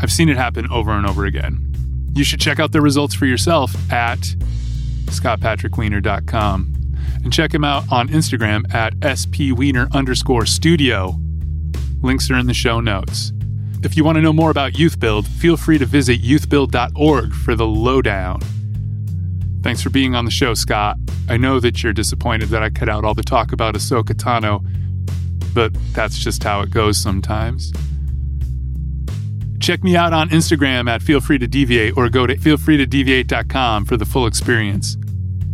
I've 0.00 0.10
seen 0.10 0.28
it 0.28 0.36
happen 0.36 0.66
over 0.70 0.90
and 0.90 1.06
over 1.06 1.26
again. 1.26 1.66
You 2.14 2.24
should 2.24 2.40
check 2.40 2.58
out 2.58 2.72
the 2.72 2.80
results 2.80 3.14
for 3.14 3.26
yourself 3.26 3.74
at 3.92 4.18
scottpatrickwiener.com 5.06 6.79
and 7.22 7.32
check 7.32 7.52
him 7.52 7.64
out 7.64 7.90
on 7.90 8.08
Instagram 8.08 8.72
at 8.74 8.94
spwiener 9.00 9.90
underscore 9.92 10.46
studio. 10.46 11.14
Links 12.02 12.30
are 12.30 12.36
in 12.36 12.46
the 12.46 12.54
show 12.54 12.80
notes. 12.80 13.32
If 13.82 13.96
you 13.96 14.04
want 14.04 14.16
to 14.16 14.22
know 14.22 14.32
more 14.32 14.50
about 14.50 14.78
Youth 14.78 15.00
Build, 15.00 15.26
feel 15.26 15.56
free 15.56 15.78
to 15.78 15.86
visit 15.86 16.22
youthbuild.org 16.22 17.32
for 17.32 17.54
the 17.54 17.66
lowdown. 17.66 18.40
Thanks 19.62 19.82
for 19.82 19.90
being 19.90 20.14
on 20.14 20.24
the 20.24 20.30
show, 20.30 20.54
Scott. 20.54 20.96
I 21.28 21.36
know 21.36 21.60
that 21.60 21.82
you're 21.82 21.92
disappointed 21.92 22.48
that 22.50 22.62
I 22.62 22.70
cut 22.70 22.88
out 22.88 23.04
all 23.04 23.14
the 23.14 23.22
talk 23.22 23.52
about 23.52 23.74
Ahsoka 23.74 24.14
Tano, 24.14 24.64
but 25.54 25.72
that's 25.92 26.18
just 26.18 26.42
how 26.42 26.60
it 26.62 26.70
goes 26.70 26.96
sometimes. 26.98 27.72
Check 29.60 29.84
me 29.84 29.94
out 29.96 30.14
on 30.14 30.30
Instagram 30.30 30.88
at 30.88 31.02
Feel 31.02 31.20
Free 31.20 31.38
to 31.38 31.46
Deviate 31.46 31.96
or 31.96 32.08
go 32.08 32.26
to 32.26 32.36
feelfreetodeviate.com 32.36 33.84
for 33.84 33.96
the 33.96 34.06
full 34.06 34.26
experience. 34.26 34.96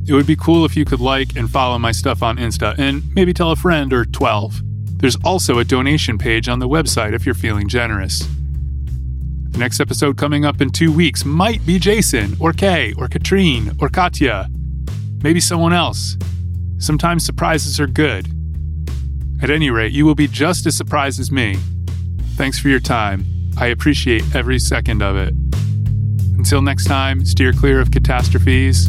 It 0.09 0.13
would 0.13 0.27
be 0.27 0.37
cool 0.37 0.65
if 0.65 0.77
you 0.77 0.85
could 0.85 1.01
like 1.01 1.37
and 1.37 1.51
follow 1.51 1.79
my 1.79 1.91
stuff 1.91 2.23
on 2.23 2.37
Insta 2.37 2.79
and 2.79 3.03
maybe 3.15 3.35
tell 3.35 3.51
a 3.51 3.57
friend 3.57 3.93
or 3.93 4.05
12. 4.05 4.63
There's 4.99 5.17
also 5.25 5.59
a 5.59 5.65
donation 5.65 6.17
page 6.17 6.49
on 6.49 6.61
the 6.61 6.69
website 6.69 7.13
if 7.13 7.27
you're 7.27 7.35
feeling 7.35 7.69
generous. 7.69 8.21
The 9.51 9.59
next 9.59 9.81
episode 9.81 10.17
coming 10.17 10.45
up 10.45 10.61
in 10.61 10.71
two 10.71 10.93
weeks 10.93 11.25
might 11.25 11.65
be 11.67 11.79
Jason, 11.79 12.37
or 12.39 12.53
Kay, 12.53 12.95
or 12.97 13.09
Katrine, 13.09 13.73
or 13.81 13.89
Katya. 13.89 14.49
Maybe 15.23 15.41
someone 15.41 15.73
else. 15.73 16.17
Sometimes 16.79 17.25
surprises 17.25 17.81
are 17.81 17.87
good. 17.87 18.29
At 19.43 19.51
any 19.51 19.71
rate, 19.71 19.93
you 19.93 20.07
will 20.07 20.15
be 20.15 20.29
just 20.29 20.67
as 20.67 20.77
surprised 20.77 21.19
as 21.19 21.33
me. 21.33 21.57
Thanks 22.35 22.59
for 22.59 22.69
your 22.69 22.81
time. 22.81 23.25
I 23.59 23.67
appreciate 23.69 24.35
every 24.35 24.59
second 24.59 25.03
of 25.03 25.17
it. 25.17 25.35
Until 26.37 26.63
next 26.63 26.85
time, 26.85 27.25
steer 27.25 27.53
clear 27.53 27.81
of 27.81 27.91
catastrophes 27.91 28.89